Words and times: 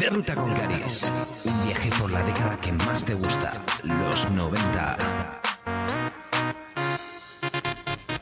De 0.00 0.08
Ruta 0.08 0.34
con 0.34 0.50
Caris. 0.54 1.06
Un 1.44 1.66
viaje 1.66 1.90
por 2.00 2.10
la 2.10 2.22
década 2.22 2.58
que 2.58 2.72
más 2.72 3.04
te 3.04 3.12
gusta. 3.12 3.62
Los 3.82 4.30
90. 4.30 4.96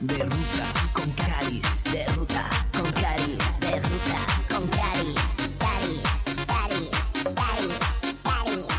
De 0.00 0.24
ruta 0.24 0.66
con 0.92 1.09
Caris, 1.12 1.84
de 1.84 2.05
ruta 2.16 2.50
con 2.72 2.91
Caris, 2.91 3.38
de 3.60 3.80
ruta 3.80 4.27
con 4.48 4.66
Caris, 4.66 5.20
Caris, 5.60 6.02
Caris, 6.48 6.91
Caris, 7.28 7.36
Caris, 7.36 8.42
Caris, 8.42 8.72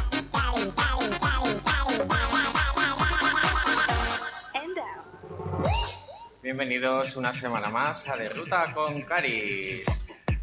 Bienvenidos 6.43 7.16
una 7.16 7.31
semana 7.31 7.70
más 7.70 8.09
a 8.09 8.18
De 8.18 8.27
Ruta 8.27 8.73
con 8.73 9.04
Caris. 9.04 9.98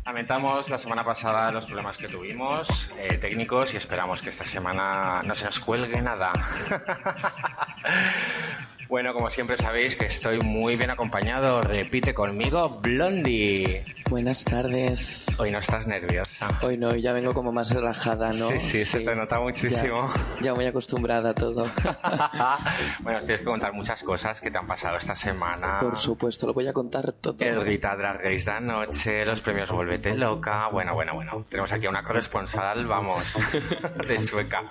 Lamentamos 0.06 0.70
la 0.70 0.78
semana 0.78 1.04
pasada 1.04 1.50
los 1.50 1.66
problemas 1.66 1.98
que 1.98 2.06
tuvimos 2.06 2.88
eh, 2.96 3.18
técnicos 3.18 3.74
y 3.74 3.76
esperamos 3.76 4.22
que 4.22 4.28
esta 4.28 4.44
semana 4.44 5.20
no 5.24 5.34
se 5.34 5.46
nos 5.46 5.58
cuelgue 5.58 6.00
nada. 6.00 6.32
bueno, 8.88 9.12
como 9.12 9.30
siempre 9.30 9.56
sabéis 9.56 9.96
que 9.96 10.06
estoy 10.06 10.40
muy 10.40 10.76
bien 10.76 10.90
acompañado. 10.90 11.60
Repite 11.60 12.14
conmigo, 12.14 12.80
Blondie. 12.80 13.84
Buenas 14.08 14.44
tardes. 14.44 15.26
Hoy 15.38 15.50
no 15.50 15.58
estás 15.58 15.88
nerviosa. 15.88 16.60
Hoy 16.62 16.78
no, 16.78 16.94
ya 16.94 17.12
vengo 17.12 17.34
como 17.34 17.50
más 17.50 17.70
relajada, 17.70 18.28
¿no? 18.28 18.48
Sí, 18.50 18.60
sí, 18.60 18.84
se 18.84 19.00
te 19.00 19.16
nota 19.16 19.40
muchísimo. 19.40 20.12
Ya, 20.38 20.44
ya 20.44 20.54
muy 20.54 20.66
acostumbrada 20.66 21.30
a 21.30 21.34
todo. 21.34 21.66
bueno, 23.00 23.18
tienes 23.18 23.40
que 23.40 23.44
contar 23.44 23.72
muchas 23.72 24.02
cosas 24.04 24.40
que 24.40 24.50
te 24.50 24.58
han 24.58 24.66
pasado 24.66 24.96
esta 24.96 25.16
semana. 25.16 25.78
Por 25.80 25.96
supuesto, 25.96 26.46
lo 26.46 26.54
voy 26.54 26.68
a 26.68 26.72
contar 26.72 27.12
todo. 27.12 27.36
El 27.40 27.60
Rita 27.62 27.96
Drag 27.96 28.18
Race 28.22 28.44
de 28.44 28.50
anoche, 28.52 29.26
los 29.26 29.40
premios 29.40 29.70
Vuélvete 29.72 30.14
Loca. 30.14 30.68
Bueno, 30.68 30.94
bueno, 30.94 31.14
bueno. 31.14 31.44
Tenemos 31.48 31.72
aquí 31.72 31.86
a 31.86 31.90
una 31.90 32.04
corresponsal, 32.04 32.86
vamos, 32.86 33.36
de 34.06 34.22
Chueca. 34.22 34.62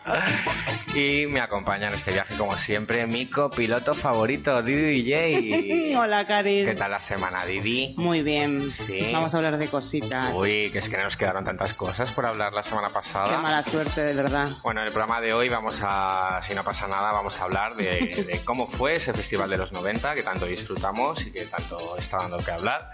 Y 0.95 1.25
me 1.27 1.41
acompaña 1.41 1.89
en 1.89 1.95
este 1.95 2.11
viaje, 2.11 2.35
como 2.37 2.53
siempre, 2.55 3.05
mi 3.05 3.25
copiloto 3.25 3.93
favorito, 4.05 4.61
Didi 4.61 5.01
DJ. 5.01 5.97
Hola, 5.97 6.27
Caris. 6.27 6.67
¿Qué 6.67 6.75
tal 6.75 6.91
la 6.91 6.99
semana, 6.99 7.43
Didi? 7.43 7.95
Muy 7.97 8.21
bien. 8.21 8.61
Sí. 8.69 9.09
Vamos 9.11 9.33
a 9.33 9.37
hablar 9.37 9.57
de 9.57 9.67
cositas. 9.67 10.31
Uy, 10.35 10.69
que 10.69 10.77
es 10.77 10.89
que 10.89 10.97
nos 10.97 11.17
quedaron 11.17 11.43
tantas 11.43 11.73
cosas 11.73 12.11
por 12.11 12.27
hablar 12.27 12.53
la 12.53 12.61
semana 12.61 12.89
pasada. 12.89 13.35
Qué 13.35 13.41
mala 13.41 13.63
suerte, 13.63 14.01
de 14.01 14.13
verdad. 14.13 14.47
Bueno, 14.61 14.81
en 14.81 14.87
el 14.87 14.93
programa 14.93 15.21
de 15.21 15.33
hoy 15.33 15.49
vamos 15.49 15.79
a, 15.81 16.39
si 16.43 16.53
no 16.53 16.63
pasa 16.63 16.87
nada, 16.87 17.11
vamos 17.13 17.39
a 17.39 17.45
hablar 17.45 17.73
de, 17.77 18.25
de 18.27 18.39
cómo 18.45 18.67
fue 18.67 18.93
ese 18.93 19.11
festival 19.11 19.49
de 19.49 19.57
los 19.57 19.71
90 19.71 20.13
que 20.13 20.21
tanto 20.21 20.45
disfrutamos 20.45 21.25
y 21.25 21.31
que 21.31 21.43
tanto 21.45 21.97
está 21.97 22.17
dando 22.17 22.37
que 22.37 22.51
hablar. 22.51 22.91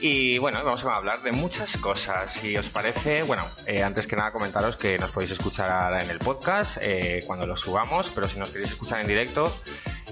Y 0.00 0.38
bueno, 0.38 0.60
vamos 0.64 0.82
a 0.84 0.96
hablar 0.96 1.20
de 1.20 1.32
muchas 1.32 1.76
cosas. 1.76 2.32
Si 2.32 2.56
os 2.56 2.70
parece, 2.70 3.22
bueno, 3.24 3.44
eh, 3.66 3.82
antes 3.82 4.06
que 4.06 4.16
nada 4.16 4.32
comentaros 4.32 4.76
que 4.76 4.98
nos 4.98 5.10
podéis 5.10 5.32
escuchar 5.32 6.00
en 6.02 6.08
el 6.08 6.18
podcast 6.18 6.78
eh, 6.80 7.22
cuando 7.26 7.46
lo 7.46 7.58
subamos, 7.58 8.10
pero 8.14 8.26
si 8.26 8.38
nos 8.38 8.50
queréis 8.50 8.70
escuchar 8.70 9.00
en 9.00 9.06
directo, 9.06 9.52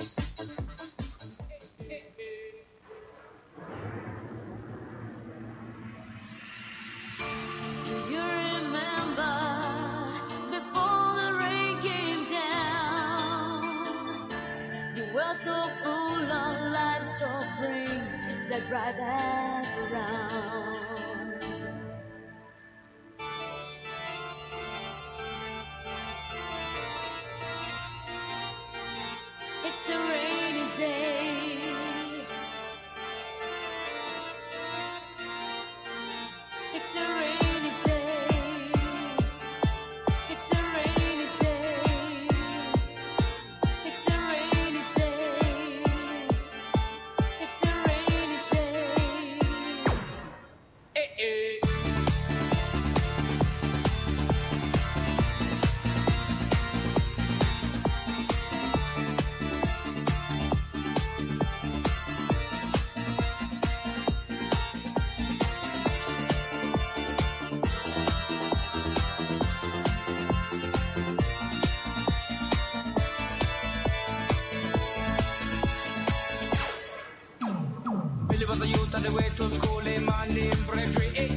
that 18.57 18.69
drive 18.69 18.97
back 18.97 19.67
around. 19.93 20.36
Siempre 80.37 80.85
creí 80.93 81.36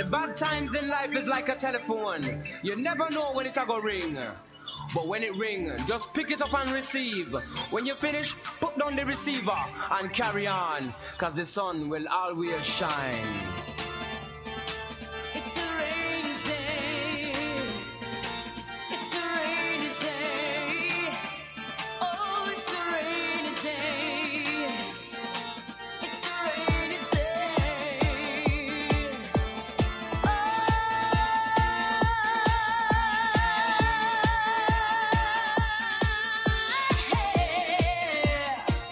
the 0.00 0.06
bad 0.06 0.34
times 0.34 0.74
in 0.74 0.88
life 0.88 1.14
is 1.14 1.26
like 1.26 1.50
a 1.50 1.56
telephone. 1.56 2.42
You 2.62 2.74
never 2.74 3.10
know 3.10 3.32
when 3.34 3.44
it's 3.44 3.58
a 3.58 3.66
go 3.66 3.78
ring. 3.78 4.16
But 4.94 5.06
when 5.06 5.22
it 5.22 5.34
ring, 5.36 5.70
just 5.86 6.14
pick 6.14 6.30
it 6.30 6.40
up 6.40 6.54
and 6.54 6.70
receive. 6.70 7.36
When 7.70 7.84
you 7.84 7.94
finish, 7.94 8.34
put 8.60 8.78
down 8.78 8.96
the 8.96 9.04
receiver 9.04 9.58
and 9.90 10.10
carry 10.10 10.46
on. 10.46 10.94
Cause 11.18 11.34
the 11.34 11.44
sun 11.44 11.90
will 11.90 12.08
always 12.08 12.64
shine. 12.64 13.69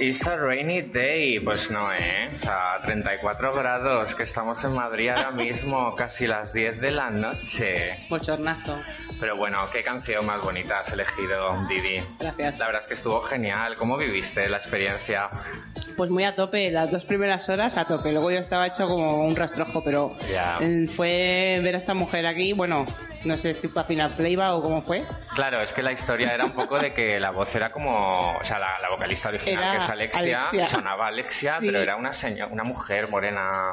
It's 0.09 0.27
a 0.27 0.39
rainy 0.39 0.81
day. 0.81 1.39
Pues 1.39 1.71
no, 1.71 1.93
¿eh? 1.93 2.31
O 2.35 2.39
sea, 2.39 2.79
34 2.81 3.53
grados, 3.53 4.15
que 4.15 4.23
estamos 4.23 4.65
en 4.65 4.73
Madrid 4.73 5.11
ahora 5.11 5.31
mismo, 5.33 5.95
casi 5.97 6.27
las 6.27 6.55
10 6.55 6.81
de 6.81 6.91
la 6.93 7.11
noche. 7.11 8.07
Bochornazo. 8.09 8.81
Pero 9.21 9.37
bueno, 9.37 9.69
qué 9.71 9.83
canción 9.83 10.25
más 10.25 10.43
bonita 10.43 10.81
has 10.81 10.91
elegido, 10.95 11.63
Didi. 11.69 12.03
Gracias. 12.19 12.59
La 12.59 12.65
verdad 12.65 12.81
es 12.81 12.89
que 12.89 12.95
estuvo 12.95 13.21
genial. 13.21 13.77
¿Cómo 13.77 13.99
viviste 13.99 14.49
la 14.49 14.57
experiencia? 14.57 15.29
Pues 15.99 16.11
muy 16.11 16.23
a 16.25 16.35
tope, 16.37 16.71
las 16.71 16.93
dos 16.93 17.05
primeras 17.05 17.49
horas 17.49 17.77
a 17.77 17.85
tope. 17.85 18.13
Luego 18.13 18.31
yo 18.31 18.39
estaba 18.39 18.69
hecho 18.69 18.87
como 18.87 19.25
un 19.27 19.35
rastrojo, 19.37 19.83
pero 19.83 20.11
fue 20.95 21.61
ver 21.63 21.75
a 21.75 21.79
esta 21.79 21.93
mujer 21.93 22.25
aquí, 22.25 22.53
bueno, 22.53 22.87
no 23.25 23.37
sé 23.37 23.53
si 23.53 23.67
fue 23.67 23.83
a 23.83 23.85
final 23.85 24.11
playba 24.13 24.55
o 24.55 24.63
cómo 24.63 24.81
fue. 24.81 25.03
Claro, 25.35 25.61
es 25.61 25.73
que 25.73 25.83
la 25.83 25.91
historia 25.91 26.33
era 26.33 26.45
un 26.45 26.53
poco 26.53 26.79
de 26.79 26.93
que 26.95 27.19
la 27.19 27.33
voz 27.33 27.53
era 27.57 27.73
como, 27.73 28.31
o 28.39 28.45
sea, 28.45 28.61
la, 28.61 28.79
la 28.81 28.91
vocalista 28.91 29.29
original, 29.31 29.61
Era 29.65 29.73
que 29.73 29.79
es 29.79 29.89
Alexia, 29.89 30.41
Alexia. 30.49 30.67
sonaba 30.69 31.09
Alexia, 31.09 31.57
Sí. 31.61 31.67
pero 31.67 31.81
era 31.81 31.97
una 31.97 32.13
señora, 32.13 32.47
una 32.53 32.63
mujer 32.63 33.09
morena 33.09 33.73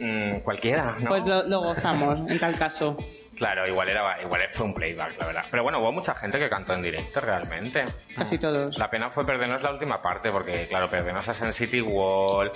mm, 0.00 0.36
cualquiera, 0.44 0.94
¿no? 1.00 1.08
Pues 1.08 1.24
lo, 1.26 1.42
lo 1.42 1.60
gozamos, 1.60 2.20
en 2.30 2.38
tal 2.38 2.54
caso. 2.56 2.96
Claro, 3.36 3.66
igual 3.66 3.88
era, 3.88 4.20
igual 4.22 4.42
fue 4.50 4.66
un 4.66 4.74
playback, 4.74 5.18
la 5.18 5.26
verdad. 5.26 5.44
Pero 5.50 5.62
bueno, 5.62 5.80
hubo 5.80 5.90
mucha 5.92 6.14
gente 6.14 6.38
que 6.38 6.48
cantó 6.48 6.74
en 6.74 6.82
directo 6.82 7.20
realmente. 7.20 7.84
Casi 8.14 8.38
todos. 8.38 8.78
La 8.78 8.90
pena 8.90 9.10
fue 9.10 9.24
perdernos 9.24 9.62
la 9.62 9.70
última 9.70 10.00
parte, 10.02 10.30
porque 10.30 10.66
claro, 10.68 10.88
perdernos 10.88 11.26
a 11.28 11.34
Sun 11.34 11.52
City 11.52 11.80
Wall, 11.80 12.52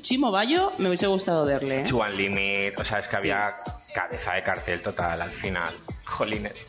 Chimo 0.00 0.30
Bayo, 0.30 0.72
me 0.78 0.88
hubiese 0.88 1.06
gustado 1.06 1.44
verle. 1.44 1.80
¿eh? 1.80 1.92
One 1.92 2.14
Limit, 2.14 2.78
o 2.78 2.84
sea, 2.84 2.98
es 2.98 3.08
que 3.08 3.16
había 3.16 3.56
cabeza 3.92 4.34
de 4.34 4.42
cartel 4.42 4.80
total 4.82 5.22
al 5.22 5.30
final. 5.30 5.74
Jolines. 6.04 6.66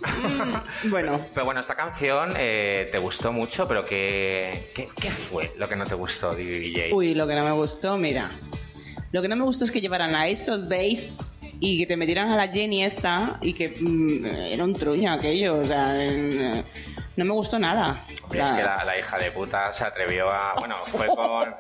Bueno, 0.86 1.20
Pero 1.34 1.46
bueno, 1.46 1.60
esta 1.62 1.76
canción 1.76 2.34
eh, 2.38 2.88
te 2.92 2.98
gustó 2.98 3.32
mucho, 3.32 3.68
pero 3.68 3.84
¿qué, 3.84 4.72
qué, 4.74 4.88
qué 5.00 5.12
fue 5.12 5.52
lo 5.58 5.68
que 5.68 5.76
no 5.76 5.86
te 5.86 5.96
gustó, 5.96 6.34
DJ? 6.34 6.94
uy, 6.94 7.14
lo 7.14 7.28
que 7.28 7.36
no 7.36 7.44
me 7.44 7.52
gustó, 7.52 7.98
mira. 7.98 8.30
Lo 9.12 9.22
que 9.22 9.28
no 9.28 9.36
me 9.36 9.44
gustó 9.44 9.66
es 9.66 9.72
que 9.72 9.82
llevaran 9.82 10.16
a 10.16 10.28
esos 10.28 10.68
bass 10.68 11.18
y 11.60 11.78
que 11.78 11.86
te 11.86 11.98
metieran 11.98 12.32
a 12.32 12.36
la 12.36 12.48
Jenny 12.48 12.84
esta 12.84 13.38
y 13.42 13.54
que 13.54 13.70
mm, 13.80 14.26
era 14.26 14.64
un 14.64 14.74
truño 14.74 15.12
aquello, 15.12 15.60
o 15.60 15.66
sea, 15.66 15.94
eh, 15.96 16.64
no 17.16 17.26
me 17.26 17.32
gustó 17.32 17.60
nada. 17.60 18.06
Hombre, 18.24 18.42
es 18.42 18.52
que 18.52 18.64
la, 18.64 18.84
la 18.84 18.98
hija 18.98 19.18
de 19.18 19.32
puta 19.32 19.72
se 19.72 19.84
atrevió 19.84 20.30
a... 20.32 20.56
Bueno, 20.58 20.76
fue 20.88 21.08
con, 21.16 21.56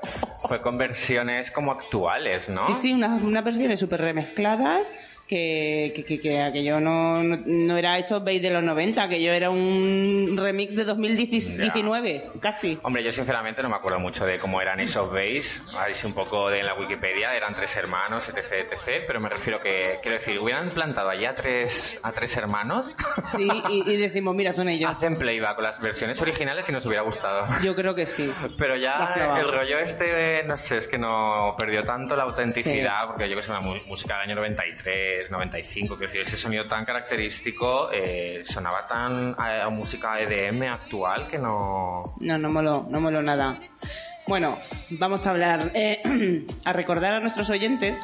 fue 0.48 0.62
con 0.62 0.78
versiones 0.78 1.52
como 1.52 1.72
actuales, 1.72 2.50
¿no? 2.50 2.66
Sí, 2.68 2.74
sí, 2.82 2.94
unas, 2.94 3.22
unas 3.22 3.44
versiones 3.44 3.80
súper 3.80 4.02
remezcladas 4.02 4.88
que, 5.28 5.94
que, 5.96 6.04
que, 6.06 6.20
que 6.22 6.42
aquello 6.42 6.80
no, 6.80 7.24
no, 7.24 7.38
no 7.46 7.78
era 7.78 7.98
esos 7.98 8.24
bass 8.24 8.42
de 8.42 8.50
los 8.50 8.64
90, 8.64 9.02
aquello 9.04 9.32
era 9.34 9.50
un 9.50 10.36
remix 10.38 10.76
de 10.76 10.84
2019, 10.84 12.32
casi. 12.40 12.78
Hombre, 12.84 13.04
yo 13.04 13.12
sinceramente 13.12 13.62
no 13.64 13.70
me 13.70 13.76
acuerdo 13.76 14.00
mucho 14.00 14.26
de 14.26 14.40
cómo 14.40 14.62
eran 14.62 14.80
esos 14.80 15.12
bass. 15.12 15.62
A 15.78 15.86
ver 15.86 15.96
si 15.96 16.06
un 16.08 16.14
poco 16.14 16.50
de 16.50 16.60
en 16.60 16.66
la 16.66 16.76
Wikipedia 16.76 17.36
eran 17.36 17.56
tres 17.56 17.76
hermanos, 17.76 18.30
etc, 18.30 18.72
etc. 18.72 19.04
Pero 19.08 19.20
me 19.20 19.30
refiero 19.30 19.60
que, 19.60 20.00
quiero 20.02 20.18
decir, 20.18 20.40
hubieran 20.40 20.70
plantado 20.70 21.10
allí 21.10 21.26
a 21.26 21.36
tres, 21.36 22.00
a 22.04 22.12
tres 22.12 22.36
hermanos. 22.38 22.96
Sí, 23.36 23.48
y, 23.70 23.90
y 23.92 23.96
decimos, 23.98 24.36
mira, 24.36 24.54
son 24.54 24.70
ellos. 24.70 24.90
Hacen 24.92 25.18
playback 25.18 25.56
con 25.56 25.64
las 25.64 25.82
versiones 25.82 26.22
originales 26.22 26.70
y 26.70 26.72
nos 26.72 26.86
hubiera 26.86 27.02
gustado. 27.04 27.46
Yo 27.64 27.74
creo 27.76 27.96
que 27.96 28.06
sí. 28.06 28.32
Pero 28.58 28.76
ya 28.76 29.38
el 29.40 29.48
rollo 29.52 29.80
este, 29.80 30.44
no 30.46 30.58
sé, 30.58 30.78
es 30.78 30.88
que 30.88 30.98
no 30.98 31.56
perdió 31.58 31.84
tanto 31.84 32.16
la 32.16 32.24
autenticidad, 32.24 33.08
porque 33.08 33.30
yo 33.30 33.36
que 33.36 33.42
sé, 33.42 33.52
una 33.52 33.62
mu- 33.62 33.76
música 33.88 34.14
del 34.20 34.30
año 34.30 34.36
93, 34.36 35.13
95, 35.30 35.98
que 35.98 36.06
decir, 36.06 36.22
ese 36.22 36.38
sonido 36.38 36.66
tan 36.66 36.86
característico 36.86 37.90
eh, 37.92 38.44
sonaba 38.46 38.88
tan 38.88 39.34
a, 39.38 39.64
a 39.64 39.70
música 39.70 40.20
EDM 40.20 40.64
actual 40.64 41.28
que 41.28 41.38
no... 41.38 42.16
No, 42.20 42.38
no 42.38 42.50
moló, 42.50 42.84
no 42.90 43.02
moló 43.02 43.22
nada. 43.22 43.60
Bueno, 44.28 44.58
vamos 44.92 45.26
a 45.28 45.32
hablar, 45.32 45.72
eh, 45.74 46.46
a 46.66 46.74
recordar 46.74 47.14
a 47.14 47.20
nuestros 47.20 47.50
oyentes 47.50 47.98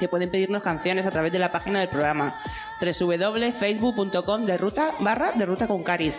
que 0.00 0.08
pueden 0.08 0.30
pedirnos 0.30 0.62
canciones 0.62 1.06
a 1.06 1.10
través 1.10 1.30
de 1.30 1.38
la 1.38 1.52
página 1.52 1.78
del 1.78 1.88
programa 1.88 2.34
www.facebook.com 2.80 4.46
de 4.46 4.56
ruta 4.56 4.92
barra 4.98 5.32
de 5.32 5.46
ruta 5.46 5.68
con 5.68 5.84
caris. 5.84 6.16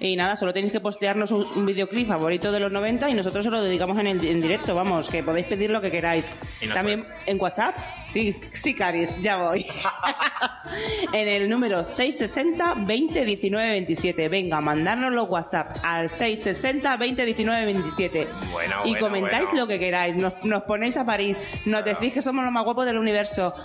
Y 0.00 0.16
nada, 0.16 0.34
solo 0.34 0.54
tenéis 0.54 0.72
que 0.72 0.80
postearnos 0.80 1.30
un, 1.30 1.46
un 1.54 1.66
videoclip 1.66 2.08
favorito 2.08 2.50
de 2.50 2.58
los 2.58 2.72
90 2.72 3.10
y 3.10 3.14
nosotros 3.14 3.44
se 3.44 3.50
lo 3.50 3.62
dedicamos 3.62 3.98
en, 3.98 4.06
el, 4.06 4.24
en 4.24 4.40
directo, 4.40 4.74
vamos, 4.74 5.08
que 5.08 5.22
podéis 5.22 5.46
pedir 5.46 5.68
lo 5.68 5.82
que 5.82 5.90
queráis. 5.90 6.24
Y 6.62 6.66
nos 6.66 6.74
También 6.74 7.04
en 7.26 7.38
WhatsApp, 7.38 7.76
sí, 8.10 8.34
sí, 8.54 8.74
Caris, 8.74 9.20
ya 9.20 9.36
voy. 9.36 9.66
en 11.12 11.28
el 11.28 11.50
número 11.50 11.84
660 11.84 12.76
20 12.86 13.24
19 13.26 13.70
27. 13.70 14.28
Venga, 14.30 14.62
mandárnoslo 14.62 15.16
los 15.16 15.28
WhatsApp 15.28 15.76
al 15.82 16.08
660 16.08 16.96
20 16.96 17.24
19 17.26 17.66
27. 17.66 18.28
Bueno, 18.52 18.76
y 18.84 18.90
bueno, 18.92 19.06
comentáis 19.06 19.50
bueno. 19.50 19.60
lo 19.60 19.66
que 19.66 19.78
queráis. 19.78 20.16
Nos, 20.16 20.32
nos 20.44 20.62
ponéis 20.62 20.96
a 20.96 21.04
París, 21.04 21.36
nos 21.66 21.84
decís 21.84 22.14
que 22.14 22.22
somos 22.22 22.42
los 22.42 22.52
más 22.54 22.64
guapos 22.64 22.86
del 22.86 22.96
universo, 22.96 23.19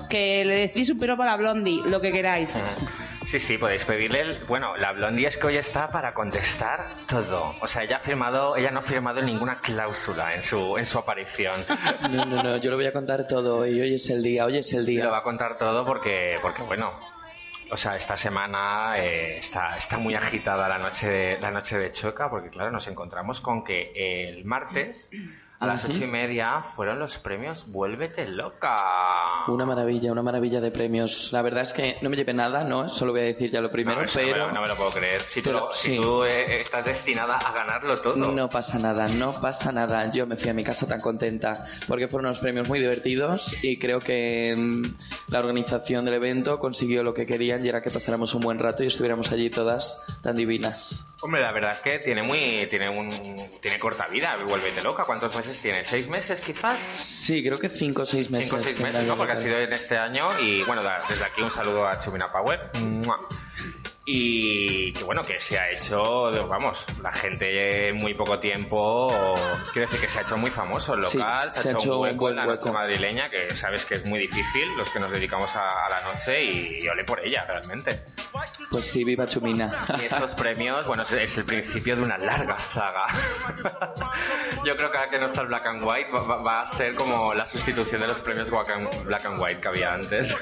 que 0.10 0.44
le 0.46 0.56
decís 0.56 0.90
un 0.90 1.00
piropo 1.00 1.24
a 1.24 1.26
la 1.28 1.38
blondie, 1.38 1.82
lo 1.86 2.02
que 2.02 2.12
queráis. 2.12 2.50
Sí, 3.26 3.40
sí, 3.40 3.58
podéis 3.58 3.86
pedirle. 3.86 4.22
el- 4.22 4.36
Bueno, 4.48 4.78
la 4.78 4.92
Blondie 4.94 5.26
es 5.28 5.36
que 5.38 5.48
hoy 5.48 5.58
está 5.58 5.90
para 5.90 6.14
contestar 6.14 6.96
todo. 7.10 7.56
O 7.60 7.66
sea, 7.66 7.82
ella 7.84 7.98
ha 7.98 8.00
firmado, 8.00 8.56
ella 8.56 8.70
no 8.70 8.80
ha 8.80 8.84
firmado 8.84 9.20
ninguna 9.24 9.60
cláusula 9.62 10.36
en 10.36 10.44
su, 10.44 10.78
en 10.78 10.86
su 10.86 11.00
aparición. 11.00 11.56
No, 12.12 12.24
no, 12.26 12.44
no, 12.44 12.58
yo 12.58 12.70
lo 12.70 12.78
voy 12.78 12.86
a 12.86 12.94
contar 12.94 13.26
todo 13.26 13.66
y 13.66 13.82
hoy 13.82 13.96
es 13.96 14.08
el 14.12 14.22
día, 14.22 14.46
hoy 14.46 14.60
es 14.60 14.72
el 14.74 14.88
Y 14.88 14.98
lo 14.98 15.06
va 15.06 15.10
día. 15.12 15.18
a 15.20 15.24
contar 15.24 15.58
todo 15.58 15.84
porque, 15.86 16.38
porque 16.42 16.62
bueno, 16.62 16.92
o 17.72 17.78
sea, 17.78 17.96
esta 17.96 18.16
semana 18.16 18.94
eh, 19.00 19.38
está, 19.38 19.76
está 19.76 19.98
muy 19.98 20.14
agitada 20.14 20.70
la 20.70 20.78
noche, 20.78 21.10
de, 21.10 21.40
la 21.40 21.50
noche 21.50 21.80
de 21.80 21.92
Chueca 21.92 22.30
porque, 22.30 22.50
claro, 22.52 22.70
nos 22.72 22.88
encontramos 22.88 23.42
con 23.42 23.64
que 23.64 23.92
el 24.30 24.46
martes 24.46 25.10
a 25.66 25.74
las 25.74 25.86
ocho 25.86 26.04
y 26.04 26.08
media 26.08 26.62
fueron 26.62 27.00
los 27.00 27.18
premios 27.18 27.66
Vuélvete 27.68 28.28
Loca. 28.28 29.46
Una 29.48 29.66
maravilla, 29.66 30.12
una 30.12 30.24
maravilla 30.24 30.62
de 30.62 30.72
premios. 30.72 31.32
La 31.32 31.42
verdad 31.42 31.64
es 31.64 31.74
que 31.74 31.98
no 32.02 32.10
me 32.10 32.16
llevé 32.16 32.34
nada, 32.34 32.64
¿no? 32.64 32.90
Solo 32.90 33.12
voy 33.12 33.22
a 33.22 33.26
decir 33.26 33.52
ya 33.52 33.62
lo 33.62 33.72
primero, 33.72 34.00
no, 34.00 34.06
eso 34.06 34.20
no 34.20 34.26
me 34.28 34.32
pero 34.34 34.48
lo- 34.48 34.52
no, 34.54 34.62
me 34.62 34.68
lo 34.68 34.76
puedo 34.76 34.92
creer. 34.92 35.22
Si 35.22 35.42
tú, 35.42 35.50
Pero- 35.50 35.60
lo- 35.68 35.74
si 35.74 35.92
sí. 35.92 35.98
tú, 36.02 36.24
eh, 36.24 36.56
estás 36.58 36.86
destinada 36.86 37.38
a 37.38 37.52
ganarlo 37.52 37.98
todo. 37.98 38.16
no 38.32 38.50
pasa 38.50 38.80
nada, 38.80 39.08
no 39.08 39.34
pasa 39.34 39.72
nada. 39.72 40.12
Yo 40.12 40.26
me 40.28 40.36
fui 40.36 40.50
a 40.50 40.54
mi 40.54 40.64
casa 40.64 40.86
tan 40.88 41.02
contenta 41.02 41.66
porque 41.88 42.08
fueron 42.08 42.28
unos 42.30 42.40
premios 42.40 42.68
muy 42.68 42.80
divertidos 42.80 43.56
y 43.64 43.78
creo 43.78 44.00
que 44.00 44.56
mm, 44.58 44.84
la 45.32 45.40
organización 45.40 46.06
del 46.06 46.16
evento 46.16 46.60
consiguió 46.60 47.04
lo 47.04 47.14
que 47.14 47.26
querían 47.26 47.64
y 47.66 47.70
era 47.70 47.82
que 47.82 47.90
pasáramos 47.90 48.34
un 48.34 48.42
buen 48.42 48.60
rato 48.60 48.84
y 48.84 48.88
estuviéramos 48.88 49.32
allí 49.32 49.50
todas 49.50 50.20
tan 50.22 50.36
divinas. 50.36 51.04
Hombre, 51.22 51.42
la 51.42 51.52
verdad 51.52 51.72
es 51.72 51.80
que 51.80 52.00
tiene 52.00 52.22
muy, 52.24 52.68
tiene 52.70 52.90
un, 52.90 53.10
tiene 53.62 53.80
corta 53.80 54.06
vida, 54.12 54.34
vuélvete 54.48 54.82
loca. 54.84 55.04
¿Cuántos 55.06 55.36
meses 55.36 55.55
tiene? 55.62 55.84
¿Seis 55.86 56.08
meses 56.08 56.42
quizás? 56.42 56.80
Sí, 56.92 57.44
creo 57.44 57.60
que 57.60 57.70
cinco 57.70 58.04
o 58.04 58.06
seis 58.06 58.30
meses. 58.30 58.50
Cinco 58.50 58.62
o 58.62 58.64
seis 58.64 58.80
meses, 58.80 59.06
¿no? 59.08 59.16
Porque 59.16 59.34
ha 59.34 59.38
sido 59.38 59.58
en 59.58 59.72
este 59.74 59.98
año 59.98 60.26
y 60.40 60.64
bueno, 60.64 60.82
desde 61.10 61.24
aquí 61.24 61.42
un 61.42 61.52
saludo 61.52 61.88
a 61.88 62.00
Chumina 62.00 62.32
Power. 62.32 62.60
¡Mua! 62.80 63.18
Y 64.08 64.94
que 64.94 65.04
bueno, 65.04 65.24
que 65.24 65.40
se 65.40 65.58
ha 65.58 65.72
hecho, 65.72 66.30
vamos, 66.48 66.86
la 67.02 67.12
gente 67.12 67.90
en 67.90 67.98
muy 67.98 68.14
poco 68.14 68.38
tiempo, 68.40 69.08
quiero 69.74 69.88
decir 69.88 70.00
que 70.00 70.08
se 70.08 70.20
ha 70.20 70.22
hecho 70.22 70.38
muy 70.38 70.52
famoso 70.52 70.94
el 70.94 71.04
Sí, 71.08 71.18
local, 71.18 71.52
se, 71.52 71.70
ha 71.70 71.72
hecho, 71.72 71.96
un 71.98 72.04
hueco 72.04 72.30
en 72.30 72.36
la 72.36 72.46
noche 72.46 72.72
madrileña, 72.72 73.30
que 73.32 73.56
sabes 73.56 73.84
que 73.86 73.96
es 73.96 74.06
muy 74.06 74.20
difícil 74.20 74.70
los 74.78 74.92
que 74.92 75.00
nos 75.00 75.10
dedicamos 75.10 75.56
a, 75.56 75.88
a 75.88 75.90
la 75.90 76.02
noche 76.04 76.44
y, 76.44 76.80
y 76.84 76.88
ole 76.88 77.04
por 77.04 77.26
ella 77.26 77.46
realmente. 77.46 78.00
Pues 78.70 78.86
sí, 78.86 79.04
viva 79.04 79.26
Chumina. 79.26 79.72
Y 80.00 80.06
estos 80.06 80.36
premios, 80.36 80.86
bueno, 80.86 81.02
es, 81.02 81.12
es 81.14 81.38
el 81.40 81.46
principio 81.46 81.96
de 81.96 82.04
una 82.04 82.18
larga 82.20 82.60
saga. 82.60 83.06
Yo 84.66 84.76
creo 84.76 84.92
que 84.92 84.98
ahora 84.98 85.10
que 85.10 85.18
no 85.20 85.26
está 85.26 85.42
el 85.42 85.48
Black 85.48 85.66
and 85.66 85.84
White 85.84 86.12
va, 86.12 86.38
va- 86.44 86.62
a 86.62 86.66
ser 86.68 86.94
como 86.96 87.34
la 87.34 87.46
sustitución 87.48 88.02
de 88.02 88.08
los 88.08 88.22
premios 88.22 88.50
Black 88.52 88.70
and, 88.70 89.04
Black 89.06 89.26
and 89.26 89.40
White 89.40 89.62
que 89.62 89.68
había 89.68 89.94
antes. 89.94 90.36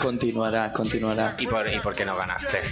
continuará, 0.00 0.70
continuará. 0.72 1.34
¿Y 1.38 1.46
por, 1.46 1.68
¿Y 1.68 1.80
por 1.80 1.94
qué 1.94 2.04
no 2.04 2.16
ganaste? 2.16 2.62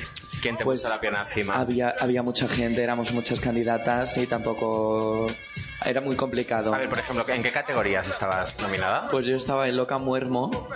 ¿Quién 0.43 0.57
te 0.57 0.65
Pues 0.65 0.81
puso 0.81 0.93
la 0.93 1.01
pierna 1.01 1.23
encima? 1.23 1.55
Había, 1.55 1.95
había 2.01 2.23
mucha 2.23 2.49
gente, 2.49 2.83
éramos 2.83 3.13
muchas 3.13 3.41
candidatas 3.41 4.17
y 4.17 4.27
tampoco... 4.27 5.29
Era 5.85 6.01
muy 6.01 6.15
complicado. 6.15 6.73
A 6.73 6.79
ver, 6.79 6.89
por 6.89 6.99
ejemplo, 7.01 7.25
¿en 7.35 7.43
qué 7.43 7.51
categorías 7.51 8.07
estabas 8.07 8.57
nominada? 8.61 9.03
Pues 9.11 9.27
yo 9.27 9.37
estaba 9.37 9.67
en 9.67 9.77
Loca 9.77 9.99
Muermo 9.99 10.69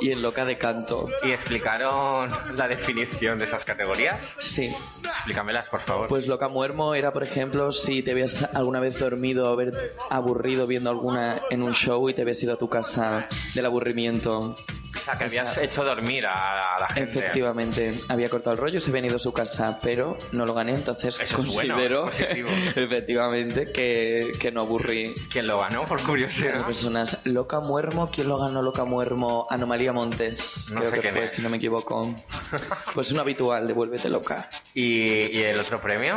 y 0.00 0.12
en 0.12 0.22
Loca 0.22 0.46
de 0.46 0.56
Canto. 0.56 1.04
¿Y 1.22 1.32
explicaron 1.32 2.30
la 2.56 2.66
definición 2.66 3.38
de 3.38 3.44
esas 3.44 3.66
categorías? 3.66 4.34
Sí. 4.38 4.74
Explícamelas, 5.04 5.68
por 5.68 5.80
favor. 5.80 6.08
Pues 6.08 6.26
Loca 6.26 6.48
Muermo 6.48 6.94
era, 6.94 7.12
por 7.12 7.22
ejemplo, 7.22 7.70
si 7.70 8.02
te 8.02 8.12
habías 8.12 8.44
alguna 8.54 8.80
vez 8.80 8.98
dormido 8.98 9.54
o 9.54 9.60
aburrido 10.08 10.66
viendo 10.66 10.88
alguna 10.88 11.42
en 11.50 11.62
un 11.62 11.74
show 11.74 12.08
y 12.08 12.14
te 12.14 12.22
habías 12.22 12.42
ido 12.42 12.54
a 12.54 12.58
tu 12.58 12.68
casa 12.70 13.26
del 13.54 13.66
aburrimiento. 13.66 14.56
O 15.06 15.10
sea, 15.12 15.18
que 15.18 15.24
habías 15.24 15.56
hecho 15.58 15.84
dormir 15.84 16.26
a, 16.26 16.76
a 16.76 16.80
la 16.80 16.88
gente. 16.88 17.18
Efectivamente, 17.18 17.98
había 18.08 18.28
cortado 18.28 18.52
el 18.52 18.58
rollo, 18.58 18.80
se 18.80 18.90
había 18.90 19.06
ido 19.06 19.16
a 19.16 19.20
su 19.20 19.32
casa, 19.32 19.78
pero 19.82 20.16
no 20.32 20.44
lo 20.46 20.54
gané, 20.54 20.72
entonces 20.74 21.20
Eso 21.20 21.40
es 21.42 21.54
bueno, 21.54 21.74
considero 21.74 22.08
efectivamente 22.76 23.64
que, 23.72 24.32
que 24.40 24.50
no 24.50 24.62
aburrí 24.62 25.14
¿Quién 25.30 25.46
lo 25.46 25.58
ganó, 25.60 25.84
por 25.84 25.98
a 25.98 26.00
las 26.02 26.08
curiosidad? 26.10 26.64
personas. 26.66 27.18
Loca 27.24 27.60
Muermo, 27.60 28.10
¿quién 28.10 28.28
lo 28.28 28.38
ganó 28.38 28.62
Loca 28.62 28.84
Muermo? 28.84 29.46
Anomalía 29.50 29.92
Montes, 29.92 30.68
No 30.72 30.80
creo 30.80 30.90
sé 30.90 31.00
que 31.00 31.10
fue, 31.10 31.24
es. 31.24 31.30
si 31.32 31.42
no 31.42 31.48
me 31.50 31.56
equivoco. 31.58 32.14
Pues 32.94 33.10
un 33.12 33.20
habitual, 33.20 33.66
devuélvete 33.66 34.08
loca. 34.08 34.48
¿Y, 34.74 35.36
y 35.38 35.42
el 35.42 35.60
otro 35.60 35.78
premio? 35.80 36.14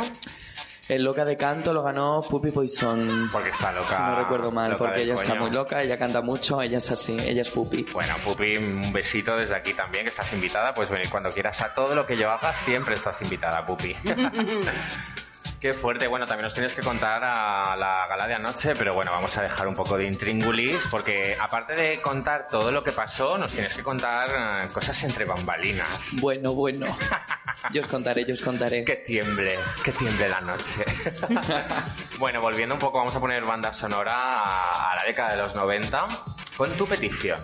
El 0.90 1.04
Loca 1.04 1.24
de 1.24 1.36
Canto 1.36 1.72
lo 1.72 1.84
ganó 1.84 2.20
Puppy 2.20 2.50
Poison. 2.50 3.28
Porque 3.30 3.50
está 3.50 3.70
loca. 3.70 3.96
Si 3.96 4.02
no 4.02 4.14
recuerdo 4.16 4.50
mal, 4.50 4.72
loca 4.72 4.86
porque 4.86 5.02
ella 5.02 5.14
está 5.14 5.36
muy 5.36 5.52
loca, 5.52 5.80
ella 5.80 5.96
canta 5.96 6.20
mucho, 6.20 6.60
ella 6.60 6.78
es 6.78 6.90
así, 6.90 7.16
ella 7.20 7.42
es 7.42 7.50
Puppy. 7.50 7.86
Bueno, 7.92 8.16
Pupi, 8.24 8.56
un 8.56 8.92
besito 8.92 9.36
desde 9.36 9.54
aquí 9.54 9.72
también, 9.72 10.02
que 10.02 10.08
estás 10.08 10.32
invitada. 10.32 10.74
Puedes 10.74 10.90
venir 10.90 11.08
cuando 11.08 11.30
quieras 11.30 11.62
a 11.62 11.72
todo 11.72 11.94
lo 11.94 12.04
que 12.04 12.16
yo 12.16 12.28
haga, 12.28 12.56
siempre 12.56 12.96
estás 12.96 13.22
invitada, 13.22 13.64
Pupi. 13.64 13.94
Qué 15.60 15.74
fuerte. 15.74 16.06
Bueno, 16.06 16.24
también 16.24 16.44
nos 16.44 16.54
tienes 16.54 16.72
que 16.72 16.80
contar 16.80 17.22
a 17.22 17.76
la 17.76 18.06
gala 18.08 18.26
de 18.26 18.32
anoche, 18.32 18.74
pero 18.74 18.94
bueno, 18.94 19.12
vamos 19.12 19.36
a 19.36 19.42
dejar 19.42 19.68
un 19.68 19.74
poco 19.74 19.98
de 19.98 20.06
intríngulis, 20.06 20.80
porque 20.90 21.36
aparte 21.38 21.74
de 21.74 22.00
contar 22.00 22.48
todo 22.48 22.72
lo 22.72 22.82
que 22.82 22.92
pasó, 22.92 23.36
nos 23.36 23.52
tienes 23.52 23.74
que 23.74 23.82
contar 23.82 24.28
eh, 24.30 24.68
cosas 24.72 25.04
entre 25.04 25.26
bambalinas. 25.26 26.12
Bueno, 26.20 26.54
bueno. 26.54 26.86
Yo 27.72 27.82
os 27.82 27.88
contaré, 27.88 28.24
yo 28.24 28.32
os 28.32 28.40
contaré. 28.40 28.82
Que 28.86 28.96
tiemble, 28.96 29.58
que 29.84 29.92
tiemble 29.92 30.30
la 30.30 30.40
noche. 30.40 30.82
bueno, 32.18 32.40
volviendo 32.40 32.74
un 32.74 32.78
poco, 32.80 32.96
vamos 32.96 33.14
a 33.14 33.20
poner 33.20 33.44
banda 33.44 33.70
sonora 33.74 34.16
a, 34.16 34.92
a 34.92 34.96
la 34.96 35.04
década 35.04 35.32
de 35.32 35.36
los 35.36 35.54
90 35.54 36.08
con 36.56 36.70
tu 36.78 36.86
petición. 36.86 37.38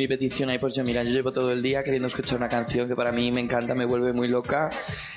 Mi 0.00 0.08
petición 0.08 0.48
ahí, 0.48 0.58
pues 0.58 0.74
yo, 0.74 0.82
mira, 0.82 1.02
yo 1.02 1.10
llevo 1.10 1.30
todo 1.30 1.52
el 1.52 1.60
día 1.60 1.82
queriendo 1.84 2.08
escuchar 2.08 2.38
una 2.38 2.48
canción 2.48 2.88
que 2.88 2.96
para 2.96 3.12
mí 3.12 3.30
me 3.32 3.42
encanta, 3.42 3.74
me 3.74 3.84
vuelve 3.84 4.14
muy 4.14 4.28
loca, 4.28 4.70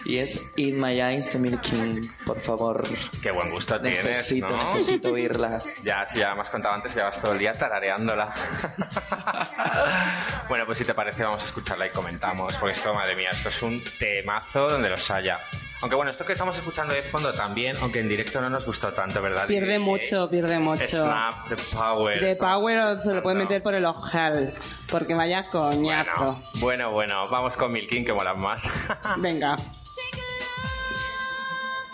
y 0.03 0.17
es 0.17 0.41
In 0.57 0.77
My 0.77 0.99
Eyes 0.99 1.31
de 1.31 1.39
Milk 1.39 1.61
King. 1.61 2.01
Por 2.25 2.37
favor, 2.41 2.83
Qué 3.21 3.31
buen 3.31 3.49
gusto 3.49 3.79
tienes, 3.79 4.03
necesito, 4.03 4.49
¿no? 4.49 4.73
necesito 4.73 5.13
oírla. 5.13 5.59
Ya, 5.85 6.05
si 6.05 6.19
ya 6.19 6.35
me 6.35 6.41
has 6.41 6.49
contado 6.49 6.75
antes, 6.75 6.93
llevas 6.93 7.21
todo 7.21 7.31
el 7.31 7.39
día 7.39 7.53
tarareándola. 7.53 8.33
bueno, 10.49 10.65
pues 10.65 10.79
si 10.79 10.83
te 10.83 10.93
parece, 10.93 11.23
vamos 11.23 11.43
a 11.43 11.45
escucharla 11.45 11.87
y 11.87 11.91
comentamos, 11.91 12.57
porque 12.57 12.73
esto, 12.75 12.93
madre 12.93 13.15
mía, 13.15 13.29
esto 13.31 13.47
es 13.47 13.61
un 13.61 13.81
temazo 13.97 14.69
donde 14.69 14.89
los 14.89 15.09
haya. 15.11 15.39
Aunque 15.81 15.95
bueno, 15.97 16.11
esto 16.11 16.23
que 16.23 16.31
estamos 16.33 16.57
escuchando 16.57 16.93
de 16.93 17.03
fondo 17.03 17.33
también, 17.33 17.75
aunque 17.81 17.99
en 17.99 18.07
directo 18.07 18.39
no 18.39 18.49
nos 18.49 18.65
gustó 18.65 18.93
tanto, 18.93 19.21
¿verdad? 19.21 19.47
Pierde 19.47 19.75
Eh, 19.75 19.79
mucho, 19.79 20.29
pierde 20.29 20.57
mucho. 20.57 20.85
Snap, 20.85 21.49
The 21.49 21.55
Power. 21.73 22.21
De 22.21 22.29
estamos 22.31 22.61
Power 22.61 22.97
se 22.97 23.13
lo 23.13 23.21
puede 23.21 23.35
meter 23.35 23.61
por 23.61 23.75
el 23.75 23.83
ojal, 23.85 24.53
porque 24.89 25.13
vaya 25.15 25.43
coñazo. 25.43 26.39
Bueno, 26.59 26.91
bueno, 26.91 26.91
bueno, 26.91 27.29
vamos 27.29 27.57
con 27.57 27.71
Milkin, 27.71 28.05
que 28.05 28.13
molan 28.13 28.39
más. 28.39 28.63
Venga. 29.17 29.57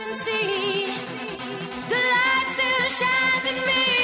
and 0.01 0.17
see 0.21 0.86
the 1.89 1.95
light 1.95 2.48
still 2.55 2.89
shines 2.89 3.45
in 3.51 3.65
me. 3.65 3.99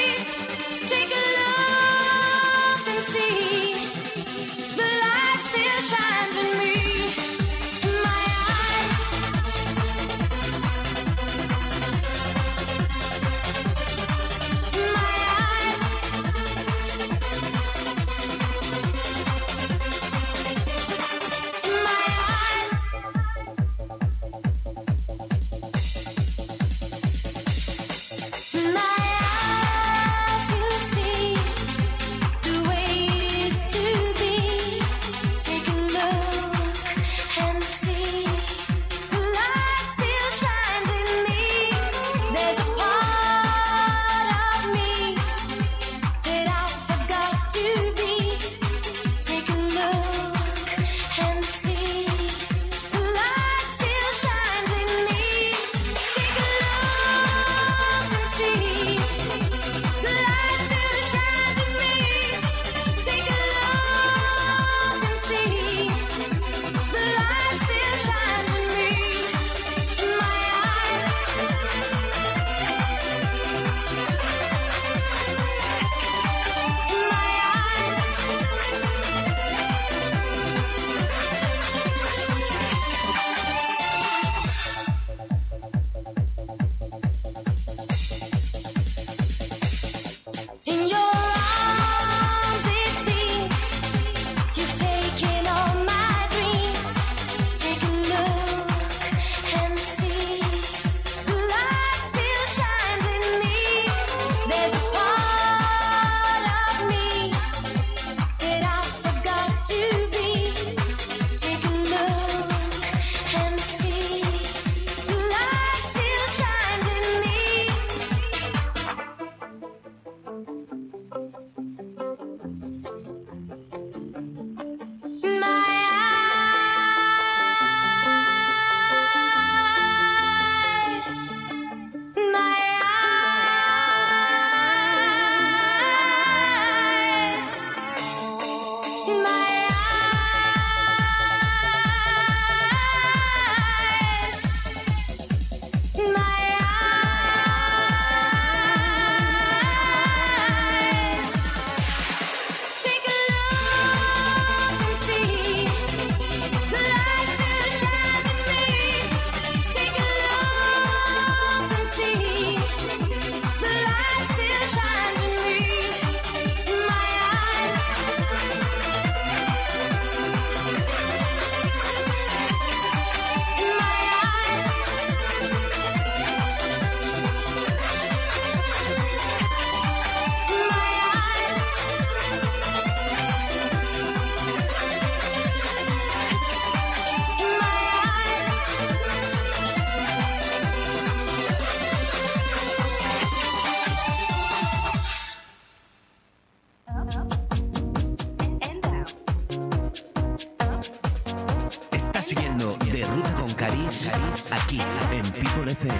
Caris, 203.56 204.12
aquí 204.52 204.80
en 205.12 205.32
People 205.32 205.72
FM. 205.72 205.96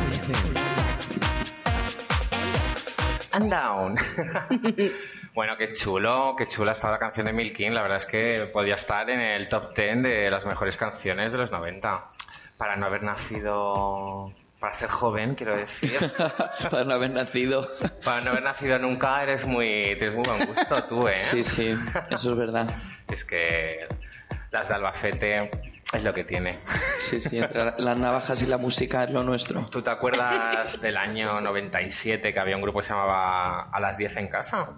And 3.32 3.50
down. 3.50 3.96
bueno, 5.34 5.56
qué 5.56 5.72
chulo, 5.72 6.34
qué 6.36 6.46
chula 6.46 6.72
está 6.72 6.90
la 6.90 6.98
canción 6.98 7.26
de 7.26 7.32
Milkin. 7.32 7.72
La 7.72 7.80
verdad 7.80 7.96
es 7.96 8.06
que 8.06 8.50
podía 8.52 8.74
estar 8.74 9.08
en 9.08 9.20
el 9.20 9.48
top 9.48 9.74
10 9.74 10.02
de 10.02 10.30
las 10.30 10.44
mejores 10.44 10.76
canciones 10.76 11.32
de 11.32 11.38
los 11.38 11.50
90. 11.50 12.10
Para 12.58 12.76
no 12.76 12.86
haber 12.86 13.02
nacido. 13.02 14.34
Para 14.60 14.74
ser 14.74 14.90
joven, 14.90 15.34
quiero 15.34 15.56
decir. 15.56 15.98
Para 16.70 16.84
no 16.84 16.94
haber 16.94 17.10
nacido. 17.10 17.70
Para 18.04 18.20
no 18.20 18.32
haber 18.32 18.42
nacido 18.42 18.78
nunca, 18.78 19.22
eres 19.22 19.46
muy. 19.46 19.96
Tienes 19.96 20.14
muy 20.14 20.26
buen 20.26 20.46
gusto 20.46 20.84
tú, 20.84 21.08
¿eh? 21.08 21.16
Sí, 21.16 21.42
sí, 21.42 21.74
eso 22.10 22.32
es 22.32 22.36
verdad. 22.36 22.68
Es 23.08 23.24
que 23.24 23.86
las 24.50 24.68
de 24.68 24.74
Albacete 24.74 25.50
es 25.92 26.02
lo 26.02 26.12
que 26.14 26.24
tiene. 26.24 26.60
Sí, 27.00 27.20
sí, 27.20 27.38
entre 27.38 27.72
las 27.78 27.96
navajas 27.96 28.42
y 28.42 28.46
la 28.46 28.58
música 28.58 29.04
es 29.04 29.10
lo 29.10 29.22
nuestro. 29.22 29.66
¿Tú 29.70 29.82
te 29.82 29.90
acuerdas 29.90 30.80
del 30.80 30.96
año 30.96 31.40
97 31.40 32.32
que 32.32 32.40
había 32.40 32.56
un 32.56 32.62
grupo 32.62 32.80
que 32.80 32.86
se 32.86 32.92
llamaba 32.92 33.62
A 33.70 33.80
las 33.80 33.96
10 33.96 34.16
en 34.16 34.28
casa? 34.28 34.70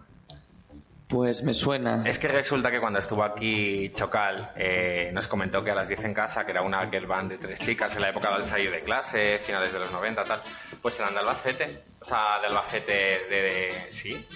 Pues 1.08 1.42
me 1.42 1.54
suena. 1.54 2.02
Es 2.04 2.18
que 2.18 2.28
resulta 2.28 2.70
que 2.70 2.80
cuando 2.80 2.98
estuvo 2.98 3.24
aquí 3.24 3.90
Chocal, 3.94 4.52
eh, 4.56 5.10
nos 5.14 5.26
comentó 5.26 5.64
que 5.64 5.70
a 5.70 5.74
las 5.74 5.88
10 5.88 6.04
en 6.04 6.12
casa, 6.12 6.44
que 6.44 6.50
era 6.50 6.60
una 6.60 6.86
girl 6.90 7.06
band 7.06 7.30
de 7.30 7.38
tres 7.38 7.58
chicas 7.60 7.94
en 7.96 8.02
la 8.02 8.10
época 8.10 8.30
del 8.34 8.44
salir 8.44 8.70
de 8.70 8.80
clase, 8.80 9.38
finales 9.42 9.72
de 9.72 9.78
los 9.78 9.90
90, 9.90 10.22
tal, 10.24 10.42
pues 10.82 11.00
eran 11.00 11.14
de 11.14 11.20
Albacete. 11.20 11.82
O 12.02 12.04
sea, 12.04 12.40
de 12.40 12.48
Albacete 12.48 12.92
de. 13.30 13.42
de- 13.42 13.90
sí. 13.90 14.26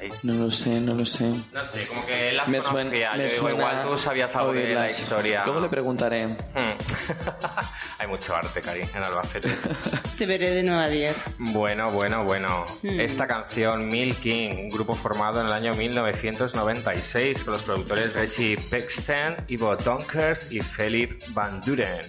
Ahí. 0.00 0.08
No 0.22 0.34
lo 0.34 0.50
sé, 0.50 0.80
no 0.80 0.94
lo 0.94 1.06
sé. 1.06 1.30
No 1.52 1.64
sé, 1.64 1.86
como 1.86 2.04
que 2.04 2.32
las 2.32 2.48
Me 2.48 2.58
conocía. 2.58 3.10
suena, 3.10 3.16
me 3.16 3.28
Yo 3.28 3.30
digo, 3.30 3.40
suena 3.42 3.58
igual 3.58 3.86
tú 3.88 3.96
sabías 3.96 4.34
algo 4.36 4.52
de 4.52 4.74
la 4.74 4.90
historia. 4.90 5.44
Luego 5.44 5.60
le 5.60 5.68
preguntaré. 5.68 6.26
Hmm. 6.26 6.36
Hay 7.98 8.08
mucho 8.08 8.34
arte, 8.34 8.60
Cari, 8.60 8.82
en 8.82 9.02
Albacete. 9.02 9.50
Te 10.18 10.26
veré 10.26 10.50
de 10.50 10.62
9 10.62 10.84
a 10.84 10.88
10. 10.88 11.16
Bueno, 11.38 11.90
bueno, 11.90 12.24
bueno. 12.24 12.64
Hmm. 12.82 13.00
Esta 13.00 13.26
canción, 13.26 13.88
Milking, 13.88 14.64
un 14.64 14.68
grupo 14.68 14.94
formado 14.94 15.40
en 15.40 15.46
el 15.46 15.52
año 15.52 15.74
1996 15.74 17.44
con 17.44 17.54
los 17.54 17.62
productores 17.62 18.14
Reggie 18.14 18.58
Pexten, 18.58 19.36
Ivo 19.48 19.76
Donkers 19.76 20.50
y 20.52 20.60
Philip 20.60 21.22
Van 21.30 21.60
Duren. 21.60 22.02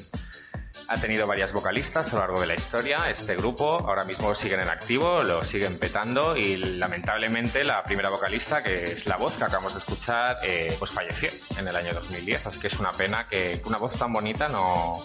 Ha 0.87 0.97
tenido 0.97 1.27
varias 1.27 1.51
vocalistas 1.53 2.11
a 2.11 2.15
lo 2.15 2.21
largo 2.21 2.41
de 2.41 2.47
la 2.47 2.55
historia. 2.55 3.09
Este 3.09 3.35
grupo 3.35 3.79
ahora 3.87 4.03
mismo 4.03 4.33
siguen 4.33 4.61
en 4.61 4.69
activo, 4.69 5.19
lo 5.19 5.43
siguen 5.43 5.77
petando 5.77 6.37
y 6.37 6.57
lamentablemente 6.57 7.63
la 7.63 7.83
primera 7.83 8.09
vocalista, 8.09 8.63
que 8.63 8.91
es 8.93 9.05
la 9.05 9.17
voz 9.17 9.33
que 9.33 9.43
acabamos 9.43 9.73
de 9.73 9.79
escuchar, 9.79 10.39
eh, 10.43 10.75
pues 10.79 10.91
falleció 10.91 11.29
en 11.57 11.67
el 11.67 11.75
año 11.75 11.93
2010. 11.93 12.47
Así 12.47 12.59
que 12.59 12.67
es 12.67 12.79
una 12.79 12.91
pena 12.91 13.27
que 13.27 13.61
una 13.65 13.77
voz 13.77 13.93
tan 13.95 14.13
bonita 14.13 14.47
no, 14.47 15.03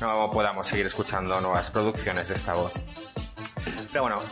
no 0.00 0.30
podamos 0.32 0.66
seguir 0.66 0.86
escuchando 0.86 1.40
nuevas 1.40 1.70
producciones 1.70 2.28
de 2.28 2.34
esta 2.34 2.54
voz. 2.54 2.72
Pero 3.92 4.04
bueno, 4.04 4.22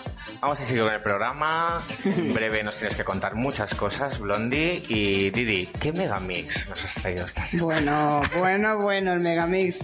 vamos 0.40 0.60
a 0.60 0.64
seguir 0.64 0.82
con 0.82 0.92
el 0.92 1.00
programa. 1.00 1.82
En 2.04 2.34
breve 2.34 2.62
nos 2.62 2.76
tienes 2.76 2.96
que 2.96 3.04
contar 3.04 3.34
muchas 3.34 3.74
cosas, 3.74 4.18
Blondie. 4.18 4.82
Y 4.88 5.30
Didi, 5.30 5.66
¿qué 5.66 5.92
megamix 5.92 6.68
nos 6.68 6.84
has 6.84 6.94
traído 6.94 7.26
esta 7.26 7.44
semana? 7.44 7.70
Bueno, 7.70 8.22
bueno, 8.38 8.78
bueno, 8.78 9.12
el 9.12 9.20
Megamix. 9.20 9.78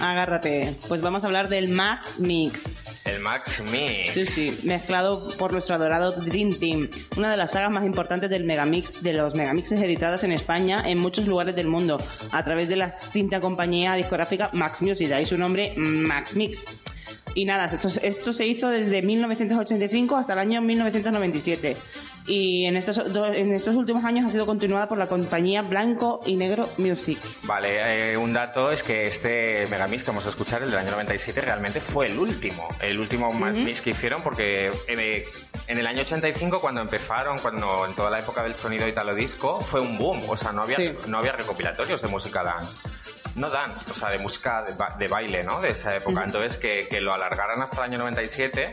Agárrate. 0.00 0.74
Pues 0.88 1.00
vamos 1.00 1.24
a 1.24 1.26
hablar 1.26 1.48
del 1.48 1.68
Max 1.68 2.18
Mix. 2.18 2.60
El 3.04 3.20
Max 3.20 3.62
Mix. 3.70 4.12
Sí, 4.12 4.26
sí, 4.26 4.60
mezclado 4.64 5.36
por 5.38 5.52
nuestro 5.52 5.74
adorado 5.74 6.12
Dream 6.12 6.50
Team, 6.50 6.88
una 7.16 7.30
de 7.30 7.36
las 7.36 7.52
sagas 7.52 7.70
más 7.70 7.84
importantes 7.84 8.30
del 8.30 8.44
Megamix, 8.44 9.02
de 9.02 9.14
los 9.14 9.34
Megamixes 9.34 9.80
editadas 9.80 10.22
en 10.24 10.32
España 10.32 10.82
en 10.86 11.00
muchos 11.00 11.26
lugares 11.26 11.56
del 11.56 11.66
mundo, 11.66 12.00
a 12.32 12.44
través 12.44 12.68
de 12.68 12.76
la 12.76 12.86
extinta 12.86 13.40
compañía 13.40 13.94
discográfica 13.94 14.50
Max 14.52 14.82
Music, 14.82 15.08
de 15.08 15.14
ahí 15.14 15.26
su 15.26 15.38
nombre 15.38 15.74
Max 15.76 16.36
Mix. 16.36 16.64
Y 17.34 17.44
nada, 17.44 17.66
esto, 17.66 17.88
esto 18.02 18.32
se 18.32 18.46
hizo 18.46 18.68
desde 18.68 19.02
1985 19.02 20.16
hasta 20.16 20.32
el 20.32 20.38
año 20.40 20.60
1997. 20.60 21.76
Y 22.26 22.66
en 22.66 22.76
estos, 22.76 22.98
en 22.98 23.52
estos 23.54 23.74
últimos 23.74 24.04
años 24.04 24.26
ha 24.26 24.30
sido 24.30 24.46
continuada 24.46 24.86
por 24.88 24.98
la 24.98 25.06
compañía 25.08 25.62
Blanco 25.62 26.20
y 26.26 26.36
Negro 26.36 26.68
Music. 26.78 27.18
Vale, 27.42 28.12
eh, 28.12 28.16
un 28.16 28.32
dato 28.32 28.70
es 28.70 28.82
que 28.82 29.06
este 29.06 29.66
Megamix 29.68 30.02
que 30.04 30.10
vamos 30.10 30.26
a 30.26 30.28
escuchar, 30.28 30.62
el 30.62 30.70
del 30.70 30.78
año 30.78 30.90
97, 30.92 31.40
realmente 31.40 31.80
fue 31.80 32.06
el 32.06 32.18
último. 32.18 32.68
El 32.80 33.00
último 33.00 33.32
Max 33.32 33.56
Ujú. 33.56 33.64
Mix 33.66 33.80
que 33.80 33.90
hicieron 33.90 34.22
porque 34.22 34.70
eh, 34.86 35.24
en 35.66 35.78
el 35.78 35.86
año 35.86 36.02
85, 36.02 36.60
cuando 36.60 36.80
empezaron, 36.82 37.38
cuando 37.38 37.86
en 37.86 37.94
toda 37.94 38.10
la 38.10 38.20
época 38.20 38.42
del 38.42 38.54
sonido 38.54 38.86
italo 38.86 39.14
disco, 39.14 39.60
fue 39.60 39.80
un 39.80 39.98
boom. 39.98 40.20
O 40.28 40.36
sea, 40.36 40.52
no 40.52 40.62
había, 40.62 40.76
Sí. 40.76 40.92
no 41.08 41.18
había 41.18 41.32
recopilatorios 41.32 42.00
de 42.02 42.08
música 42.08 42.44
dance. 42.44 42.80
No 43.36 43.48
dance, 43.48 43.90
o 43.90 43.94
sea, 43.94 44.10
de 44.10 44.18
música 44.18 44.62
de, 44.64 44.74
ba- 44.74 44.94
de 44.98 45.08
baile, 45.08 45.42
¿no? 45.44 45.60
De 45.60 45.70
esa 45.70 45.96
época. 45.96 46.20
Ujú. 46.20 46.24
Entonces, 46.26 46.56
que, 46.58 46.86
que 46.90 47.00
lo 47.00 47.14
alargaran 47.14 47.62
hasta 47.62 47.78
el 47.78 47.90
año 47.92 47.98
97 47.98 48.72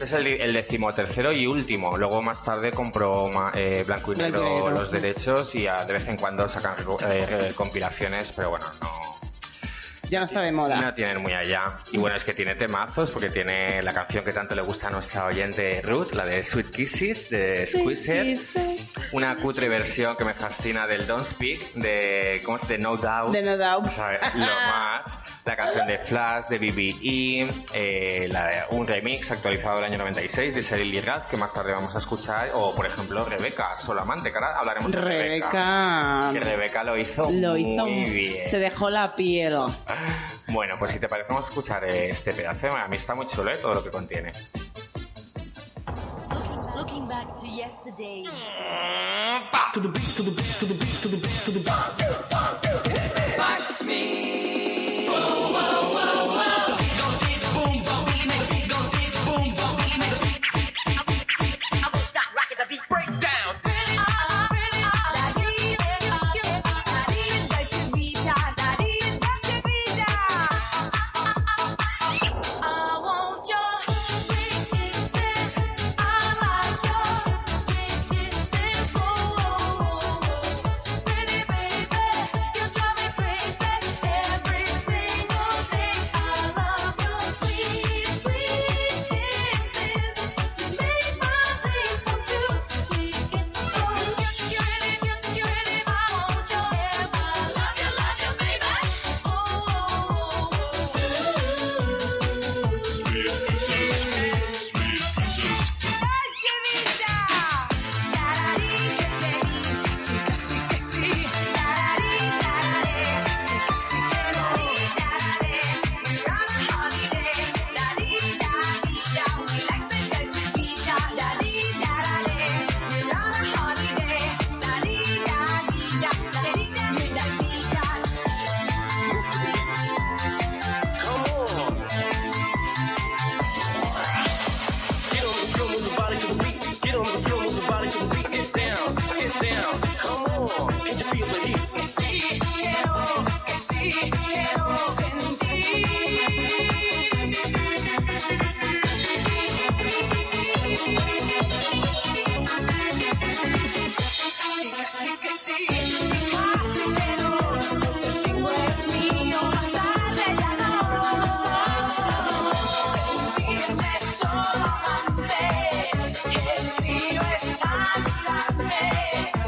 es 0.00 0.12
el, 0.12 0.26
el 0.26 0.52
decimotercero 0.52 1.32
y 1.32 1.46
último. 1.46 1.96
Luego 1.96 2.20
más 2.22 2.44
tarde 2.44 2.72
compró 2.72 3.28
ma- 3.28 3.52
eh, 3.54 3.84
Blanco 3.86 4.12
y 4.12 4.16
Blanco 4.16 4.38
y 4.40 4.42
Negro 4.44 4.70
los 4.70 4.90
derechos 4.90 5.54
y 5.54 5.66
a- 5.66 5.84
de 5.84 5.92
vez 5.92 6.08
en 6.08 6.16
cuando 6.16 6.48
sacan 6.48 6.74
eh, 7.08 7.52
compilaciones, 7.54 8.32
pero 8.32 8.50
bueno, 8.50 8.66
no, 8.80 8.90
Ya 10.10 10.18
no 10.20 10.26
está 10.26 10.40
de 10.42 10.52
moda. 10.52 10.80
no 10.80 10.92
tienen 10.94 11.20
muy 11.22 11.32
allá. 11.32 11.66
Y 11.92 11.98
bueno, 11.98 12.16
es 12.16 12.24
que 12.24 12.34
tiene 12.34 12.54
temazos 12.54 13.10
porque 13.10 13.30
tiene 13.30 13.82
la 13.82 13.92
canción 13.94 14.24
que 14.24 14.32
tanto 14.32 14.54
le 14.54 14.62
gusta 14.62 14.88
a 14.88 14.90
nuestra 14.90 15.24
oyente 15.26 15.80
Ruth, 15.82 16.12
la 16.12 16.26
de 16.26 16.44
Sweet 16.44 16.70
Kisses 16.70 17.30
de 17.30 17.66
Squeezer. 17.66 18.36
Una 19.12 19.36
cutre 19.36 19.68
versión 19.68 20.16
que 20.16 20.24
me 20.24 20.34
fascina 20.34 20.86
del 20.86 21.06
Don't 21.06 21.24
Speak 21.24 21.72
de, 21.74 22.42
¿cómo 22.44 22.56
es? 22.58 22.66
De 22.68 22.78
No 22.78 22.96
Doubt. 22.96 23.32
De 23.32 23.42
No 23.42 23.56
Doubt. 23.56 23.86
O 23.86 23.92
sea, 23.92 24.32
lo 24.34 24.44
más. 24.46 25.18
La 25.44 25.56
canción 25.56 25.86
de 25.86 25.98
Flash, 25.98 26.46
de 26.46 26.58
BBE, 26.58 27.50
eh, 27.74 28.28
la- 28.30 28.66
un 28.70 28.86
remix 28.86 29.30
actualizado 29.30 29.76
del 29.76 29.84
año 29.84 29.98
96 29.98 30.54
de 30.54 30.62
Cheryl 30.62 30.90
Lee 30.90 31.02
Rath, 31.02 31.26
que 31.28 31.36
más 31.36 31.52
tarde 31.52 31.72
vamos 31.72 31.94
a 31.94 31.98
escuchar, 31.98 32.50
o 32.54 32.74
por 32.74 32.86
ejemplo 32.86 33.26
Rebeca 33.26 33.76
Solamente, 33.76 34.30
que 34.30 34.36
ahora 34.38 34.56
hablaremos 34.58 34.90
de 34.90 35.00
Rebeca. 35.02 35.50
Rebeca 35.52 36.30
Que 36.32 36.40
Rebeca 36.40 36.84
lo 36.84 36.96
hizo 36.96 37.30
lo 37.30 37.58
hizo, 37.58 37.84
muy 37.84 38.04
bien. 38.10 38.48
se 38.50 38.58
dejó 38.58 38.88
la 38.88 39.14
piel. 39.14 39.54
Bueno, 40.48 40.76
pues 40.78 40.92
si 40.92 40.98
te 40.98 41.08
parece, 41.08 41.28
vamos 41.28 41.44
a 41.44 41.48
escuchar 41.48 41.84
eh, 41.84 42.08
este 42.08 42.32
pedazo. 42.32 42.68
A 42.74 42.88
mí 42.88 42.96
está 42.96 43.14
muy 43.14 43.26
chulo 43.26 43.52
eh, 43.52 43.58
todo 43.60 43.74
lo 43.74 43.84
que 43.84 43.90
contiene. 43.90 44.32
Looking, 46.74 47.06
back 47.06 47.38
to 47.38 47.46
yesterday. 47.46 48.24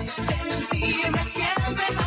sentirme 0.06 1.24
siempre 1.24 1.86
más. 1.96 2.05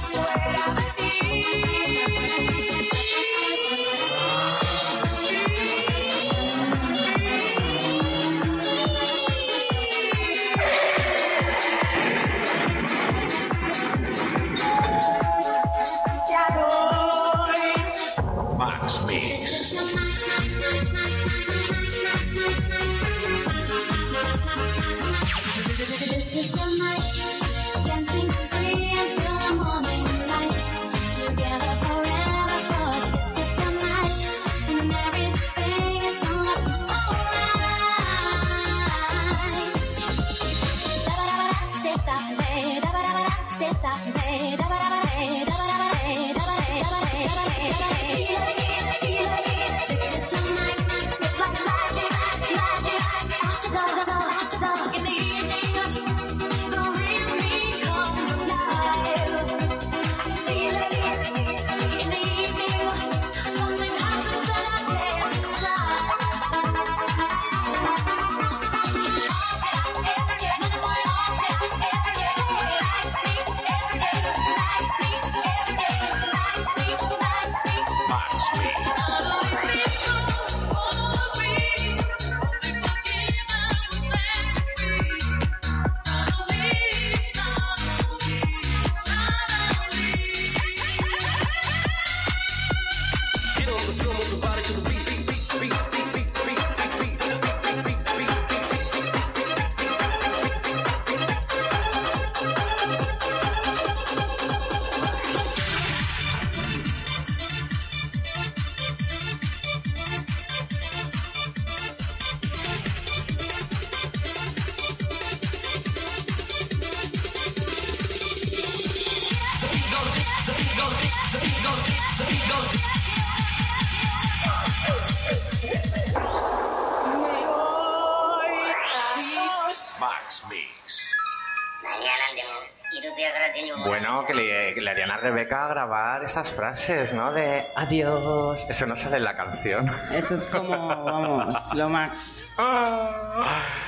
Harían 135.19 135.35
a 135.35 135.35
Rebeca 135.35 135.67
grabar 135.67 136.23
esas 136.23 136.51
frases, 136.51 137.13
¿no? 137.13 137.31
De 137.31 137.65
adiós. 137.75 138.65
Eso 138.69 138.85
no 138.85 138.95
sale 138.95 139.17
en 139.17 139.23
la 139.23 139.35
canción. 139.35 139.91
Esto 140.11 140.35
es 140.35 140.45
como, 140.45 141.03
vamos, 141.03 141.75
lo 141.75 141.89
más. 141.89 142.11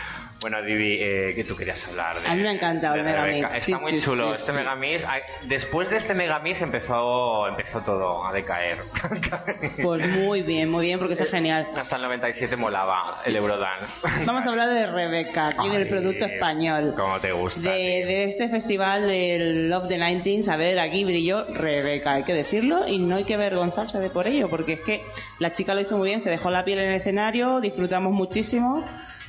Bueno, 0.41 0.61
Vivi, 0.63 0.97
eh, 0.99 1.33
que 1.35 1.43
tú 1.43 1.55
querías 1.55 1.87
hablar 1.87 2.21
de. 2.21 2.27
A 2.27 2.33
mí 2.33 2.41
me 2.41 2.49
ha 2.49 2.53
encantado 2.53 2.95
el 2.95 3.03
Megamix. 3.03 3.45
Está 3.53 3.59
Sí, 3.61 3.75
muy 3.75 3.97
sí, 3.97 4.05
chulo. 4.05 4.29
sí, 4.29 4.35
este. 4.37 4.53
Megamix. 4.53 5.05
Después 5.43 5.89
de 5.91 5.97
este 5.97 6.15
Megamix 6.15 6.61
empezó, 6.61 7.47
empezó 7.47 7.81
todo 7.81 8.25
a 8.25 8.33
decaer. 8.33 8.79
Pues 9.81 10.07
muy 10.07 10.41
bien, 10.41 10.69
muy 10.69 10.85
bien, 10.85 10.99
porque 10.99 11.13
está 11.13 11.25
genial. 11.25 11.67
Hasta 11.75 11.95
el 11.95 12.01
97 12.03 12.55
molaba 12.55 13.19
el 13.25 13.35
Eurodance. 13.35 14.05
Vamos 14.25 14.45
a 14.45 14.49
hablar 14.49 14.69
de 14.69 14.87
Rebeca, 14.87 15.47
aquí 15.47 15.69
del 15.69 15.83
Ay, 15.83 15.89
producto 15.89 16.25
español. 16.25 16.93
Como 16.95 17.19
te 17.19 17.31
gusta. 17.31 17.69
De, 17.71 17.77
de 17.77 18.23
este 18.25 18.49
festival 18.49 19.07
del 19.07 19.69
Love 19.69 19.87
the 19.87 19.97
19 19.97 20.51
a 20.51 20.55
ver, 20.57 20.79
aquí 20.79 21.03
brilló 21.03 21.45
Rebeca, 21.45 22.13
hay 22.13 22.23
que 22.23 22.33
decirlo, 22.33 22.87
y 22.87 22.97
no 22.99 23.15
hay 23.15 23.23
que 23.23 23.35
avergonzarse 23.35 23.99
de 23.99 24.09
por 24.09 24.27
ello, 24.27 24.49
porque 24.49 24.73
es 24.73 24.81
que 24.81 25.01
la 25.39 25.51
chica 25.51 25.73
lo 25.73 25.81
hizo 25.81 25.97
muy 25.97 26.09
bien, 26.09 26.21
se 26.21 26.29
dejó 26.29 26.49
la 26.51 26.63
piel 26.65 26.79
en 26.79 26.89
el 26.89 26.95
escenario, 26.95 27.61
disfrutamos 27.61 28.11
muchísimo 28.13 28.83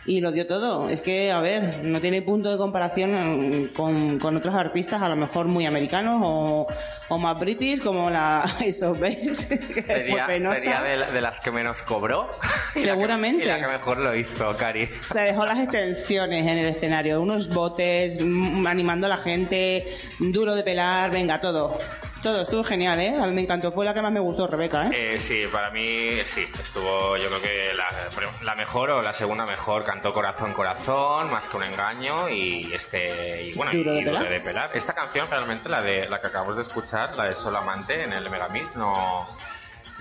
y 0.05 0.21
lo 0.21 0.33
dio 0.33 0.47
todo. 0.47 0.89
Es 0.89 1.01
que, 1.01 1.31
a 1.31 1.41
ver, 1.41 1.85
no 1.85 2.01
tiene 2.01 2.23
punto 2.23 2.51
de 2.51 2.57
comparación 2.57 3.71
con, 3.77 4.19
con 4.19 4.37
otros 4.37 4.55
artistas, 4.55 5.01
a 5.01 5.09
lo 5.09 5.17
mejor 5.17 5.47
muy 5.47 5.65
americanos 5.67 6.21
o, 6.25 6.67
o 7.09 7.19
más 7.19 7.39
british, 7.39 7.81
como 7.81 8.11
la 8.11 8.43
of 8.83 8.99
Base, 9.01 9.47
que 9.75 9.83
Sería, 9.83 10.27
sería 10.27 10.83
de, 10.83 10.97
la- 10.97 11.11
de 11.11 11.21
las 11.21 11.39
que 11.41 11.51
menos 11.51 11.83
cobró. 11.83 12.29
Y 12.75 12.81
la 12.81 12.85
que- 12.85 12.91
Seguramente. 12.91 13.45
y 13.45 13.47
la 13.49 13.61
que 13.61 13.67
mejor 13.67 13.99
lo 13.99 14.17
hizo, 14.17 14.57
Cari. 14.57 14.87
Se 14.87 15.19
dejó 15.21 15.45
las 15.47 15.59
extensiones 15.59 16.47
en 16.47 16.59
el 16.59 16.67
escenario, 16.67 17.21
unos 17.21 17.49
botes, 17.53 18.17
mm, 18.21 18.67
animando 18.67 19.07
a 19.07 19.11
la 19.11 19.19
gente, 19.19 19.87
duro 20.19 20.55
de 20.55 20.63
pelar, 20.63 21.11
venga, 21.11 21.41
todo. 21.41 21.79
Todo, 22.23 22.43
estuvo 22.43 22.63
genial, 22.63 23.01
¿eh? 23.01 23.15
A 23.21 23.27
mí 23.27 23.33
me 23.33 23.41
encantó, 23.43 23.73
fue 23.73 23.85
la 23.85 23.93
que 23.93 24.01
más 24.01 24.13
me 24.13 24.21
gustó, 24.21 24.47
Rebeca, 24.47 24.87
¿eh? 24.87 25.15
Eh, 25.15 25.19
sí, 25.19 25.43
para 25.51 25.71
mí 25.71 26.19
sí, 26.25 26.47
estuvo 26.61 27.17
yo 27.17 27.27
creo 27.29 27.43
que 27.43 27.73
la, 27.75 27.85
la 28.45 28.55
mejor 28.55 28.91
o 28.91 29.03
la 29.03 29.13
segunda 29.13 29.45
mejor, 29.45 29.83
cantó 29.83 30.15
Corazón 30.15 30.53
Corazón, 30.53 31.33
más 31.33 31.49
que 31.49 31.57
un 31.57 31.65
engaño 31.65 32.29
y 32.29 32.73
este 32.73 33.43
y 33.43 33.55
bueno, 33.55 33.73
y- 33.73 33.79
Duro 33.79 33.93
de 33.93 34.01
y 34.01 34.05
Duro 34.05 34.19
pelar. 34.19 34.33
de 34.33 34.41
pelar. 34.41 34.71
Esta 34.75 34.93
canción 34.93 35.27
realmente 35.29 35.69
la 35.69 35.83
de 35.83 36.09
la 36.09 36.21
que 36.21 36.29
acabamos 36.29 36.55
de 36.55 36.63
escuchar, 36.63 37.17
la 37.17 37.25
de 37.25 37.35
Solamante 37.35 38.05
en 38.05 38.13
el 38.13 38.31
Megamix 38.31 38.77
no 38.77 39.27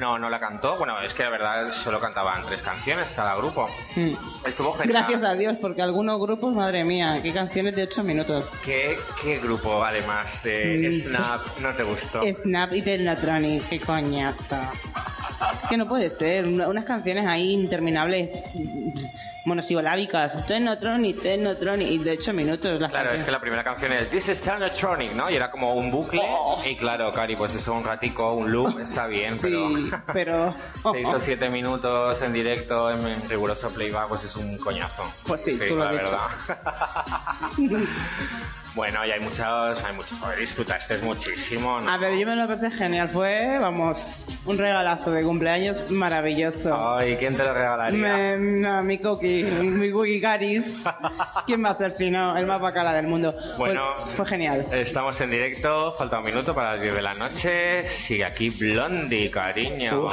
no 0.01 0.17
no 0.19 0.29
la 0.29 0.39
cantó. 0.39 0.75
Bueno, 0.77 0.99
es 1.01 1.13
que 1.13 1.23
la 1.23 1.29
verdad 1.29 1.71
solo 1.71 1.99
cantaban 2.01 2.43
tres 2.45 2.61
canciones 2.61 3.13
cada 3.15 3.35
grupo. 3.35 3.69
Mm. 3.95 4.11
Estuvo 4.45 4.73
genial. 4.73 4.97
Gracias 5.03 5.23
a 5.23 5.33
Dios, 5.35 5.55
porque 5.61 5.81
algunos 5.81 6.19
grupos, 6.19 6.53
madre 6.55 6.83
mía, 6.83 7.19
qué 7.23 7.31
canciones 7.31 7.75
de 7.75 7.83
8 7.83 8.03
minutos. 8.03 8.51
¿Qué, 8.65 8.97
qué 9.21 9.37
grupo 9.39 9.83
además 9.83 10.43
de 10.43 10.89
Mm. 10.89 10.91
Snap 10.91 11.41
no 11.61 11.69
te 11.73 11.83
gustó? 11.83 12.21
Snap 12.33 12.73
y 12.73 12.81
Telnatronic, 12.81 13.69
qué 13.69 13.79
coñazo. 13.79 14.57
Es 15.63 15.69
que 15.69 15.77
no 15.77 15.87
puede 15.87 16.09
ser, 16.09 16.45
una- 16.47 16.67
unas 16.67 16.85
canciones 16.85 17.25
ahí 17.27 17.53
interminables, 17.53 18.29
monosilábicas, 19.45 20.45
Telnatronic, 20.45 21.21
Telnatronic, 21.21 21.87
y 21.87 21.97
de 21.97 22.11
8 22.11 22.33
minutos 22.33 22.79
las 22.79 22.91
Claro, 22.91 23.13
es 23.13 23.23
que 23.23 23.31
la 23.31 23.39
primera 23.41 23.63
canción 23.63 23.91
es 23.93 24.09
This 24.09 24.29
is 24.29 24.41
Technotronic, 24.41 25.13
¿no? 25.13 25.29
Y 25.29 25.35
era 25.35 25.49
como 25.49 25.73
un 25.73 25.89
bucle. 25.91 26.21
Oh. 26.23 26.61
Y 26.65 26.75
claro, 26.75 27.11
Cari, 27.11 27.35
pues 27.35 27.53
eso, 27.55 27.73
un 27.73 27.83
ratico, 27.83 28.33
un 28.33 28.51
loop, 28.51 28.79
está 28.79 29.07
bien, 29.07 29.37
pero 29.41 29.69
Sí, 29.69 29.91
pero... 30.13 30.53
seis 30.91 31.07
o 31.07 31.19
siete 31.19 31.49
minutos 31.49 32.21
en 32.21 32.33
directo 32.33 32.91
en, 32.91 33.05
en 33.05 33.29
riguroso 33.29 33.69
playback, 33.73 34.07
pues 34.07 34.23
es 34.23 34.35
un 34.35 34.57
coñazo. 34.57 35.03
Pues 35.27 35.41
sí, 35.41 35.57
tú 35.67 35.75
lo 35.75 35.83
la 35.85 35.89
has 35.89 35.97
verdad. 35.97 36.19
bueno, 38.75 39.05
y 39.05 39.11
hay 39.11 39.19
muchos, 39.19 39.83
hay 39.83 39.95
muchos. 39.95 40.17
Disfrutaste 40.37 40.97
muchísimo, 40.99 41.79
¿no? 41.79 41.89
A 41.91 41.97
ver, 41.97 42.17
yo 42.17 42.27
me 42.27 42.35
lo 42.35 42.47
pasé 42.47 42.71
genial. 42.71 43.09
Fue, 43.09 43.57
vamos, 43.59 43.97
un 44.45 44.57
regalazo 44.57 45.11
de 45.11 45.23
cumpleaños 45.23 45.91
maravilloso. 45.91 46.95
Ay, 46.97 47.15
¿quién 47.17 47.35
te 47.35 47.43
lo 47.43 47.53
regalaría? 47.53 47.97
Me, 47.99 48.37
no, 48.37 48.83
mi 48.83 48.97
mi 49.43 50.19
Caris. 50.21 50.65
¿Quién 51.45 51.63
va 51.63 51.69
a 51.69 51.75
ser 51.75 51.91
si 51.91 52.09
no? 52.09 52.35
El 52.37 52.45
más 52.45 52.59
bacala 52.61 52.93
del 52.93 53.07
mundo. 53.07 53.33
Fue- 53.57 53.67
Bueno. 53.71 53.93
fue, 54.15 54.25
genial. 54.25 54.65
Estamos 54.71 55.19
en 55.21 55.29
directo, 55.31 55.93
falta 55.97 56.19
un 56.19 56.25
minuto 56.25 56.53
para 56.53 56.73
las 56.73 56.81
10 56.81 56.95
de 56.95 57.01
la 57.01 57.13
noche. 57.13 57.83
Sigue 57.83 58.25
aquí 58.25 58.49
Blondie, 58.49 59.29
cariño. 59.31 60.09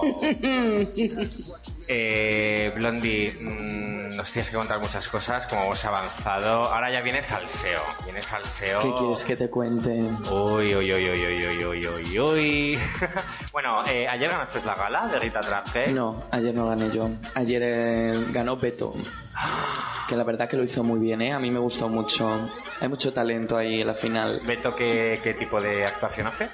Eh, 1.92 2.70
Blondie, 2.76 3.32
mm, 3.32 4.16
nos 4.16 4.30
tienes 4.30 4.48
que 4.48 4.56
contar 4.56 4.78
muchas 4.78 5.08
cosas, 5.08 5.48
como 5.48 5.64
hemos 5.64 5.84
avanzado. 5.84 6.72
Ahora 6.72 6.88
ya 6.92 7.00
viene 7.00 7.20
salseo. 7.20 7.80
Viene 8.04 8.22
salseo. 8.22 8.80
¿Qué 8.80 8.94
quieres 8.96 9.24
que 9.24 9.34
te 9.34 9.50
cuente? 9.50 9.98
Uy, 10.30 10.72
uy, 10.76 10.92
uy, 10.92 11.10
uy, 11.10 11.26
uy, 11.26 11.64
uy, 11.64 11.86
uy, 11.88 12.18
uy. 12.20 12.78
bueno, 13.52 13.84
eh, 13.88 14.06
¿ayer 14.08 14.30
ganaste 14.30 14.60
la 14.64 14.76
gala 14.76 15.08
de 15.08 15.18
Rita 15.18 15.40
Traje? 15.40 15.88
No, 15.88 16.22
ayer 16.30 16.54
no 16.54 16.68
gané 16.68 16.92
yo. 16.92 17.10
Ayer 17.34 17.62
eh, 17.64 18.24
ganó 18.30 18.56
Beto. 18.56 18.94
Que 20.08 20.16
la 20.16 20.24
verdad 20.24 20.48
que 20.48 20.56
lo 20.56 20.64
hizo 20.64 20.82
muy 20.82 20.98
bien, 20.98 21.22
¿eh? 21.22 21.32
A 21.32 21.38
mí 21.38 21.52
me 21.52 21.60
gustó 21.60 21.88
mucho. 21.88 22.50
Hay 22.80 22.88
mucho 22.88 23.12
talento 23.12 23.56
ahí 23.56 23.80
en 23.80 23.86
la 23.86 23.94
final. 23.94 24.40
¿Beto 24.44 24.74
qué, 24.74 25.20
qué 25.22 25.34
tipo 25.34 25.60
de 25.60 25.84
actuación 25.84 26.26
hace? 26.26 26.48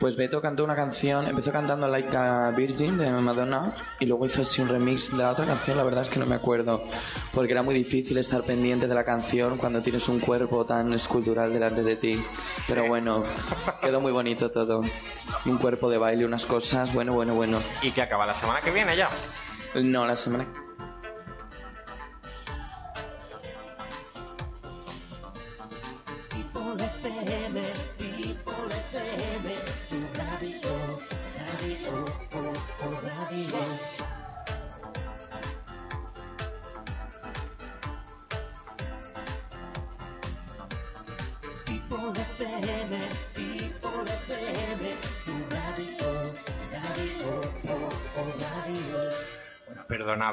Pues 0.00 0.16
Beto 0.16 0.40
cantó 0.40 0.64
una 0.64 0.74
canción, 0.74 1.26
empezó 1.26 1.52
cantando 1.52 1.86
Like 1.86 2.16
a 2.16 2.52
Virgin 2.56 2.96
de 2.96 3.10
Madonna 3.10 3.74
y 3.98 4.06
luego 4.06 4.24
hizo 4.24 4.40
así 4.40 4.62
un 4.62 4.68
remix 4.70 5.10
de 5.10 5.18
la 5.18 5.30
otra 5.30 5.44
canción, 5.44 5.76
la 5.76 5.84
verdad 5.84 6.00
es 6.00 6.08
que 6.08 6.18
no 6.18 6.24
me 6.24 6.36
acuerdo, 6.36 6.82
porque 7.34 7.52
era 7.52 7.62
muy 7.62 7.74
difícil 7.74 8.16
estar 8.16 8.42
pendiente 8.42 8.88
de 8.88 8.94
la 8.94 9.04
canción 9.04 9.58
cuando 9.58 9.82
tienes 9.82 10.08
un 10.08 10.18
cuerpo 10.18 10.64
tan 10.64 10.94
escultural 10.94 11.52
delante 11.52 11.82
de 11.82 11.96
ti. 11.96 12.18
Pero 12.66 12.88
bueno, 12.88 13.22
quedó 13.82 14.00
muy 14.00 14.10
bonito 14.10 14.50
todo. 14.50 14.80
Un 15.44 15.58
cuerpo 15.58 15.90
de 15.90 15.98
baile, 15.98 16.24
unas 16.24 16.46
cosas, 16.46 16.94
bueno, 16.94 17.12
bueno, 17.12 17.34
bueno. 17.34 17.58
Y 17.82 17.90
que 17.90 18.00
acaba 18.00 18.24
la 18.24 18.34
semana 18.34 18.62
que 18.62 18.70
viene 18.70 18.96
ya. 18.96 19.10
No, 19.74 20.06
la 20.06 20.16
semana... 20.16 20.46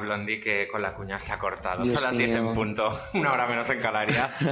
Blondie, 0.08 0.42
que 0.42 0.68
con 0.68 0.82
la 0.82 0.94
cuña 0.96 1.20
se 1.20 1.32
ha 1.34 1.38
cortado. 1.40 1.84
Dios 1.84 1.94
Son 1.94 2.04
las 2.04 2.18
10 2.18 2.36
en 2.36 2.54
punto. 2.54 3.00
Una 3.14 3.32
hora 3.34 3.46
menos 3.48 3.70
en 3.70 3.80
Canarias. 3.82 4.36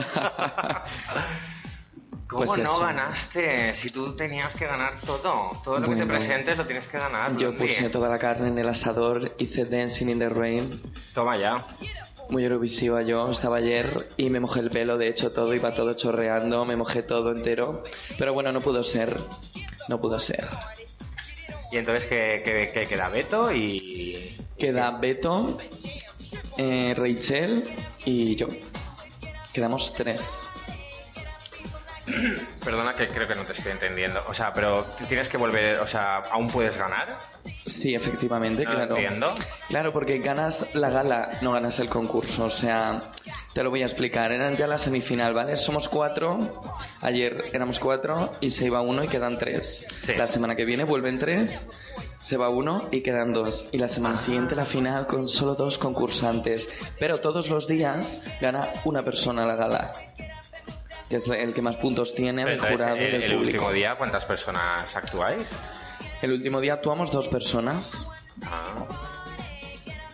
¿Cómo 2.28 2.44
Pues 2.46 2.62
no 2.64 2.72
eso. 2.72 2.80
ganaste? 2.80 3.74
Si 3.76 3.90
tú 3.90 4.16
tenías 4.16 4.56
que 4.56 4.66
ganar 4.66 5.00
todo. 5.06 5.52
Todo 5.64 5.76
lo 5.80 5.88
que 5.88 5.94
te 5.96 6.04
Bueno. 6.06 6.08
presentes 6.14 6.58
lo 6.58 6.66
tienes 6.66 6.88
que 6.88 6.98
ganar. 6.98 7.38
Yo 7.38 7.56
puse 7.56 7.90
toda 7.90 8.10
la 8.10 8.18
carne 8.18 8.48
en 8.48 8.58
el 8.58 8.68
asador, 8.68 9.32
hice 9.38 9.66
Dancing 9.66 10.10
in 10.10 10.20
the 10.20 10.30
Rain, 10.30 10.68
Toma 11.14 11.38
ya. 11.38 11.56
muy 12.32 12.44
eurovisiva 12.44 13.04
yo, 13.04 13.32
estaba 13.32 13.58
ayer 13.58 13.96
y 14.18 14.32
me 14.32 14.40
mojé 14.40 14.62
el 14.62 14.70
pelo, 14.72 14.98
de 14.98 15.08
hecho 15.08 15.30
todo 15.32 15.54
iba 15.54 15.76
todo 15.76 15.94
chorreando, 15.94 16.66
me 16.66 16.76
mojé 16.76 17.04
todo 17.04 17.32
entero, 17.32 17.84
pero 18.18 18.34
bueno, 18.34 18.52
no 18.52 18.60
pudo 18.62 18.82
ser, 18.82 19.16
no 19.88 20.02
pudo 20.02 20.20
ser. 20.20 20.48
Y 21.72 21.78
entonces, 21.78 22.08
¿qué, 22.08 22.42
qué- 22.44 22.72
qué 22.74 22.88
queda? 22.88 23.10
Beto 23.10 23.52
y... 23.52 24.36
Queda 24.58 24.92
Beto, 24.92 25.58
eh, 26.58 26.94
Rachel 26.96 27.64
y 28.06 28.36
yo. 28.36 28.48
Quedamos 29.54 29.94
tres. 29.94 30.48
Perdona 32.64 32.96
que 32.96 33.08
creo 33.08 33.28
que 33.28 33.36
no 33.36 33.44
te 33.44 33.54
estoy 33.54 33.72
entendiendo. 33.72 34.24
O 34.28 34.34
sea, 34.34 34.54
pero 34.54 34.84
tienes 35.08 35.30
que 35.30 35.38
volver... 35.38 35.80
O 35.80 35.88
sea, 35.88 36.18
¿aún 36.32 36.50
puedes 36.50 36.78
ganar? 36.78 37.18
Sí, 37.86 37.94
efectivamente, 37.94 38.64
No 38.64 38.72
lo 38.72 38.76
claro. 38.78 38.96
entiendo. 38.98 39.36
Claro, 39.70 39.94
porque 39.94 40.18
ganas 40.18 40.74
la 40.74 40.90
gala, 40.90 41.30
no 41.44 41.52
ganas 41.52 41.78
el 41.78 41.88
concurso. 41.88 42.46
O 42.46 42.50
sea, 42.50 42.98
te 43.54 43.62
lo 43.62 43.70
voy 43.70 43.84
a 43.84 43.86
explicar. 43.86 44.32
Eran 44.32 44.58
ya 44.58 44.66
la 44.66 44.80
semifinal, 44.80 45.36
¿vale? 45.36 45.56
Somos 45.56 45.88
cuatro. 45.88 46.40
Ayer 47.02 47.46
éramos 47.54 47.78
cuatro 47.78 48.32
y 48.42 48.50
se 48.50 48.66
iba 48.66 48.82
uno 48.82 49.04
y 49.04 49.08
quedan 49.08 49.38
tres. 49.38 49.86
Sí. 50.00 50.16
La 50.16 50.26
semana 50.26 50.56
que 50.56 50.66
viene 50.66 50.84
vuelven 50.84 51.20
tres, 51.20 51.56
se 52.18 52.38
va 52.38 52.50
uno 52.50 52.88
y 52.92 53.02
quedan 53.02 53.34
dos. 53.34 53.70
Y 53.72 53.78
la 53.78 53.86
Ah. 53.86 53.90
semana 53.90 54.16
siguiente 54.18 54.56
la 54.56 54.66
final 54.66 55.06
con 55.06 55.30
solo 55.30 55.54
dos 55.54 55.78
concursantes. 55.78 56.68
Pero 57.00 57.20
todos 57.20 57.52
los 57.52 57.68
días 57.68 58.24
gana 58.42 58.68
una 58.86 59.04
persona 59.04 59.46
la 59.46 59.54
gala. 59.56 59.94
Que 61.08 61.18
es 61.18 61.30
el 61.30 61.54
que 61.54 61.62
más 61.62 61.78
puntos 61.78 62.16
tiene 62.16 62.46
del 62.46 62.54
Entonces, 62.56 62.78
jurado 62.78 62.96
el, 62.96 63.12
del 63.12 63.24
el 63.26 63.32
público. 63.38 63.46
último 63.66 63.72
día, 63.74 63.94
¿cuántas 63.96 64.26
personas 64.26 64.96
actuáis? 64.96 65.46
El 66.26 66.32
último 66.32 66.60
día 66.60 66.74
actuamos 66.74 67.12
dos 67.12 67.28
personas. 67.28 68.08
Ah. 68.48 68.88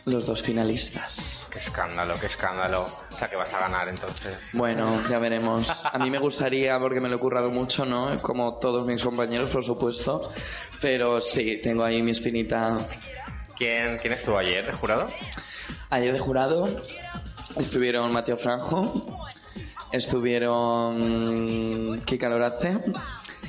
los 0.04 0.26
dos 0.26 0.42
finalistas. 0.42 1.48
Qué 1.50 1.60
escándalo, 1.60 2.16
qué 2.20 2.26
escándalo. 2.26 2.82
O 2.82 3.18
sea, 3.18 3.30
que 3.30 3.38
vas 3.38 3.54
a 3.54 3.60
ganar 3.60 3.88
entonces. 3.88 4.50
Bueno, 4.52 5.02
ya 5.10 5.20
veremos. 5.20 5.72
A 5.86 5.98
mí 6.00 6.10
me 6.10 6.20
gustaría, 6.20 6.78
porque 6.80 7.00
me 7.00 7.08
lo 7.08 7.16
he 7.16 7.20
currado 7.20 7.50
mucho, 7.50 7.86
¿no? 7.86 8.18
Como 8.22 8.56
todos 8.56 8.86
mis 8.86 9.02
compañeros, 9.02 9.52
por 9.52 9.64
supuesto. 9.64 10.34
Pero 10.82 11.22
sí, 11.22 11.56
tengo 11.64 11.86
ahí 11.86 12.02
mi 12.02 12.12
espinita. 12.12 12.78
¿Quién, 13.58 13.98
quién 13.98 14.12
estuvo 14.12 14.38
ayer 14.38 14.66
de 14.66 14.74
jurado? 14.74 15.08
Ayer 15.92 16.12
de 16.12 16.20
jurado 16.20 16.68
estuvieron 17.58 18.12
Mateo 18.12 18.36
Franjo, 18.36 19.30
estuvieron 19.94 22.02
Kika 22.04 22.28
Lorace 22.28 22.80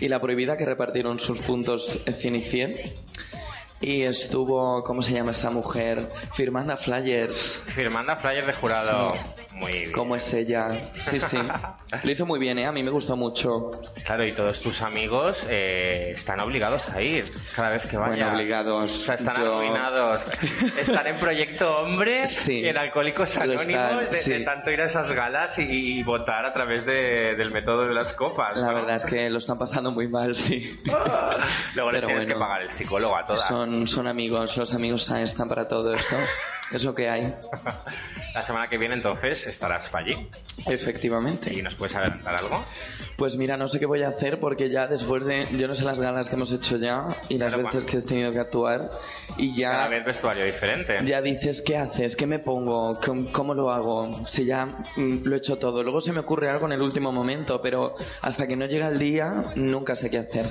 y 0.02 0.08
La 0.08 0.20
Prohibida, 0.20 0.56
que 0.56 0.64
repartieron 0.64 1.20
sus 1.20 1.38
puntos 1.38 2.00
100 2.10 2.34
y 2.34 2.40
100. 2.40 2.76
Y 3.82 4.02
estuvo, 4.02 4.82
¿cómo 4.82 5.00
se 5.00 5.12
llama 5.12 5.30
esta 5.30 5.50
mujer? 5.50 6.00
Firmanda 6.34 6.76
Flyers. 6.76 7.36
Firmanda 7.66 8.16
Flyer 8.16 8.44
de 8.44 8.52
jurado. 8.52 9.12
Muy 9.54 9.72
bien. 9.72 9.92
¿Cómo 9.92 10.16
es 10.16 10.32
ella? 10.32 10.70
Sí, 11.08 11.20
sí. 11.20 11.38
Lo 12.02 12.10
hizo 12.10 12.26
muy 12.26 12.38
bien, 12.40 12.58
¿eh? 12.58 12.66
A 12.66 12.72
mí 12.72 12.82
me 12.82 12.90
gustó 12.90 13.16
mucho. 13.16 13.70
Claro, 14.04 14.26
y 14.26 14.32
todos 14.32 14.60
tus 14.60 14.80
amigos 14.82 15.44
eh, 15.48 16.12
están 16.14 16.40
obligados 16.40 16.88
a 16.90 17.00
ir 17.02 17.24
cada 17.54 17.70
vez 17.70 17.86
que 17.86 17.96
vayan. 17.96 18.16
Bueno, 18.18 18.34
obligados. 18.34 18.90
O 18.90 19.04
sea, 19.04 19.14
están 19.14 19.36
Yo- 19.36 19.54
arruinados. 19.54 20.20
Están 20.78 21.06
en 21.06 21.16
Proyecto 21.18 21.78
Hombre 21.78 22.26
Sí. 22.26 22.60
y 22.60 22.66
en 22.68 22.76
Alcohólicos 22.78 23.36
Anónimos 23.36 24.10
de, 24.10 24.40
tanto 24.40 24.70
ir 24.70 24.80
a 24.80 24.86
esas 24.86 25.12
galas 25.12 25.58
y, 25.58 25.98
y 25.98 26.02
votar 26.02 26.46
a 26.46 26.52
través 26.52 26.86
de- 26.86 27.34
del 27.36 27.50
método 27.50 27.86
de 27.86 27.94
las 27.94 28.12
copas. 28.14 28.56
La 28.56 28.72
verdad 28.72 28.96
es 28.96 29.04
que 29.04 29.28
lo 29.30 29.38
están 29.38 29.58
pasando 29.58 29.90
muy 29.90 30.08
mal, 30.08 30.34
sí. 30.34 30.74
Luego 31.74 31.92
les 31.92 32.00
Pero 32.00 32.06
tienes 32.06 32.26
que 32.26 32.34
pagar 32.34 32.62
el 32.62 32.70
psicólogo 32.70 33.16
a 33.16 33.24
todas. 33.26 33.46
Son, 33.46 33.86
son 33.86 34.06
amigos, 34.06 34.56
los 34.56 34.72
amigos 34.74 35.10
están 35.10 35.48
para 35.48 35.68
todo 35.68 35.92
esto. 35.94 36.16
Es 36.76 36.84
lo 36.84 36.94
que 36.94 37.08
hay, 37.08 37.34
La 38.34 38.42
semana 38.42 38.68
que 38.68 38.78
viene 38.78 38.94
entonces 38.94 39.46
estarás 39.46 39.94
allí 39.94 40.28
efectivamente. 40.66 41.52
y 41.52 41.62
nos 41.62 41.74
puedes 41.74 41.94
adelantar 41.96 42.36
algo. 42.36 42.64
Pues 43.16 43.36
mira, 43.36 43.56
no 43.56 43.68
sé 43.68 43.78
qué 43.78 43.86
voy 43.86 44.02
a 44.02 44.08
hacer 44.08 44.40
porque 44.40 44.70
ya 44.70 44.86
después 44.86 45.24
de, 45.24 45.46
yo 45.56 45.68
no 45.68 45.74
sé 45.74 45.84
las 45.84 46.00
galas 46.00 46.28
que 46.28 46.36
hemos 46.36 46.50
hecho 46.50 46.76
ya 46.78 47.06
y 47.28 47.36
las 47.38 47.48
Claro, 47.52 47.64
veces 47.64 47.84
bueno. 47.84 47.86
que 47.90 47.98
he 47.98 48.02
tenido 48.08 48.30
que 48.32 48.38
actuar 48.40 48.88
y 49.36 49.60
Cada 49.62 49.84
ya, 49.84 49.88
vez 49.88 50.04
vestuario 50.04 50.44
diferente. 50.44 50.96
ya 51.04 51.20
dices, 51.20 51.62
¿qué 51.62 51.76
haces? 51.76 52.16
¿Qué 52.16 52.26
me 52.26 52.38
pongo? 52.38 52.98
¿Cómo, 53.04 53.30
cómo 53.32 53.54
lo 53.54 53.70
hago? 53.70 54.26
Si 54.26 54.44
ya 54.46 54.66
mm, 54.96 55.24
lo 55.24 55.34
he 55.34 55.38
hecho 55.38 55.56
todo. 55.58 55.82
Luego 55.82 56.00
se 56.00 56.12
me 56.12 56.20
ocurre 56.20 56.48
algo 56.48 56.66
en 56.66 56.72
el 56.72 56.82
último 56.82 57.12
momento, 57.12 57.60
pero 57.60 57.94
hasta 58.22 58.46
que 58.46 58.56
no 58.56 58.66
llega 58.66 58.88
el 58.88 58.98
día 58.98 59.52
nunca 59.56 59.94
sé 59.94 60.10
qué 60.10 60.18
hacer. 60.18 60.48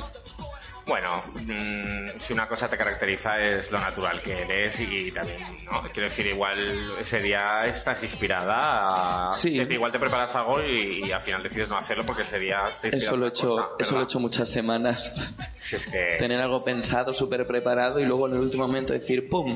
Bueno, 0.87 1.21
mm, 1.35 2.19
si 2.19 2.33
una 2.33 2.47
cosa 2.47 2.67
te 2.67 2.75
caracteriza 2.75 3.39
es 3.39 3.71
lo 3.71 3.79
natural 3.79 4.19
que 4.21 4.41
eres 4.41 4.79
y 4.79 5.11
también, 5.11 5.39
¿no? 5.65 5.81
Quiero 5.93 6.09
decir, 6.09 6.25
igual 6.27 6.93
ese 6.99 7.21
día 7.21 7.65
estás 7.67 8.01
inspirada, 8.03 9.29
a- 9.29 9.33
Sí. 9.33 9.49
igual 9.69 9.91
te 9.91 9.99
preparas 9.99 10.35
algo 10.35 10.61
y, 10.63 11.05
y 11.05 11.11
al 11.11 11.21
final 11.21 11.43
decides 11.43 11.69
no 11.69 11.77
hacerlo 11.77 12.03
porque 12.05 12.23
ese 12.23 12.39
día 12.39 12.67
te 12.81 12.89
Eso 12.95 13.15
lo 13.15 13.27
he 13.27 13.29
hecho, 13.29 13.55
cosa, 13.55 13.67
eso 13.79 13.93
lo 13.95 14.01
he 14.01 14.03
hecho 14.05 14.19
muchas 14.19 14.49
semanas. 14.49 15.35
Si 15.59 15.75
es 15.75 15.85
que... 15.87 16.17
Tener 16.17 16.41
algo 16.41 16.63
pensado, 16.63 17.13
súper 17.13 17.45
preparado 17.45 17.99
y 17.99 18.05
luego 18.05 18.27
en 18.27 18.33
el 18.33 18.39
último 18.39 18.65
momento 18.65 18.93
decir 18.93 19.29
¡pum! 19.29 19.55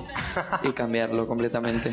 y 0.61 0.71
cambiarlo 0.73 1.25
completamente. 1.27 1.91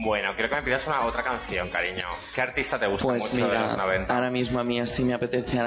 Bueno, 0.00 0.30
quiero 0.34 0.48
que 0.48 0.54
me 0.56 0.62
pidas 0.62 0.86
una 0.86 1.04
otra 1.04 1.24
canción, 1.24 1.68
cariño. 1.70 2.04
¿Qué 2.32 2.40
artista 2.40 2.78
te 2.78 2.86
gusta 2.86 3.04
Pues 3.08 3.20
mucho 3.34 3.48
de 3.48 3.58
los 3.58 3.70
mira, 3.72 3.76
90? 3.84 4.14
ahora 4.14 4.30
mismo 4.30 4.60
a 4.60 4.62
mí 4.62 4.78
así 4.78 5.02
me 5.02 5.12
apetece 5.12 5.58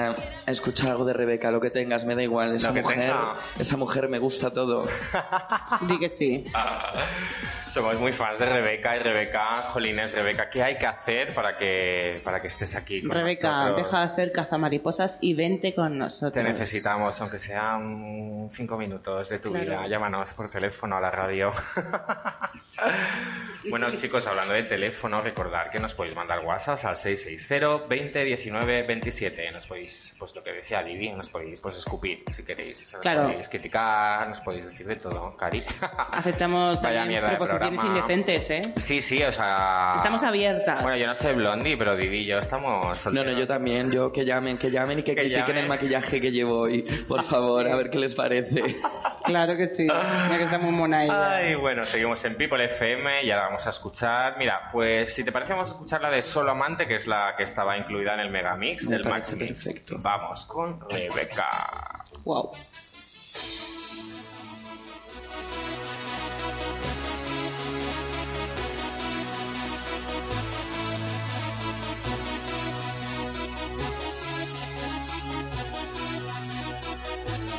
escuchar 0.47 0.91
algo 0.91 1.03
de 1.03 1.11
Rebeca, 1.11 1.51
lo 1.51 1.59
que 1.59 1.69
tengas, 1.69 2.05
me 2.05 2.15
da 2.15 2.23
igual. 2.23 2.55
Esa 2.55 2.71
mujer, 2.71 2.95
tenga. 2.95 3.29
esa 3.59 3.75
mujer 3.75 4.07
me 4.07 4.19
gusta 4.19 4.49
todo. 4.49 4.87
Di 5.81 5.99
que 5.99 6.09
sí. 6.09 6.45
Ah, 6.53 6.93
Somos 7.71 7.97
muy 7.99 8.11
fans 8.11 8.37
de 8.39 8.45
Rebeca 8.47 8.97
y 8.97 8.99
Rebeca, 8.99 9.59
Jolines, 9.69 10.11
Rebeca, 10.13 10.49
¿qué 10.49 10.61
hay 10.61 10.77
que 10.77 10.85
hacer 10.87 11.33
para 11.33 11.53
que, 11.57 12.21
para 12.23 12.41
que 12.41 12.47
estés 12.47 12.75
aquí 12.75 13.01
con 13.01 13.11
Rebeca, 13.11 13.49
nosotros? 13.49 13.77
deja 13.85 13.99
de 13.99 14.11
hacer 14.11 14.31
cazamariposas 14.33 15.17
y 15.21 15.33
vente 15.35 15.73
con 15.73 15.89
Te 15.93 15.95
nosotros. 15.97 16.43
necesitamos, 16.43 17.19
aunque 17.21 17.39
sean 17.39 18.49
cinco 18.51 18.77
minutos 18.77 19.29
de 19.29 19.39
tu 19.39 19.51
Claro. 19.51 19.65
vida. 19.65 19.87
Llámanos 19.87 20.33
por 20.33 20.49
teléfono 20.49 20.97
a 20.97 21.01
la 21.01 21.11
radio. 21.11 21.51
bueno, 23.69 23.87
chicos, 23.95 24.25
hablando 24.27 24.53
de 24.53 24.63
teléfono, 24.63 25.21
recordar 25.21 25.69
que 25.69 25.79
nos 25.79 25.93
podéis 25.93 26.15
mandar 26.15 26.39
WhatsApp 26.45 26.83
al 26.85 26.95
660 26.95 27.87
20 27.87 28.23
19 28.23 28.83
27. 28.83 29.51
Nos 29.51 29.67
podéis, 29.67 30.15
pues 30.17 30.35
lo 30.35 30.43
que 30.43 30.51
decía 30.53 30.81
Vivi, 30.81 31.09
nos 31.11 31.29
podéis 31.29 31.61
pues 31.61 31.77
escupir 31.77 32.23
si 32.31 32.43
queréis. 32.43 32.91
Nos 32.93 33.01
Claro. 33.01 33.23
podéis 33.23 33.49
criticar, 33.49 34.27
nos 34.29 34.41
podéis 34.41 34.65
decir 34.65 34.87
de 34.87 34.95
todo, 34.95 35.35
Cari. 35.37 35.63
Aceptamos 36.11 36.81
Vaya 36.81 37.01
también 37.01 37.23
proposiciones 37.25 37.83
indecentes, 37.83 38.49
¿eh? 38.49 38.61
Sí, 38.77 39.01
sí, 39.01 39.21
o 39.23 39.31
sea... 39.31 39.93
Estamos 39.97 40.23
abiertas. 40.23 40.81
Bueno, 40.81 40.97
yo 40.97 41.07
no 41.07 41.15
sé 41.15 41.33
Blondie, 41.33 41.77
pero 41.77 41.95
Didi 41.95 42.17
y 42.21 42.25
yo 42.25 42.39
estamos 42.39 42.85
No, 42.87 42.95
solteros. 42.95 43.33
no, 43.33 43.39
yo 43.39 43.47
también, 43.47 43.91
yo 43.91 44.11
que 44.11 44.25
llamen, 44.25 44.57
que 44.57 44.71
llamen 44.71 44.99
y 44.99 45.03
que, 45.03 45.13
Que 45.15 45.21
critiquen 45.21 45.45
llamen. 45.47 45.63
el 45.63 45.67
maquillaje 45.69 46.19
que 46.19 46.31
llevo 46.31 46.61
hoy, 46.61 46.81
por 47.07 47.23
favor, 47.23 47.67
a 47.67 47.75
ver 47.75 47.89
qué 47.89 47.99
les 47.99 48.15
parece. 48.15 48.77
Claro 49.23 49.55
que 49.55 49.67
sí. 49.67 49.87
Ya 49.87 50.37
que 50.37 50.43
está 50.45 50.57
muy 50.57 50.71
mona 50.71 51.03
ella. 51.05 51.35
Ay, 51.35 51.55
bueno, 51.55 51.85
seguimos 51.85 52.23
en 52.25 52.35
People 52.35 52.63
FM 52.65 53.23
y 53.23 53.31
ahora 53.31 53.50
vamos 53.51 53.67
a 53.67 53.71
escuchar. 53.71 54.37
Mira, 54.37 54.69
pues 54.71 55.13
si 55.13 55.25
te 55.25 55.31
parece, 55.33 55.51
vamos 55.51 55.69
a 55.69 55.73
escuchar 55.73 56.01
la 56.01 56.09
de 56.09 56.21
Solo 56.21 56.51
Amante, 56.51 56.87
que 56.87 56.95
es 56.95 57.05
la 57.05 57.35
que 57.35 57.43
estaba 57.43 57.77
incluida 57.77 58.13
en 58.13 58.21
el 58.21 58.31
Megamix 58.31 58.87
Me 58.87 58.95
del 58.95 59.05
Max 59.05 59.33
Mix. 59.35 59.65
perfecto. 59.65 59.97
Vamos 59.99 60.45
con 60.45 60.79
Rebeca. 60.89 62.05
Wow. 62.23 62.51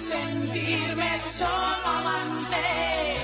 Sentirme 0.00 1.18
solo 1.18 1.50
amante, 1.84 3.16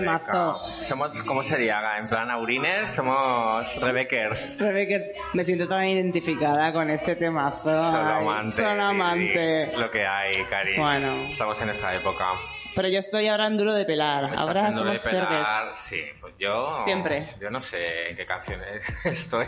temazo. 0.00 0.58
Somos, 0.58 1.22
¿cómo 1.22 1.42
sería? 1.42 1.80
En 1.98 2.08
plan 2.08 2.30
Auriners, 2.30 2.92
somos 2.92 3.80
Rebekers. 3.80 4.58
Rebeca, 4.58 4.96
me 5.32 5.44
siento 5.44 5.66
tan 5.68 5.86
identificada 5.86 6.72
con 6.72 6.90
este 6.90 7.16
temazo. 7.16 7.64
Solo 7.64 8.14
Ay, 8.14 8.22
amante. 8.22 8.62
Solo 8.62 8.82
amante. 8.82 9.66
Vivi. 9.66 9.80
Lo 9.80 9.90
que 9.90 10.06
hay, 10.06 10.32
Cari. 10.50 10.76
Bueno. 10.78 11.14
Estamos 11.28 11.60
en 11.62 11.70
esa 11.70 11.94
época. 11.94 12.26
Pero 12.74 12.88
yo 12.88 12.98
estoy 12.98 13.28
ahora 13.28 13.46
en 13.46 13.56
duro 13.56 13.72
de 13.72 13.84
pelar. 13.84 14.24
Estás 14.24 14.40
Ahora 14.40 14.66
haciendo 14.66 14.90
de 14.90 14.98
somos 14.98 15.02
cerdes. 15.02 15.28
pelar, 15.28 15.74
sí, 15.74 16.00
yo... 16.38 16.82
Siempre. 16.84 17.34
Yo 17.40 17.50
no 17.50 17.60
sé 17.60 18.10
en 18.10 18.16
qué 18.16 18.26
canciones 18.26 18.88
estoy. 19.04 19.46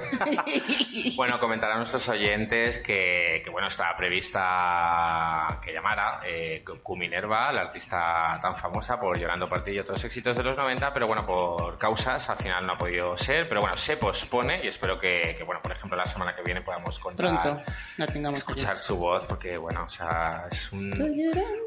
bueno, 1.16 1.38
comentar 1.38 1.70
a 1.70 1.76
nuestros 1.76 2.08
oyentes 2.08 2.78
que, 2.78 3.42
que, 3.44 3.50
bueno, 3.50 3.68
estaba 3.68 3.96
prevista 3.96 5.60
que 5.62 5.72
llamara 5.72 6.20
eh, 6.24 6.64
la 7.52 7.60
artista 7.60 8.38
tan 8.40 8.54
famosa 8.54 8.98
por 8.98 9.18
Llorando 9.18 9.48
por 9.48 9.62
ti 9.62 9.72
y 9.72 9.78
otros 9.78 10.02
éxitos 10.04 10.36
de 10.36 10.42
los 10.42 10.56
90, 10.56 10.92
pero 10.92 11.06
bueno, 11.06 11.26
por 11.26 11.78
causas 11.78 12.28
al 12.30 12.36
final 12.36 12.66
no 12.66 12.74
ha 12.74 12.78
podido 12.78 13.16
ser, 13.16 13.48
pero 13.48 13.60
bueno, 13.60 13.76
se 13.76 13.96
pospone 13.96 14.64
y 14.64 14.68
espero 14.68 14.98
que, 14.98 15.34
que, 15.36 15.44
bueno, 15.44 15.60
por 15.62 15.72
ejemplo, 15.72 15.96
la 15.96 16.06
semana 16.06 16.34
que 16.34 16.42
viene 16.42 16.62
podamos 16.62 16.98
contar... 16.98 17.42
Pronto 17.42 17.62
tengamos. 18.16 18.38
Escuchar 18.38 18.78
su 18.78 18.96
voz, 18.96 19.26
porque 19.26 19.56
bueno, 19.56 19.84
o 19.84 19.88
sea, 19.88 20.44
es 20.50 20.72
un, 20.72 20.92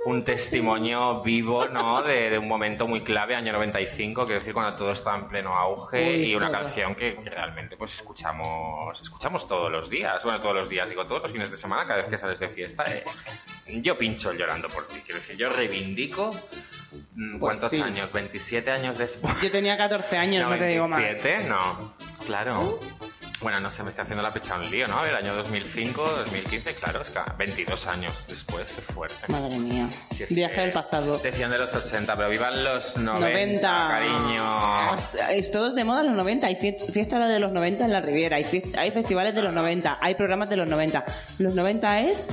un 0.05 0.23
testimonio 0.23 1.21
vivo, 1.21 1.67
¿no? 1.67 2.01
De, 2.01 2.29
de 2.29 2.37
un 2.37 2.47
momento 2.47 2.87
muy 2.87 3.03
clave, 3.03 3.35
año 3.35 3.53
95, 3.53 4.25
quiero 4.25 4.39
decir, 4.39 4.53
cuando 4.53 4.75
todo 4.75 4.91
estaba 5.09 5.17
en 5.17 5.27
pleno 5.27 5.55
auge 5.55 6.09
Uy, 6.09 6.29
y 6.29 6.35
una 6.35 6.51
canción 6.51 6.93
que, 6.95 7.15
que 7.15 7.29
realmente 7.29 7.75
pues 7.77 7.95
escuchamos 7.95 9.01
escuchamos 9.01 9.47
todos 9.47 9.71
los 9.71 9.89
días, 9.89 10.23
bueno, 10.23 10.39
todos 10.39 10.55
los 10.55 10.69
días, 10.69 10.89
digo, 10.89 11.05
todos 11.05 11.23
los 11.23 11.31
fines 11.31 11.49
de 11.49 11.57
semana, 11.57 11.85
cada 11.85 11.97
vez 11.97 12.07
que 12.07 12.17
sales 12.17 12.39
de 12.39 12.49
fiesta, 12.49 12.85
eh, 12.85 13.03
yo 13.81 13.97
pincho 13.97 14.31
el 14.31 14.37
llorando 14.37 14.67
por 14.67 14.87
ti, 14.87 14.99
quiero 15.05 15.19
decir, 15.19 15.35
yo 15.37 15.49
reivindico, 15.49 16.31
mm, 17.15 17.31
Pues 17.31 17.39
¿cuántos 17.39 17.71
sí. 17.71 17.81
años? 17.81 18.13
¿27 18.13 18.69
años 18.69 18.97
después? 18.97 19.41
Yo 19.41 19.51
tenía 19.51 19.77
14 19.77 20.17
años, 20.17 20.43
no, 20.49 20.57
te 20.57 20.67
digo 20.67 20.87
más. 20.87 21.01
27, 21.01 21.47
no, 21.47 21.93
claro. 22.25 22.79
Bueno, 23.41 23.61
no 23.61 23.71
sé, 23.71 23.83
me 23.83 23.89
estoy 23.89 24.03
haciendo 24.03 24.21
la 24.21 24.33
pecha 24.33 24.57
un 24.57 24.69
lío, 24.69 24.85
¿no? 24.89 25.05
El 25.05 25.15
año 25.15 25.33
2005, 25.33 26.01
2015, 26.03 26.73
claro, 26.75 27.01
es 27.01 27.09
que 27.09 27.19
22 27.37 27.87
años 27.87 28.13
después, 28.27 28.71
qué 28.73 28.81
fuerte. 28.81 29.15
Madre 29.29 29.57
mía. 29.57 29.87
Si 30.11 30.23
es 30.23 30.35
Viaje 30.35 30.59
del 30.59 30.71
pasado. 30.73 31.17
Decían 31.19 31.49
de 31.51 31.57
los 31.57 31.73
80, 31.73 32.17
pero 32.17 32.29
vivan 32.29 32.61
los 32.63 32.97
90, 32.97 33.29
90. 33.29 33.87
cariño. 33.87 34.95
Es 35.31 35.51
todos 35.51 35.73
de 35.73 35.83
moda 35.85 36.03
los 36.03 36.13
90. 36.15 36.47
Hay 36.47 36.55
fie- 36.55 36.91
fiesta 36.91 37.25
de 37.27 37.39
los 37.39 37.53
90 37.53 37.85
en 37.85 37.93
la 37.93 38.01
Riviera. 38.01 38.35
Hay, 38.37 38.45
hay 38.77 38.91
festivales 38.91 39.33
de 39.35 39.41
los 39.41 39.53
90. 39.53 39.97
Hay 40.01 40.15
programas 40.15 40.49
de 40.49 40.57
los 40.57 40.67
90. 40.69 41.05
Los 41.37 41.55
90 41.55 42.01
es 42.01 42.27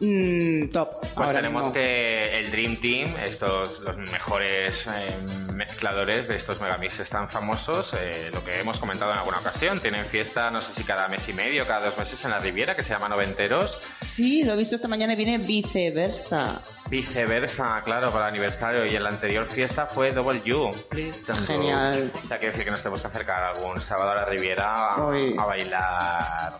mm, 0.00 0.68
top. 0.70 0.88
Pues 1.00 1.16
ahora 1.16 1.32
tenemos 1.34 1.66
mismo. 1.66 1.72
que 1.74 2.38
el 2.38 2.50
Dream 2.50 2.76
Team, 2.76 3.14
estos 3.22 3.80
los 3.80 3.96
mejores 3.96 4.86
eh, 4.86 5.16
mezcladores 5.54 6.28
de 6.28 6.36
estos 6.36 6.60
megamixes 6.60 7.08
tan 7.10 7.28
famosos, 7.28 7.94
eh, 7.94 8.30
lo 8.32 8.42
que 8.44 8.58
hemos 8.60 8.80
comentado 8.80 9.12
en 9.12 9.18
alguna 9.18 9.38
ocasión, 9.38 9.78
tienen 9.80 10.04
fiesta, 10.04 10.50
no 10.50 10.60
sé 10.60 10.72
si 10.72 10.84
cada 10.84 11.08
mes 11.08 11.28
y 11.28 11.32
medio, 11.32 11.66
cada 11.66 11.86
dos 11.86 11.98
meses 11.98 12.24
en 12.24 12.30
la 12.30 12.38
Riviera, 12.38 12.74
que 12.74 12.82
se 12.82 12.90
llama 12.90 13.08
Noventeros. 13.08 13.78
Sí, 14.00 14.42
lo 14.42 14.54
he 14.54 14.56
visto 14.56 14.76
esta 14.76 14.88
mañana 14.88 15.12
y 15.12 15.16
viene 15.16 15.38
viceversa. 15.38 16.60
Viceversa, 16.88 17.82
claro, 17.84 18.10
para 18.10 18.24
el 18.24 18.30
aniversario. 18.30 18.86
Y 18.86 18.96
en 18.96 19.02
la 19.02 19.10
anterior 19.10 19.44
fiesta 19.44 19.86
fue 19.86 20.12
Double 20.12 20.40
You. 20.44 20.70
Please 20.88 21.24
don't 21.26 21.46
go. 21.46 21.54
Genial. 21.54 22.10
O 22.12 22.26
sea, 22.26 22.38
quiere 22.38 22.52
decir 22.52 22.64
que 22.64 22.70
nos 22.70 22.82
tenemos 22.82 23.00
que 23.00 23.06
acercar 23.06 23.42
algún 23.42 23.80
sábado 23.80 24.10
a 24.10 24.14
la 24.16 24.24
Riviera 24.24 24.94
a 24.94 25.46
bailar. 25.46 26.52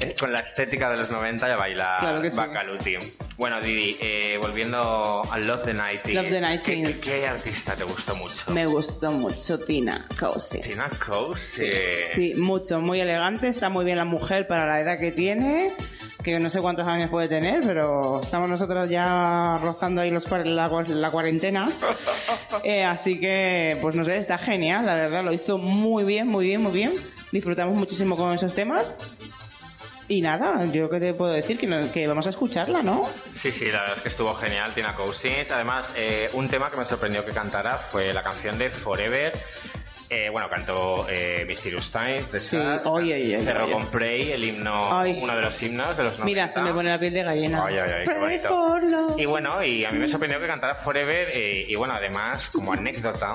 Eh, 0.00 0.14
Con 0.18 0.32
la 0.32 0.40
estética 0.40 0.90
de 0.90 0.96
los 0.96 1.10
90 1.10 1.48
y 1.48 1.50
a 1.52 1.56
bailar 1.56 2.00
Claro 2.00 2.22
que 2.22 2.30
sí. 2.30 2.36
Bacaluti. 2.36 2.96
Bueno, 3.36 3.60
Didi, 3.60 3.96
eh, 4.00 4.38
volviendo 4.40 5.22
a 5.30 5.38
Love 5.38 5.64
the 5.64 5.74
Night. 5.74 6.06
Love 6.06 6.30
the 6.30 6.40
90s. 6.40 6.62
¿qué, 6.62 6.96
qué 7.00 7.26
artista 7.26 7.74
te 7.74 7.84
gustó 7.84 8.14
mucho? 8.14 8.50
Me 8.52 8.66
gustó 8.66 9.10
mucho 9.10 9.58
Tina 9.58 10.04
Cousins. 10.18 10.66
Tina 10.68 10.88
eh, 11.58 12.12
Sí, 12.14 12.32
mucho, 12.36 12.80
muy 12.80 13.00
elegante, 13.00 13.48
está 13.48 13.68
muy 13.68 13.84
bien 13.84 13.96
la 13.98 14.04
mujer 14.04 14.46
para 14.46 14.66
la 14.66 14.80
edad 14.80 14.98
que 14.98 15.10
tiene, 15.10 15.70
que 16.22 16.38
no 16.38 16.48
sé 16.48 16.60
cuántos 16.60 16.86
años 16.86 17.10
puede 17.10 17.28
tener, 17.28 17.62
pero 17.66 18.20
estamos 18.22 18.48
nosotros 18.48 18.88
ya 18.88 19.58
rozando 19.62 20.00
ahí 20.00 20.10
los, 20.10 20.30
la, 20.30 20.68
la 20.68 21.10
cuarentena. 21.10 21.66
Eh, 22.62 22.84
así 22.84 23.18
que, 23.18 23.76
pues 23.82 23.94
no 23.94 24.04
sé, 24.04 24.16
está 24.16 24.38
genial, 24.38 24.86
la 24.86 24.94
verdad, 24.94 25.24
lo 25.24 25.32
hizo 25.32 25.58
muy 25.58 26.04
bien, 26.04 26.28
muy 26.28 26.46
bien, 26.46 26.62
muy 26.62 26.72
bien. 26.72 26.92
Disfrutamos 27.32 27.74
muchísimo 27.74 28.16
con 28.16 28.32
esos 28.32 28.54
temas. 28.54 28.86
Y 30.08 30.20
nada, 30.20 30.64
yo 30.66 30.90
que 30.90 31.00
te 31.00 31.14
puedo 31.14 31.32
decir 31.32 31.58
que, 31.58 31.66
no- 31.66 31.90
que 31.90 32.06
vamos 32.06 32.26
a 32.26 32.30
escucharla, 32.30 32.82
¿no? 32.82 33.08
Sí, 33.32 33.50
sí, 33.50 33.66
la 33.70 33.80
verdad 33.80 33.96
es 33.96 34.02
que 34.02 34.08
estuvo 34.10 34.34
genial 34.34 34.72
Tina 34.74 34.94
Cousins. 34.96 35.50
Además, 35.50 35.92
eh, 35.96 36.28
un 36.34 36.48
tema 36.48 36.68
que 36.70 36.76
me 36.76 36.84
sorprendió 36.84 37.24
que 37.24 37.32
cantara 37.32 37.76
fue 37.78 38.12
la 38.12 38.22
canción 38.22 38.58
de 38.58 38.68
Forever. 38.70 39.32
Eh, 40.10 40.28
bueno, 40.30 40.48
cantó 40.50 41.06
eh, 41.08 41.44
Mysterious 41.48 41.90
Times 41.90 42.30
de 42.30 42.38
Sí, 42.38 42.58
oye, 42.84 43.14
oye, 43.14 43.40
cerró 43.42 43.64
oye. 43.64 43.72
con 43.72 43.86
Prey, 43.86 44.32
el 44.32 44.44
himno, 44.44 44.96
Ay. 44.96 45.18
uno 45.22 45.34
de 45.34 45.40
los 45.40 45.62
himnos 45.62 45.96
de 45.96 46.04
los 46.04 46.18
90. 46.18 46.24
Mira, 46.26 46.46
se 46.48 46.60
me 46.60 46.72
pone 46.74 46.90
la 46.90 46.98
piel 46.98 47.14
de 47.14 47.22
gallina. 47.22 47.62
Ay, 47.66 47.78
ay, 47.78 47.90
ay, 47.90 48.04
qué 48.04 48.10
Pray 48.10 48.18
bonito. 48.20 48.48
for 48.48 48.84
love. 48.84 49.18
Y 49.18 49.24
bueno, 49.24 49.64
y 49.64 49.84
a 49.86 49.90
mí 49.90 49.98
me 49.98 50.06
sorprendió 50.06 50.38
que 50.38 50.46
cantara 50.46 50.74
Forever. 50.74 51.30
eh, 51.32 51.64
y 51.66 51.74
bueno, 51.76 51.94
además, 51.94 52.50
como 52.50 52.74
anécdota, 52.74 53.34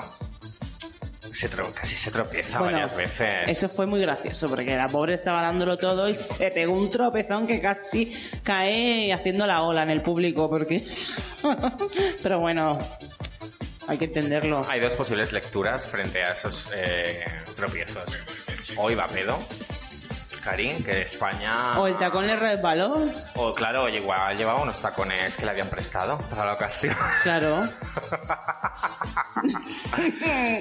se 1.40 1.48
casi 1.74 1.96
se 1.96 2.10
tropieza 2.10 2.58
Bueno, 2.58 2.74
varias 2.74 2.96
veces. 2.96 3.48
Eso 3.48 3.68
fue 3.68 3.86
muy 3.86 4.00
gracioso 4.00 4.48
porque 4.48 4.76
la 4.76 4.88
pobre 4.88 5.14
estaba 5.14 5.42
dándolo 5.42 5.78
todo 5.78 6.08
y 6.08 6.14
se 6.14 6.50
pegó 6.50 6.74
un 6.74 6.90
tropezón 6.90 7.46
que 7.46 7.60
casi 7.60 8.12
cae 8.42 9.12
haciendo 9.12 9.46
la 9.46 9.62
ola 9.62 9.82
en 9.82 9.90
el 9.90 10.02
público 10.02 10.50
porque 10.50 10.86
pero 12.22 12.40
bueno 12.40 12.78
hay 13.88 13.98
que 13.98 14.04
entenderlo 14.04 14.62
Hay 14.68 14.80
dos 14.80 14.94
posibles 14.94 15.32
lecturas 15.32 15.86
frente 15.86 16.22
a 16.22 16.32
esos 16.32 16.70
eh, 16.74 17.24
tropiezos. 17.56 18.04
Hoy 18.76 18.94
va 18.94 19.06
pedo, 19.08 19.38
Karim, 20.42 20.82
que 20.82 21.02
España... 21.02 21.78
o 21.78 21.86
el 21.86 21.96
tacón 21.98 22.26
le 22.26 22.36
resbaló 22.36 22.96
O 23.36 23.52
claro, 23.52 23.88
igual 23.88 24.36
llevaba 24.36 24.62
unos 24.62 24.80
tacones 24.80 25.36
que 25.36 25.44
le 25.44 25.50
habían 25.52 25.68
prestado 25.68 26.18
para 26.30 26.46
la 26.46 26.52
ocasión. 26.54 26.96
claro 27.22 27.60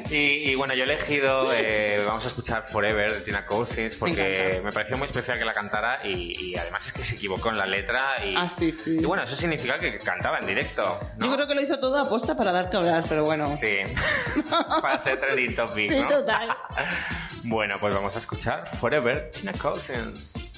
y, 0.10 0.52
y 0.52 0.56
bueno, 0.56 0.74
yo 0.74 0.82
he 0.82 0.86
elegido, 0.86 1.52
eh, 1.54 2.04
vamos 2.06 2.26
a 2.26 2.28
escuchar 2.28 2.64
Forever 2.68 3.12
de 3.14 3.22
Tina 3.22 3.46
Cousins 3.46 3.96
porque 3.96 4.62
me 4.64 4.72
pareció 4.72 4.98
muy 4.98 5.06
especial 5.06 5.38
que 5.38 5.46
la 5.46 5.54
cantara 5.54 6.06
y, 6.06 6.52
y 6.52 6.56
además 6.58 6.88
es 6.88 6.94
que 6.94 7.04
se 7.04 7.16
equivocó 7.16 7.50
en 7.50 7.58
la 7.58 7.66
letra 7.66 8.16
y, 8.26 8.36
ah 8.36 8.50
sí 8.50 8.72
sí 8.72 8.98
y 9.00 9.06
bueno, 9.06 9.24
eso 9.24 9.36
significa 9.36 9.78
que 9.80 9.98
cantaba 10.00 10.40
en 10.40 10.48
directo. 10.48 11.00
¿no? 11.18 11.26
yo 11.28 11.36
creo 11.36 11.48
que 11.48 11.56
lo 11.56 11.62
hizo 11.62 11.80
todo 11.80 12.00
a 12.00 12.08
posta 12.08 12.36
para 12.36 12.52
dar 12.52 12.70
que 12.70 12.78
hablar 12.78 13.04
pero 13.08 13.24
bueno 13.24 13.58
Sí, 13.60 13.78
para 14.82 14.98
ser 15.00 15.20
trending 15.20 15.56
topic, 15.56 15.92
Sí, 15.92 16.06
total. 16.08 16.50
Bueno, 17.46 17.78
pues 17.80 17.96
vamos 17.96 18.14
a 18.18 18.20
escuchar 18.20 18.66
Forever 18.80 19.32
Tina 19.32 19.54
Cousins. 19.54 19.69
cousins 19.76 20.49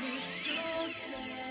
me 0.00 0.20
so 0.20 0.52
sad. 0.88 1.47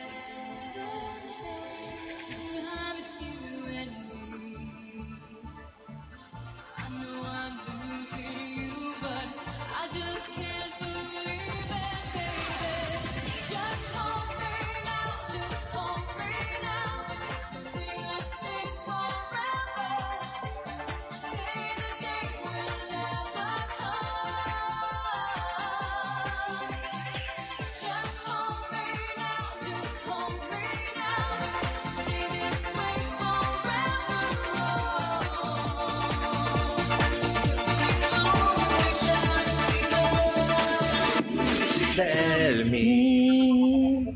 Tell 41.98 42.64
me 42.70 44.14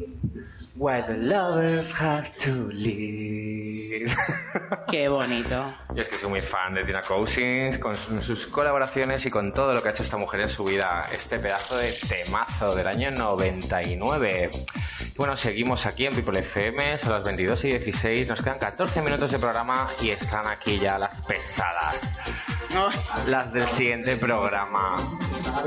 why 0.75 1.01
the 1.01 1.17
lovers 1.17 1.91
have 1.99 2.29
to 2.45 2.69
leave. 2.71 4.13
Qué 4.87 5.07
bonito. 5.09 5.65
Yo 5.95 6.01
es 6.01 6.07
que 6.07 6.17
soy 6.19 6.29
muy 6.29 6.41
fan 6.41 6.75
de 6.75 6.83
Tina 6.83 7.01
Cousins, 7.01 7.79
con 7.79 7.95
su- 7.95 8.21
sus 8.21 8.45
colaboraciones 8.45 9.25
y 9.25 9.31
con 9.31 9.51
todo 9.51 9.73
lo 9.73 9.81
que 9.81 9.89
ha 9.89 9.91
hecho 9.93 10.03
esta 10.03 10.17
mujer 10.17 10.41
en 10.41 10.49
su 10.49 10.63
vida. 10.63 11.07
Este 11.11 11.39
pedazo 11.39 11.75
de 11.77 11.91
temazo 12.07 12.75
del 12.75 12.85
año 12.87 13.09
99. 13.09 14.51
Y 15.13 15.17
bueno, 15.17 15.35
seguimos 15.35 15.87
aquí 15.87 16.05
en 16.05 16.13
People 16.13 16.37
FM, 16.37 16.99
son 16.99 17.13
las 17.13 17.23
22 17.23 17.63
y 17.65 17.69
16. 17.69 18.27
Nos 18.27 18.43
quedan 18.43 18.59
14 18.59 19.01
minutos 19.01 19.31
de 19.31 19.39
programa 19.39 19.87
y 20.03 20.11
están 20.11 20.45
aquí 20.45 20.77
ya 20.77 20.99
las 20.99 21.23
pesadas. 21.23 22.15
Las 23.27 23.51
del 23.53 23.67
siguiente 23.67 24.15
programa. 24.17 24.95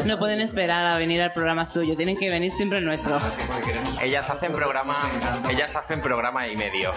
No 0.04 0.18
pueden 0.18 0.40
esperar 0.40 0.86
a 0.86 0.96
venir 0.96 1.20
al 1.22 1.32
programa 1.32 1.66
suyo, 1.66 1.96
tienen 1.96 2.16
que 2.16 2.30
venir 2.30 2.50
siempre 2.52 2.78
el 2.78 2.84
nuestro. 2.84 3.18
Ellas 4.02 4.30
hacen 4.30 4.52
programa, 4.52 4.96
ellas 5.50 5.76
hacen 5.76 6.00
programa 6.00 6.48
y 6.48 6.56
medio. 6.56 6.92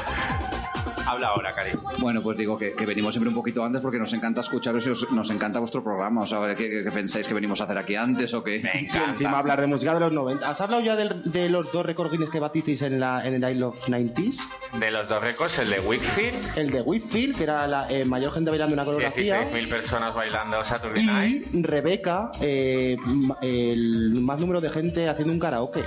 Habla 1.07 1.27
ahora, 1.29 1.53
Cari. 1.53 1.71
Bueno, 1.99 2.21
pues 2.21 2.37
digo 2.37 2.57
que, 2.57 2.73
que 2.73 2.85
venimos 2.85 3.13
siempre 3.13 3.29
un 3.29 3.35
poquito 3.35 3.63
antes 3.63 3.81
porque 3.81 3.97
nos 3.97 4.11
encanta 4.13 4.41
escucharos 4.41 4.85
y 4.87 4.89
os- 4.89 5.09
nos 5.11 5.29
encanta 5.29 5.59
vuestro 5.59 5.81
programa. 5.83 6.21
O 6.21 6.27
sea, 6.27 6.39
¿qué, 6.55 6.69
qué- 6.69 6.83
qué 6.83 6.91
pensáis 6.91 7.27
que 7.27 7.33
venimos 7.33 7.61
a 7.61 7.63
hacer 7.63 7.77
aquí 7.77 7.95
antes 7.95 8.33
o 8.33 8.43
qué? 8.43 8.59
Me 8.59 8.71
Y 8.81 8.85
encanta. 8.85 9.11
encima 9.11 9.39
hablar 9.39 9.61
de 9.61 9.67
música 9.67 9.93
de 9.93 10.01
los 10.01 10.11
90. 10.11 10.49
¿Has 10.49 10.59
hablado 10.61 10.83
ya 10.83 10.95
del- 10.95 11.21
de, 11.31 11.47
los 11.49 11.71
dos 11.71 11.85
récords 11.85 12.11
Guinness 12.11 12.29
que 12.29 12.39
batisteis 12.41 12.81
en, 12.81 12.99
la, 12.99 13.25
en 13.25 13.41
el 13.41 13.49
I 13.51 13.55
Love 13.57 13.79
90s? 13.87 14.37
De 14.79 14.91
los 14.91 15.07
dos 15.07 15.23
récords, 15.23 15.57
el 15.59 15.69
de 15.69 15.79
Wickfield, 15.79 16.57
El 16.57 16.71
de 16.71 16.81
Whitfield, 16.81 17.37
que 17.37 17.43
era 17.43 17.65
la 17.67 17.89
eh, 17.89 18.03
mayor 18.03 18.33
gente 18.33 18.49
bailando 18.49 18.73
una 18.73 18.83
coreografía. 18.85 19.43
16.000 19.43 19.69
personas 19.69 20.13
bailando 20.13 20.63
Saturday 20.65 21.05
Night. 21.05 21.47
Y 21.53 21.63
Rebeca, 21.63 22.31
eh, 22.41 22.97
el 23.41 24.17
más 24.21 24.39
número 24.41 24.59
de 24.59 24.69
gente 24.69 25.07
haciendo 25.07 25.33
un 25.33 25.39
karaoke. 25.39 25.83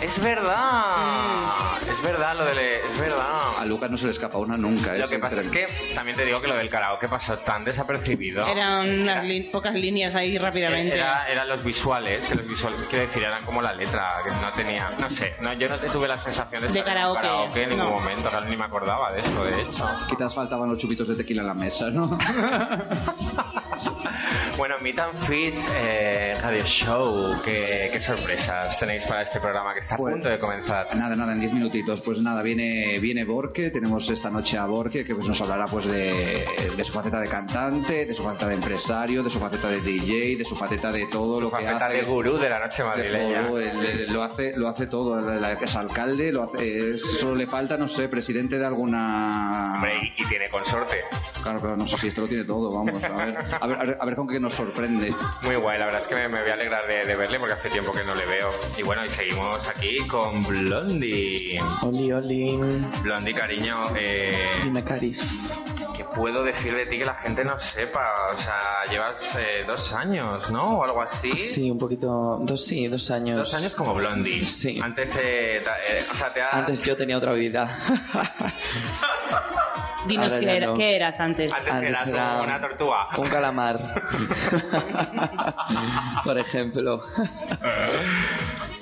Es 0.00 0.22
verdad, 0.22 1.78
es 1.90 2.02
verdad 2.02 2.36
lo 2.38 2.44
del, 2.44 2.58
es 2.58 3.00
verdad. 3.00 3.26
A 3.58 3.64
Lucas 3.64 3.90
no 3.90 3.96
se 3.96 4.06
le 4.08 4.12
escapa 4.12 4.38
una 4.38 4.56
nunca. 4.56 4.94
¿eh? 4.94 4.98
Lo 4.98 5.08
que 5.08 5.18
pasa 5.18 5.40
es 5.40 5.48
que 5.48 5.66
también 5.94 6.16
te 6.16 6.24
digo 6.24 6.40
que 6.40 6.48
lo 6.48 6.56
del 6.56 6.68
karaoke 6.68 7.08
pasó 7.08 7.36
tan 7.38 7.64
desapercibido. 7.64 8.46
Eran 8.46 8.88
unas 9.02 9.24
Era- 9.24 9.50
pocas 9.52 9.74
líneas 9.74 10.14
ahí 10.14 10.36
rápidamente. 10.38 10.94
Era, 10.94 11.26
eran 11.28 11.48
los 11.48 11.62
visuales, 11.62 12.24
que 12.24 12.34
los 12.34 12.46
visuales, 12.48 12.78
quiero 12.88 13.06
decir, 13.06 13.22
eran 13.22 13.44
como 13.44 13.60
la 13.62 13.72
letra, 13.74 14.06
que 14.24 14.30
no 14.30 14.50
tenía, 14.54 14.88
no 15.00 15.08
sé, 15.10 15.34
no, 15.42 15.52
yo 15.54 15.68
no 15.68 15.76
tuve 15.76 16.08
la 16.08 16.18
sensación 16.18 16.62
de, 16.62 16.68
De 16.68 16.78
estar 16.80 16.96
en 16.96 17.04
un 17.06 17.14
karaoke, 17.14 17.22
karaoke 17.22 17.62
en 17.62 17.68
ningún 17.70 17.84
no. 17.86 17.90
momento, 17.92 18.30
ni 18.48 18.56
me 18.56 18.64
acordaba 18.64 19.12
de 19.12 19.20
eso, 19.20 19.44
de 19.44 19.60
hecho. 19.62 19.86
Quizás 20.08 20.34
faltaban 20.34 20.68
los 20.68 20.78
chupitos 20.78 21.06
de 21.08 21.14
tequila 21.16 21.42
en 21.42 21.46
la 21.48 21.54
mesa, 21.54 21.90
¿no? 21.90 22.18
Bueno, 24.56 24.74
Meet 24.80 24.98
and 24.98 25.14
Fish 25.26 25.54
eh, 25.76 26.34
Radio 26.42 26.64
Show, 26.64 27.40
¿qué, 27.44 27.90
qué 27.92 28.00
sorpresas 28.00 28.76
tenéis 28.80 29.06
para 29.06 29.22
este 29.22 29.38
programa 29.38 29.72
que 29.72 29.78
está 29.80 29.94
a 29.94 29.98
Pues- 29.98 30.14
punto 30.14 30.28
de 30.28 30.36
comenzar? 30.38 30.88
Nada, 30.96 31.14
nada, 31.14 31.32
en 31.32 31.38
10 31.40 31.52
minutitos. 31.52 32.00
Pues 32.00 32.18
nada, 32.20 32.42
viene, 32.42 32.98
viene 32.98 33.24
Borque, 33.24 33.70
tenemos 33.70 33.97
esta 34.08 34.30
noche 34.30 34.56
a 34.56 34.66
Borque, 34.66 35.04
que 35.04 35.14
pues 35.14 35.26
nos 35.26 35.40
hablará 35.40 35.66
pues 35.66 35.84
de, 35.86 36.46
de 36.76 36.84
su 36.84 36.92
faceta 36.92 37.20
de 37.20 37.28
cantante, 37.28 38.06
de 38.06 38.14
su 38.14 38.22
faceta 38.22 38.46
de 38.48 38.54
empresario, 38.54 39.22
de 39.22 39.30
su 39.30 39.38
faceta 39.38 39.68
de 39.68 39.80
DJ, 39.80 40.36
de 40.36 40.44
su 40.44 40.54
faceta 40.54 40.92
de 40.92 41.06
todo 41.06 41.40
lo 41.40 41.50
que 41.50 41.56
Faceta 41.56 41.86
hace. 41.86 41.96
de 41.98 42.02
gurú 42.04 42.38
de 42.38 42.48
la 42.48 42.58
noche 42.60 42.84
madrileña. 42.84 43.46
todo, 43.48 43.58
él- 43.58 43.84
él 43.84 44.12
lo 44.12 44.22
hace 44.22 44.56
lo 44.56 44.68
hace 44.68 44.86
todo 44.86 45.18
es 45.60 45.76
alcalde 45.76 46.30
lo 46.32 46.44
hace 46.44 46.90
es- 46.92 47.18
solo 47.18 47.34
le 47.34 47.46
falta 47.46 47.76
no 47.76 47.88
sé 47.88 48.08
presidente 48.08 48.58
de 48.58 48.64
alguna 48.66 49.72
Hombre, 49.76 49.94
y, 50.16 50.22
y 50.22 50.26
tiene 50.26 50.48
consorte. 50.48 51.00
claro 51.42 51.60
claro 51.60 51.76
no 51.76 51.86
sé 51.88 51.98
si 51.98 52.08
esto 52.08 52.20
lo 52.22 52.28
tiene 52.28 52.44
todo 52.44 52.70
vamos 52.72 53.02
a 53.02 53.08
ver 53.08 53.36
a 53.60 53.66
ver, 53.66 53.76
a 53.76 53.84
ver, 53.84 53.98
a 54.00 54.04
ver 54.06 54.16
con 54.16 54.28
qué 54.28 54.38
nos 54.40 54.54
sorprende 54.54 55.12
Muy 55.42 55.56
guay, 55.56 55.78
la 55.78 55.86
verdad 55.86 56.00
es 56.02 56.06
que 56.06 56.14
me, 56.14 56.28
me 56.28 56.40
voy 56.40 56.50
a 56.50 56.54
alegrar 56.54 56.86
de, 56.86 57.04
de 57.06 57.16
verle 57.16 57.38
porque 57.38 57.54
hace 57.54 57.68
tiempo 57.70 57.92
que 57.92 58.04
no 58.04 58.14
le 58.14 58.26
veo. 58.26 58.50
Y 58.76 58.82
bueno, 58.82 59.04
y 59.04 59.08
seguimos 59.08 59.66
aquí 59.68 59.98
con 60.06 60.42
Blondie. 60.44 61.60
Oli, 61.82 62.12
oli. 62.12 62.58
Blondie, 63.02 63.34
cariño, 63.34 63.87
eh, 63.96 64.50
Dime, 64.64 64.82
Caris. 64.84 65.52
¿qué 65.96 66.04
puedo 66.04 66.44
decir 66.44 66.74
de 66.74 66.86
ti 66.86 66.98
que 66.98 67.04
la 67.04 67.14
gente 67.14 67.44
no 67.44 67.58
sepa? 67.58 68.12
O 68.32 68.36
sea, 68.36 68.84
llevas 68.90 69.34
eh, 69.36 69.64
dos 69.66 69.92
años, 69.92 70.50
¿no? 70.50 70.78
O 70.78 70.84
algo 70.84 71.02
así. 71.02 71.34
Sí, 71.36 71.70
un 71.70 71.78
poquito. 71.78 72.38
Dos, 72.42 72.64
sí, 72.64 72.86
dos 72.88 73.10
años. 73.10 73.38
Dos 73.38 73.54
años 73.54 73.74
como 73.74 73.94
Blondie. 73.94 74.44
Sí. 74.44 74.80
Antes, 74.82 75.16
eh, 75.20 75.60
ta- 75.64 75.76
eh, 75.78 76.04
o 76.10 76.14
sea, 76.14 76.32
te 76.32 76.42
has... 76.42 76.54
Antes 76.54 76.82
yo 76.82 76.96
tenía 76.96 77.18
otra 77.18 77.32
vida. 77.32 77.68
Dinos 80.06 80.32
qué, 80.32 80.44
ya 80.46 80.52
era- 80.52 80.66
no. 80.68 80.74
qué 80.74 80.96
eras 80.96 81.20
antes. 81.20 81.52
Antes 81.52 81.72
Antes 81.72 81.88
eras 81.90 82.08
era 82.08 82.40
una 82.42 82.60
tortuga. 82.60 83.08
Un 83.18 83.28
calamar. 83.28 83.78
Por 86.24 86.38
ejemplo. 86.38 87.02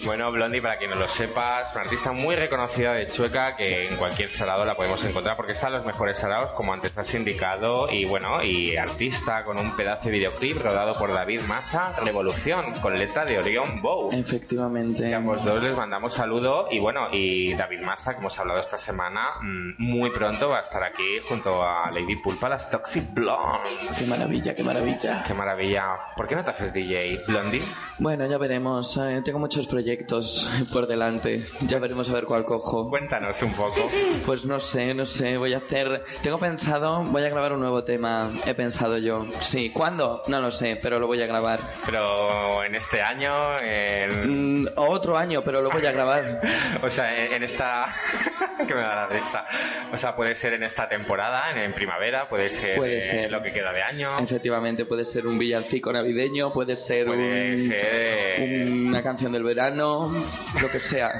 Bueno, 0.05 0.31
Blondie, 0.31 0.63
para 0.63 0.79
quien 0.79 0.91
no 0.91 0.97
lo 0.97 1.09
sepa, 1.09 1.63
es 1.63 1.73
una 1.73 1.81
artista 1.81 2.13
muy 2.13 2.37
reconocida 2.37 2.93
de 2.93 3.09
Chueca 3.09 3.57
que 3.57 3.89
en 3.89 3.97
cualquier 3.97 4.31
sarao 4.31 4.65
la 4.65 4.77
podemos 4.77 4.96
encontrar 5.05 5.37
porque 5.37 5.53
está 5.53 5.69
en 5.69 5.75
los 5.75 5.87
mejores 5.87 6.19
saraos, 6.19 6.53
como 6.55 6.73
antes 6.73 6.97
has 6.99 7.15
indicado, 7.15 7.91
y 7.93 8.05
bueno, 8.05 8.43
y 8.43 8.77
artista 8.77 9.43
con 9.45 9.59
un 9.59 9.75
pedazo 9.77 10.07
de 10.07 10.13
videoclip 10.13 10.61
rodado 10.63 10.95
por 10.99 11.13
David 11.13 11.43
Massa, 11.43 11.93
Revolución, 12.03 12.65
con 12.83 12.99
letra 12.99 13.25
de 13.25 13.39
Orión 13.39 13.81
Bow. 13.83 14.11
Efectivamente. 14.13 15.09
Y 15.09 15.13
a 15.13 15.19
ambos 15.19 15.45
dos 15.45 15.63
les 15.63 15.77
mandamos 15.77 16.15
saludo 16.15 16.69
y 16.71 16.79
bueno, 16.79 17.09
y 17.13 17.55
David 17.55 17.81
Massa, 17.81 18.13
que 18.13 18.21
hemos 18.21 18.39
hablado 18.39 18.61
esta 18.61 18.79
semana, 18.79 19.37
mm, 19.43 19.75
muy 19.79 20.11
pronto 20.11 20.49
va 20.49 20.59
a 20.59 20.61
estar 20.61 20.83
aquí 20.83 21.19
junto 21.29 21.63
a 21.63 21.91
Lady 21.91 22.17
Pulpa, 22.17 22.49
las 22.49 22.71
Toxic 22.71 23.13
Blondes. 23.13 23.99
Qué 23.99 24.07
maravilla, 24.07 24.55
qué 24.55 24.63
maravilla. 24.63 25.25
Qué 25.27 25.35
maravilla. 25.35 25.85
¿Por 26.17 26.27
qué 26.27 26.37
no 26.37 26.45
te 26.45 26.51
haces 26.51 26.73
DJ, 26.73 27.23
Blondie? 27.27 27.63
Bueno, 27.99 28.27
ya 28.27 28.39
veremos. 28.39 28.97
eh, 28.97 29.21
tengo 29.25 29.39
muchos 29.39 29.67
proyectos 29.67 30.49
por 30.73 30.87
delante. 30.87 31.45
Ya 31.67 31.79
veremos 31.79 32.09
a 32.09 32.13
ver 32.15 32.25
cuál 32.25 32.45
cojo. 32.45 32.89
Cuéntanos 32.89 33.41
un 33.43 33.53
poco. 33.53 33.87
Pues 34.25 34.45
no 34.45 34.61
sé, 34.61 34.76
no 34.95 35.05
sé. 35.07 35.37
Voy 35.37 35.55
a 35.55 35.59
hacer. 35.59 36.05
Tengo 36.22 36.39
pensado. 36.39 37.03
Voy 37.05 37.22
a 37.22 37.29
grabar 37.29 37.53
un 37.53 37.61
nuevo 37.61 37.85
tema. 37.85 38.31
He 38.47 38.55
pensado 38.55 38.99
yo. 38.99 39.27
Sí. 39.41 39.70
¿Cuándo? 39.70 40.22
No 40.29 40.41
lo 40.41 40.51
sé, 40.51 40.79
pero 40.83 40.99
lo 40.99 41.07
voy 41.07 41.20
a 41.22 41.27
grabar. 41.27 41.61
Pero 41.85 42.62
en 42.64 42.74
este 42.74 43.01
año, 43.03 43.33
en... 43.61 44.62
Mm, 44.62 44.68
otro 44.77 45.16
año, 45.16 45.43
pero 45.43 45.61
lo 45.62 45.70
voy 45.70 45.85
a 45.87 45.93
grabar. 45.93 46.41
o 46.83 46.91
sea, 46.91 47.11
en, 47.11 47.33
en 47.35 47.43
esta... 47.43 47.87
que 48.66 48.74
me 48.74 48.81
da 48.81 48.95
la 48.95 49.07
risa. 49.07 49.47
O 49.93 49.97
sea, 49.97 50.16
puede 50.16 50.35
ser 50.35 50.55
en 50.55 50.62
esta 50.62 50.89
temporada, 50.89 51.51
en, 51.51 51.59
en 51.59 51.74
primavera, 51.74 52.29
puede 52.29 52.51
ser, 52.51 52.77
Puede 52.77 52.97
eh, 52.97 53.01
ser. 53.01 53.31
lo 53.31 53.43
que 53.43 53.53
queda 53.53 53.72
de 53.72 53.83
año. 53.83 54.18
Efectivamente, 54.18 54.85
puede 54.85 55.05
ser 55.05 55.27
un 55.27 55.39
villancico 55.39 55.93
navideño, 55.93 56.53
puede 56.53 56.74
ser, 56.77 57.07
Puede 57.07 57.53
un- 57.53 57.59
ser, 57.59 57.79
eh, 57.83 58.85
una 58.89 59.03
canción 59.03 59.33
del 59.33 59.43
verano, 59.45 60.11
lo 60.61 60.68
que 60.70 60.79
sea. 60.79 61.11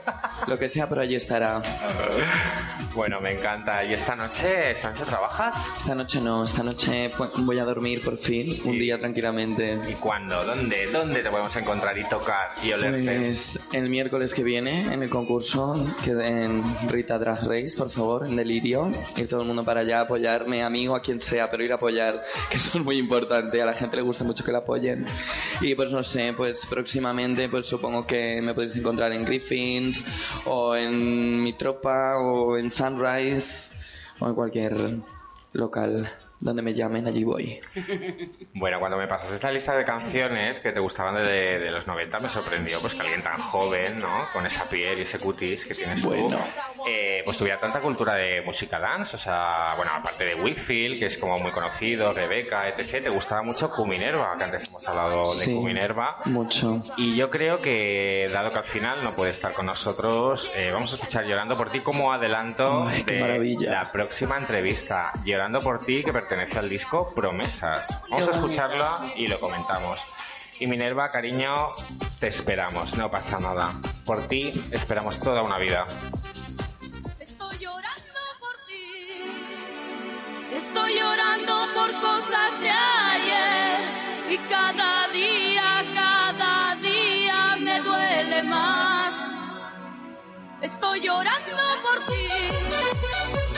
lo 0.46 0.58
que 0.58 0.68
sea, 0.68 0.88
pero 0.88 1.02
allí 1.02 1.14
estará. 1.14 1.62
Bueno, 2.94 3.20
me 3.20 3.32
encanta. 3.32 3.84
¿Y 3.84 3.92
esta 3.92 4.16
noche, 4.16 4.72
esta 4.72 4.90
noche 4.90 5.04
trabajas? 5.04 5.68
Esta 5.78 5.94
noche 5.94 6.20
no, 6.20 6.44
esta 6.44 6.64
noche 6.64 7.10
voy 7.38 7.58
a 7.58 7.64
dormir 7.64 8.00
por 8.00 8.18
fin, 8.18 8.60
un 8.64 8.78
día 8.78 8.98
tranquilamente. 8.98 9.78
¿Y 9.88 9.94
cuándo? 9.94 10.44
¿Dónde? 10.44 10.88
¿Dónde 10.90 11.22
te 11.22 11.30
podemos 11.30 11.54
encontrar 11.54 11.96
y 11.96 12.04
tocar 12.08 12.48
y 12.64 12.72
olerte? 12.72 13.16
Pues 13.16 13.60
el 13.72 13.88
miércoles 13.88 14.34
que 14.34 14.42
viene 14.42 14.92
en 14.92 15.04
el 15.04 15.08
concurso 15.08 15.72
que 16.04 16.10
en 16.10 16.64
Rita 16.88 17.16
Drag 17.18 17.46
Race, 17.46 17.76
por 17.76 17.90
favor, 17.90 18.26
en 18.26 18.34
Delirio, 18.34 18.90
ir 19.16 19.28
todo 19.28 19.42
el 19.42 19.46
mundo 19.46 19.64
para 19.64 19.80
allá 19.80 20.00
apoyarme, 20.00 20.64
a 20.64 20.68
mí 20.68 20.88
o 20.88 20.96
a 20.96 21.00
quien 21.00 21.20
sea, 21.20 21.48
pero 21.48 21.62
ir 21.62 21.70
a 21.70 21.76
apoyar, 21.76 22.20
que 22.50 22.56
eso 22.56 22.76
es 22.76 22.84
muy 22.84 22.98
importante, 22.98 23.62
a 23.62 23.66
la 23.66 23.74
gente 23.74 23.98
le 23.98 24.02
gusta 24.02 24.24
mucho 24.24 24.44
que 24.44 24.50
la 24.50 24.58
apoyen. 24.58 25.06
Y 25.60 25.76
pues 25.76 25.92
no 25.92 26.02
sé, 26.02 26.34
pues 26.36 26.66
próximamente 26.66 27.48
pues 27.48 27.66
supongo 27.66 28.04
que 28.04 28.42
me 28.42 28.52
podéis 28.52 28.74
encontrar 28.74 29.12
en 29.12 29.24
Griffins 29.24 30.04
o 30.46 30.74
en 30.74 31.40
Mi 31.40 31.52
Tropa 31.52 32.18
o 32.18 32.58
en 32.58 32.68
Sunrise 32.80 33.70
o 34.20 34.28
en 34.28 34.34
cualquier 34.34 34.72
local 35.52 36.08
donde 36.40 36.62
me 36.62 36.72
llamen, 36.74 37.06
allí 37.06 37.22
voy. 37.24 37.60
Bueno, 38.54 38.78
cuando 38.80 38.96
me 38.96 39.06
pasaste 39.06 39.34
esta 39.34 39.50
lista 39.50 39.76
de 39.76 39.84
canciones 39.84 40.58
que 40.60 40.72
te 40.72 40.80
gustaban 40.80 41.14
de, 41.16 41.58
de 41.58 41.70
los 41.70 41.86
90, 41.86 42.18
me 42.20 42.28
sorprendió 42.28 42.80
pues 42.80 42.94
que 42.94 43.02
alguien 43.02 43.22
tan 43.22 43.38
joven, 43.38 43.98
¿no? 43.98 44.26
Con 44.32 44.46
esa 44.46 44.68
piel 44.68 44.98
y 44.98 45.02
ese 45.02 45.18
cutis 45.18 45.66
que 45.66 45.74
tienes 45.74 46.04
Bueno. 46.04 46.38
tú, 46.74 46.84
eh, 46.88 47.22
pues 47.24 47.36
tuviera 47.38 47.58
tanta 47.60 47.80
cultura 47.80 48.14
de 48.14 48.40
música 48.42 48.78
dance. 48.78 49.16
O 49.16 49.18
sea, 49.18 49.74
bueno, 49.76 49.92
aparte 49.94 50.24
de 50.24 50.34
Whitfield, 50.34 50.98
que 50.98 51.06
es 51.06 51.18
como 51.18 51.38
muy 51.38 51.50
conocido, 51.50 52.12
Rebeca, 52.12 52.68
etc., 52.68 53.04
te 53.04 53.10
gustaba 53.10 53.42
mucho 53.42 53.70
Cuminerva, 53.70 54.34
que 54.38 54.44
antes 54.44 54.66
hemos 54.68 54.86
hablado 54.88 55.22
de 55.34 55.44
Sí. 55.44 55.54
Cuminerva. 55.54 56.16
Mucho. 56.24 56.82
Y 56.96 57.16
yo 57.16 57.28
creo 57.30 57.58
que, 57.60 58.28
dado 58.32 58.50
que 58.50 58.58
al 58.58 58.64
final 58.64 59.04
no 59.04 59.14
puede 59.14 59.30
estar 59.30 59.52
con 59.52 59.66
nosotros, 59.66 60.50
eh, 60.56 60.70
vamos 60.72 60.92
a 60.92 60.96
escuchar 60.96 61.24
Llorando 61.26 61.56
por 61.56 61.70
ti 61.70 61.80
como 61.80 62.12
adelanto 62.12 62.86
Ay, 62.88 63.02
de 63.02 63.20
maravilla. 63.20 63.70
la 63.70 63.92
próxima 63.92 64.38
entrevista. 64.38 65.12
Llorando 65.24 65.60
por 65.60 65.84
ti, 65.84 66.02
que 66.02 66.12
pertenece 66.12 66.29
al 66.32 66.68
disco 66.68 67.12
Promesas. 67.12 68.02
Vamos 68.08 68.28
a 68.28 68.30
escucharla 68.30 69.12
y 69.16 69.26
lo 69.26 69.40
comentamos. 69.40 69.98
Y 70.60 70.68
Minerva, 70.68 71.10
cariño, 71.10 71.66
te 72.20 72.28
esperamos, 72.28 72.96
no 72.96 73.10
pasa 73.10 73.40
nada. 73.40 73.72
Por 74.06 74.28
ti 74.28 74.52
esperamos 74.70 75.18
toda 75.18 75.42
una 75.42 75.58
vida. 75.58 75.88
Estoy 77.18 77.58
llorando 77.58 78.20
por 78.38 78.54
ti. 78.68 80.54
Estoy 80.54 81.00
llorando 81.00 81.66
por 81.74 81.92
cosas 82.00 82.60
de 82.60 82.70
ayer. 82.70 83.80
Y 84.30 84.38
cada 84.48 85.08
día, 85.08 85.84
cada 85.92 86.76
día 86.76 87.56
me 87.56 87.80
duele 87.80 88.42
más. 88.44 89.14
Estoy 90.62 91.00
llorando 91.00 91.56
por 91.82 92.06
ti. 92.06 93.49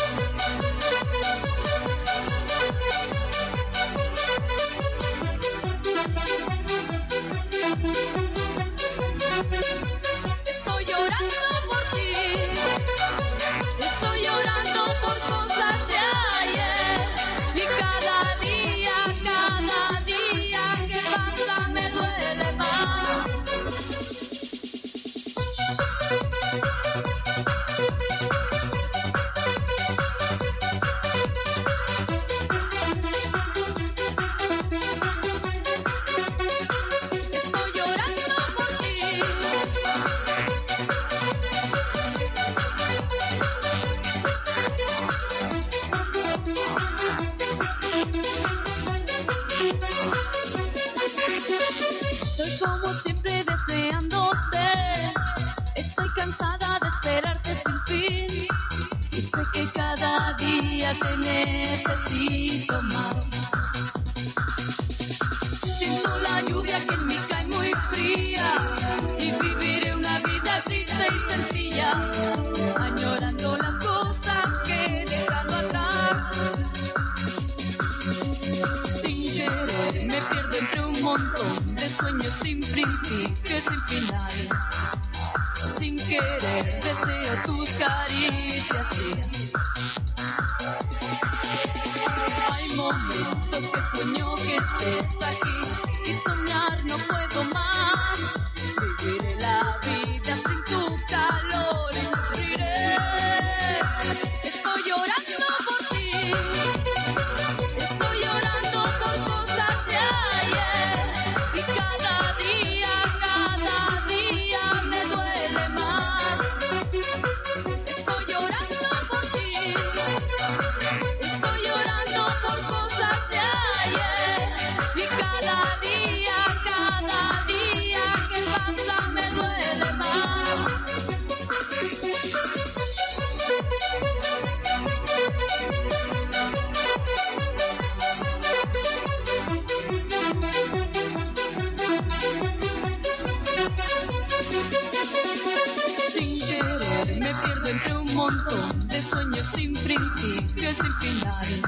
De 148.87 149.03
sueños 149.03 149.47
sin 149.55 149.75
principio 149.75 150.71
y 150.71 150.75
sin 150.75 150.93
final. 151.01 151.63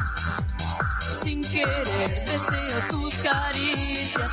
Sin 1.23 1.43
querer 1.43 2.25
deseo 2.25 2.89
tus 2.91 3.15
caricias. 3.17 4.24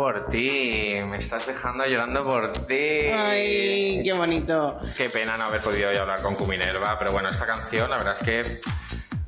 Por 0.00 0.30
ti, 0.30 0.92
me 1.06 1.18
estás 1.18 1.46
dejando 1.46 1.84
llorando 1.84 2.24
por 2.24 2.52
ti. 2.52 2.74
Ay, 3.12 4.00
qué 4.02 4.14
bonito. 4.14 4.74
Qué 4.96 5.10
pena 5.10 5.36
no 5.36 5.44
haber 5.44 5.60
podido 5.60 5.90
hoy 5.90 5.96
hablar 5.96 6.22
con 6.22 6.36
Cuminerva, 6.36 6.98
pero 6.98 7.12
bueno, 7.12 7.28
esta 7.28 7.44
canción, 7.44 7.90
la 7.90 7.98
verdad 7.98 8.16
es 8.18 8.24
que 8.24 8.60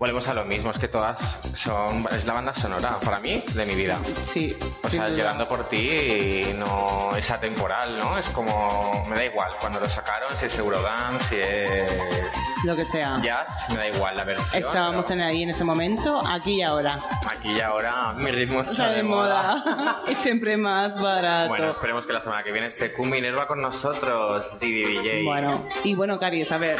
Volvemos 0.02 0.26
a 0.26 0.34
lo 0.34 0.44
mismo, 0.44 0.72
es 0.72 0.80
que 0.80 0.88
todas 0.88 1.38
son. 1.54 2.08
Es 2.10 2.24
la 2.24 2.32
banda 2.32 2.52
sonora, 2.52 2.98
para 3.04 3.20
mí, 3.20 3.40
de 3.54 3.64
mi 3.64 3.76
vida. 3.76 3.96
Sí. 4.24 4.52
O 4.82 4.90
sea, 4.90 5.08
llorando 5.08 5.48
por 5.48 5.68
ti 5.68 6.42
no 6.56 7.16
es 7.16 7.30
atemporal, 7.30 7.96
¿no? 8.00 8.18
Es 8.18 8.26
como. 8.30 9.06
Me 9.08 9.14
da 9.14 9.24
igual 9.24 9.52
cuando 9.60 9.78
lo 9.78 9.88
si 10.36 10.46
es 10.46 10.58
Eurodance, 10.58 11.24
si 11.28 11.40
es 11.40 12.36
Lo 12.64 12.74
que 12.76 12.84
sea. 12.84 13.20
jazz, 13.22 13.66
me 13.70 13.76
da 13.76 13.88
igual 13.88 14.16
la 14.16 14.24
versión. 14.24 14.62
Estábamos 14.62 15.10
en 15.10 15.20
ahí 15.20 15.42
en 15.42 15.50
ese 15.50 15.64
momento, 15.64 16.22
aquí 16.26 16.54
y 16.56 16.62
ahora. 16.62 16.98
Aquí 17.30 17.52
y 17.52 17.60
ahora 17.60 18.12
mi 18.16 18.30
ritmo 18.30 18.60
está, 18.60 18.72
Está 18.72 18.90
de 18.92 19.02
moda. 19.02 19.96
y 20.08 20.14
siempre 20.22 20.56
más 20.56 21.00
barato. 21.00 21.48
Bueno, 21.48 21.70
esperemos 21.70 22.06
que 22.06 22.12
la 22.12 22.20
semana 22.20 22.42
que 22.42 22.52
viene 22.52 22.66
esté 22.68 22.92
Kun 22.92 23.10
Minerva 23.10 23.46
con 23.46 23.60
nosotros, 23.62 24.58
Didi 24.60 24.84
DJ. 24.98 25.24
Bueno, 25.24 25.60
y 25.84 25.94
bueno, 25.94 26.18
Caris, 26.18 26.50
a 26.52 26.58
ver, 26.58 26.76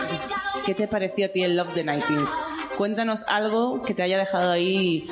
¿qué 0.67 0.75
te 0.75 0.89
pareció 0.89 1.27
a 1.27 1.29
ti 1.31 1.43
el 1.43 1.57
Love 1.57 1.75
the 1.75 1.83
19 1.83 2.27
Cuéntanos 2.77 3.25
algo 3.29 3.83
que 3.83 3.95
te 3.95 4.03
haya 4.03 4.19
dejado 4.19 4.51
ahí 4.51 5.05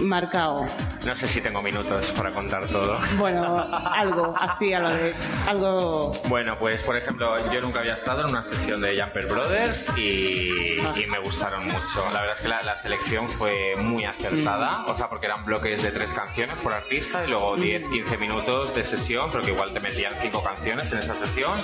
marcado. 0.00 0.66
No 1.06 1.14
sé 1.14 1.28
si 1.28 1.40
tengo 1.40 1.60
minutos 1.62 2.10
para 2.12 2.30
contar 2.32 2.66
todo. 2.68 2.98
Bueno, 3.18 3.66
algo, 3.72 4.34
así 4.38 4.72
a 4.72 4.80
lo 4.80 4.90
de. 4.90 5.14
Algo. 5.46 6.12
Bueno, 6.28 6.56
pues 6.58 6.82
por 6.82 6.96
ejemplo, 6.96 7.34
yo 7.52 7.60
nunca 7.60 7.80
había 7.80 7.94
estado 7.94 8.22
en 8.22 8.30
una 8.30 8.42
sesión 8.42 8.80
de 8.80 9.00
Jumper 9.00 9.26
Brothers 9.26 9.90
y, 9.96 10.78
Ah. 10.84 10.92
y 10.96 11.06
me 11.06 11.18
gustaron 11.20 11.66
mucho. 11.66 12.04
La 12.12 12.20
verdad 12.20 12.36
es 12.36 12.42
que 12.42 12.48
la, 12.48 12.62
la 12.62 12.76
selección 12.76 13.28
fue 13.28 13.72
muy 13.76 14.04
acertada, 14.04 14.78
Mm. 14.86 14.90
o 14.90 14.96
sea, 14.96 15.08
porque 15.08 15.26
eran 15.26 15.44
bloques 15.44 15.82
de 15.82 15.90
tres 15.92 16.12
canciones 16.14 16.58
por 16.60 16.72
artista 16.72 17.24
y 17.24 17.28
luego 17.28 17.56
10, 17.56 17.86
15 17.88 18.18
minutos 18.18 18.74
de 18.74 18.84
sesión, 18.84 19.30
pero 19.32 19.44
que 19.44 19.52
igual 19.52 19.72
te 19.72 19.80
metían 19.80 20.12
cinco 20.20 20.42
canciones 20.42 20.90
en 20.92 20.98
esa 20.98 21.14
sesión, 21.14 21.58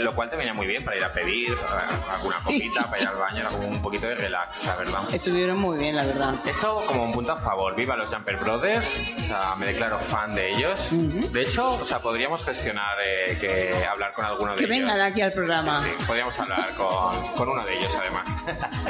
lo 0.00 0.14
cual 0.14 0.28
te 0.28 0.36
venía 0.36 0.54
muy 0.54 0.66
bien 0.66 0.84
para 0.84 0.96
ir 0.96 1.04
a 1.04 1.12
pedir 1.12 1.56
para 1.56 2.14
alguna 2.14 2.36
copita, 2.44 2.84
para 2.88 3.02
ir 3.02 3.08
al 3.08 3.16
baño, 3.16 3.40
era 3.40 3.48
como 3.48 3.68
un 3.68 3.82
poquito 3.82 4.06
de 4.06 4.14
relax, 4.14 4.64
la 4.64 4.74
verdad. 4.76 5.00
Estuvieron 5.12 5.58
muy 5.58 5.78
bien, 5.78 5.96
la 5.96 6.04
verdad. 6.04 6.34
Eso 6.46 6.82
como 6.86 7.04
un 7.04 7.12
punto 7.12 7.32
a 7.32 7.36
favor. 7.36 7.74
Viva 7.74 7.96
los 7.96 8.08
Jumper 8.08 8.38
Brothers. 8.42 8.92
O 9.18 9.22
sea, 9.26 9.54
me 9.56 9.66
declaro 9.66 9.98
fan 9.98 10.34
de 10.34 10.52
ellos. 10.52 10.88
De 11.32 11.42
hecho, 11.42 11.74
o 11.74 11.84
sea, 11.84 12.00
podríamos 12.02 12.44
gestionar 12.44 12.96
eh, 13.04 13.36
que 13.40 13.84
hablar 13.86 14.12
con 14.14 14.24
alguno 14.24 14.52
de 14.52 14.58
Que 14.58 14.64
ellos. 14.64 14.78
vengan 14.78 15.00
aquí 15.00 15.20
al 15.22 15.32
programa. 15.32 15.80
Sí, 15.82 15.88
sí, 15.98 16.04
podríamos 16.06 16.38
hablar 16.38 16.74
con, 16.74 17.32
con 17.36 17.48
uno 17.48 17.64
de 17.64 17.78
ellos 17.78 17.94
además. 17.98 18.28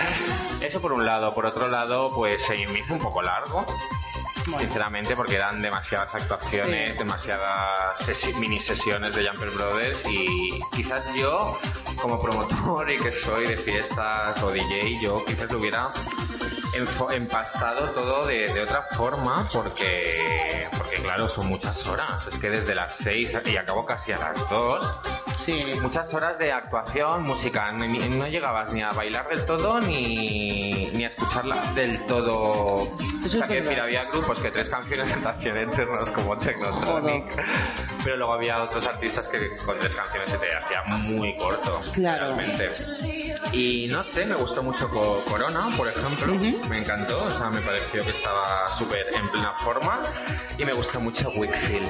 Eso 0.60 0.80
por 0.80 0.92
un 0.92 1.04
lado. 1.06 1.34
Por 1.34 1.46
otro 1.46 1.68
lado, 1.68 2.10
pues 2.14 2.42
se 2.42 2.66
me 2.66 2.78
hizo 2.78 2.94
un 2.94 3.00
poco 3.00 3.22
largo. 3.22 3.64
Sinceramente, 4.44 5.14
porque 5.16 5.36
eran 5.36 5.62
demasiadas 5.62 6.14
actuaciones, 6.14 6.92
Sí. 6.92 6.98
demasiadas 6.98 8.10
mini 8.38 8.58
sesiones 8.60 9.14
de 9.14 9.28
Jumper 9.28 9.50
Brothers 9.50 10.04
y 10.08 10.48
quizás 10.74 11.12
yo, 11.14 11.58
como 12.00 12.20
promotor 12.20 12.90
y 12.90 12.98
que 12.98 13.12
soy 13.12 13.46
de 13.46 13.56
fiestas 13.56 14.42
o 14.42 14.50
DJ, 14.50 15.00
yo 15.00 15.24
quizás 15.24 15.50
lo 15.52 15.58
hubiera 15.58 15.90
empastado 17.12 17.90
todo 17.90 18.26
de, 18.26 18.52
de 18.52 18.60
otra 18.62 18.82
forma 18.82 19.46
porque, 19.52 20.66
porque 20.76 20.96
claro, 20.96 21.28
son 21.28 21.46
muchas 21.48 21.86
horas. 21.86 22.26
Es 22.26 22.38
que 22.38 22.50
desde 22.50 22.74
las 22.74 22.96
6 22.96 23.36
y 23.46 23.56
acabo 23.56 23.84
casi 23.84 24.12
a 24.12 24.18
las 24.18 24.48
2. 24.48 24.92
Sí. 25.44 25.60
Muchas 25.80 26.14
horas 26.14 26.38
de 26.38 26.52
actuación, 26.52 27.24
música. 27.24 27.72
ni- 27.72 27.98
no 28.08 28.26
llegabas 28.28 28.72
ni 28.72 28.80
a 28.82 28.90
bailar 28.90 29.28
del 29.28 29.44
todo 29.44 29.80
ni, 29.80 30.88
ni 30.94 31.04
a 31.04 31.08
escucharla 31.08 31.56
del 31.74 31.98
todo. 32.06 32.88
O 33.24 33.28
sea, 33.28 33.46
que 33.46 33.54
decir, 33.60 33.80
había 33.80 34.04
grupos 34.04 34.31
que 34.40 34.50
tres 34.50 34.68
canciones 34.68 35.14
hacían 35.24 35.56
eternos 35.58 36.10
como 36.12 36.36
Technotronic. 36.38 37.24
Pero 38.04 38.16
luego 38.16 38.34
había 38.34 38.62
otros 38.62 38.86
artistas 38.86 39.28
que 39.28 39.54
con 39.64 39.78
tres 39.78 39.94
canciones 39.94 40.30
se 40.30 40.38
te 40.38 40.46
hacía 40.54 40.82
muy 40.84 41.36
corto. 41.36 41.80
Claro. 41.94 42.26
Realmente. 42.34 42.72
Y 43.52 43.88
no 43.90 44.02
sé, 44.02 44.24
me 44.26 44.34
gustó 44.34 44.62
mucho 44.62 44.88
Co- 44.88 45.22
Corona, 45.28 45.68
por 45.76 45.88
ejemplo. 45.88 46.34
Me 46.68 46.78
encantó, 46.78 47.22
o 47.24 47.30
sea, 47.30 47.50
me 47.50 47.60
pareció 47.60 48.04
que 48.04 48.10
estaba 48.10 48.68
súper 48.68 49.06
en 49.14 49.28
plena 49.28 49.52
forma. 49.52 50.00
Y 50.58 50.64
me 50.64 50.72
gustó 50.72 51.00
mucho 51.00 51.30
Wickfield. 51.30 51.88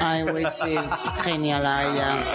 Ay, 0.00 0.22
Whitfield. 0.24 0.90
Genial 1.22 1.62
ella. 1.66 2.16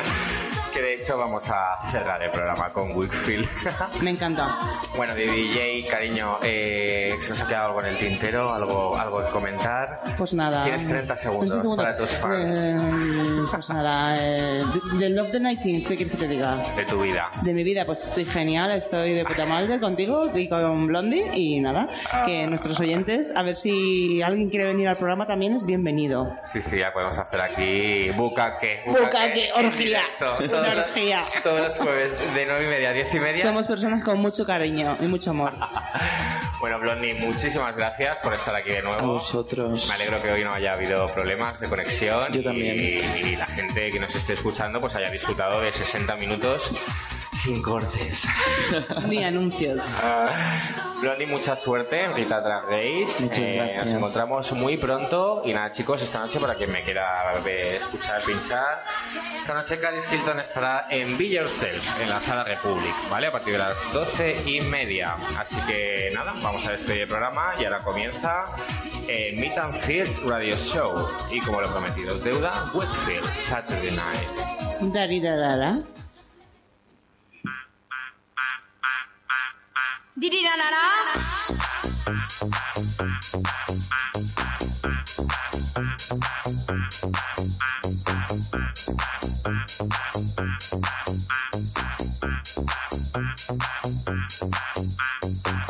Que 0.74 0.84
de 0.84 0.94
hecho 0.94 1.18
vamos 1.18 1.50
a 1.50 1.76
cerrar 1.90 2.22
el 2.22 2.30
programa 2.30 2.70
con 2.70 2.96
Wickfield. 2.96 3.48
Me 4.02 4.12
encanta. 4.12 4.48
bueno, 4.96 5.16
DJ, 5.16 5.88
cariño, 5.90 6.38
eh, 6.44 7.18
se 7.20 7.30
nos 7.32 7.42
ha 7.42 7.48
quedado 7.48 7.68
algo 7.70 7.80
en 7.82 7.88
el 7.88 7.98
tintero, 7.98 8.54
algo, 8.54 8.96
algo 8.96 9.26
que 9.26 9.32
comentar. 9.32 9.47
Pues 10.18 10.34
nada. 10.34 10.64
Tienes 10.64 10.88
30 10.88 11.16
segundos 11.16 11.48
30 11.50 11.62
segundos. 11.62 11.86
para 11.86 11.96
tus 11.98 12.12
fans 12.12 12.52
Eh, 12.52 12.78
pues 13.52 13.70
nada, 13.70 14.16
eh, 14.20 14.62
Love 15.10 15.32
the 15.32 15.40
19 15.40 15.58
¿qué 15.88 15.96
quieres 15.96 16.12
que 16.12 16.18
te 16.18 16.28
diga? 16.28 16.56
de 16.76 16.86
tu 16.86 17.02
vida. 17.02 17.30
De 17.44 17.54
mi 17.54 17.64
vida, 17.64 17.86
pues 17.86 18.06
estoy 18.06 18.26
genial, 18.26 18.72
estoy 18.72 19.14
de 19.14 19.26
puta 19.26 19.46
madre 19.46 19.80
contigo 19.80 20.30
y 20.36 20.48
con 20.50 20.88
Blondie 20.88 21.30
y 21.34 21.60
nada, 21.60 21.88
que 22.26 22.46
nuestros 22.48 22.80
oyentes, 22.80 23.32
a 23.36 23.44
ver 23.44 23.56
si 23.56 24.22
alguien 24.22 24.50
quiere 24.50 24.66
venir 24.66 24.88
al 24.88 24.98
programa 24.98 25.28
también 25.28 25.54
es 25.54 25.66
bienvenido. 25.66 26.34
Sí, 26.44 26.62
sí, 26.62 26.78
ya 26.80 26.92
podemos 26.94 27.18
hacer 27.18 27.42
aquí 27.42 28.10
bucaque. 28.12 28.82
Bucaque, 28.88 29.50
orgía. 29.56 29.72
directo. 29.78 30.38
Una 30.40 30.48
Todos, 30.50 30.76
los- 30.76 30.86
orgía. 30.88 31.24
todos 31.44 31.62
los 31.62 31.78
jueves 31.80 32.20
de 32.36 32.46
9 32.46 32.66
y 32.66 32.68
media 32.68 32.90
a 32.90 32.94
10 32.94 33.14
y 33.16 33.20
media. 33.20 33.44
Somos 33.46 33.68
personas 33.68 34.04
con 34.04 34.20
mucho 34.20 34.46
cariño 34.46 34.96
y 35.02 35.06
mucho 35.06 35.32
amor. 35.32 35.54
Bueno, 36.60 36.80
Blondie, 36.80 37.14
muchísimas 37.20 37.76
gracias 37.76 38.18
por 38.18 38.34
estar 38.34 38.56
aquí 38.56 38.72
de 38.72 38.82
nuevo. 38.82 39.20
Vosotros. 39.38 39.88
Me 39.88 39.94
alegro 39.94 40.22
que 40.22 40.32
hoy 40.32 40.44
no 40.44 40.52
haya 40.52 40.74
habido 40.74 41.06
problemas 41.08 41.60
de 41.60 41.68
conexión. 41.68 42.32
Yo 42.32 42.44
también. 42.44 42.76
Y, 42.80 43.28
y 43.28 43.36
la 43.36 43.46
gente 43.46 43.90
que 43.92 44.00
nos 44.00 44.14
esté 44.16 44.34
escuchando 44.34 44.80
pues 44.80 44.96
haya 44.96 45.12
disfrutado 45.12 45.62
de 45.62 45.72
60 45.72 46.16
minutos 46.16 46.72
sin 47.38 47.62
cortes. 47.62 48.28
Ni 49.08 49.24
anuncios. 49.24 49.82
Blondie, 51.02 51.28
mucha 51.28 51.56
suerte 51.56 52.08
Rita 52.08 52.42
Drag 52.42 52.66
Eh, 52.72 53.76
nos 53.78 53.92
encontramos 53.92 54.52
muy 54.54 54.78
pronto. 54.78 55.44
Y 55.46 55.54
nada, 55.54 55.72
chicos, 55.72 56.02
esta 56.02 56.20
noche, 56.20 56.40
para 56.40 56.56
quien 56.56 56.72
me 56.72 56.82
quiera 56.82 57.40
ver, 57.42 57.68
escuchar, 57.68 58.22
pinchar, 58.24 58.84
esta 59.36 59.54
noche 59.54 59.80
Caris 59.80 60.12
Hilton 60.12 60.40
estará 60.40 60.88
en 60.90 61.18
Be 61.18 61.30
Yourself, 61.30 62.02
en 62.02 62.10
la 62.10 62.20
Sala 62.20 62.44
Republic, 62.44 62.94
¿vale? 63.10 63.28
A 63.28 63.32
partir 63.32 63.54
de 63.54 63.60
las 63.60 63.94
12 63.94 64.50
y 64.50 64.62
media. 64.62 65.16
Así 65.38 65.58
que 65.68 66.10
nada, 66.14 66.34
vamos 66.42 66.66
a 66.68 66.72
despedir 66.72 67.04
el 67.04 67.08
programa 67.08 67.54
y 67.60 67.66
ahora 67.66 67.80
comienza 67.80 68.44
eh, 69.08 69.27
Meet 69.36 69.58
and 69.58 69.76
Feels 69.76 70.20
Radio 70.24 70.56
Show. 70.56 71.06
Y 71.32 71.40
como 71.42 71.60
lo 71.60 71.68
prometido 71.68 72.16
es 72.16 72.24
deuda, 72.24 72.72
Whitfield, 72.74 73.26
Saturday 73.34 73.92
Night. 73.92 74.28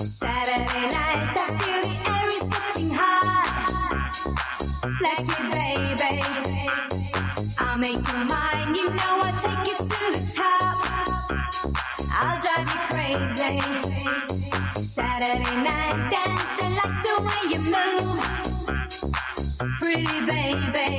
Saturday 0.04 0.90
night, 0.90 1.77
baby. 6.10 6.70
I'll 7.58 7.78
make 7.78 7.96
you 7.96 8.18
mine, 8.26 8.76
you 8.76 8.90
know 8.90 9.14
I'll 9.26 9.40
take 9.42 9.68
you 9.68 9.78
to 9.78 10.00
the 10.16 10.24
top. 10.36 10.78
I'll 12.12 12.40
drive 12.42 12.68
you 12.74 12.82
crazy. 12.92 13.60
Saturday 14.82 15.56
night 15.70 15.98
dancing 16.12 16.74
like 16.80 16.98
the 17.08 17.16
way 17.28 17.42
you 17.54 17.62
move. 17.76 18.22
Pretty 19.80 20.20
baby. 20.26 20.90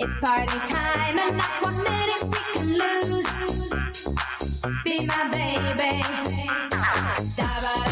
It's 0.00 0.16
party 0.18 0.58
time 0.68 1.18
and 1.18 1.36
not 1.36 1.62
one 1.62 1.78
minute 1.82 2.24
we 2.32 2.40
can 2.52 2.68
lose. 2.82 3.32
Be 4.84 5.06
my 5.06 5.22
baby. 5.30 6.02
Da-ba-da-dum, 7.36 7.91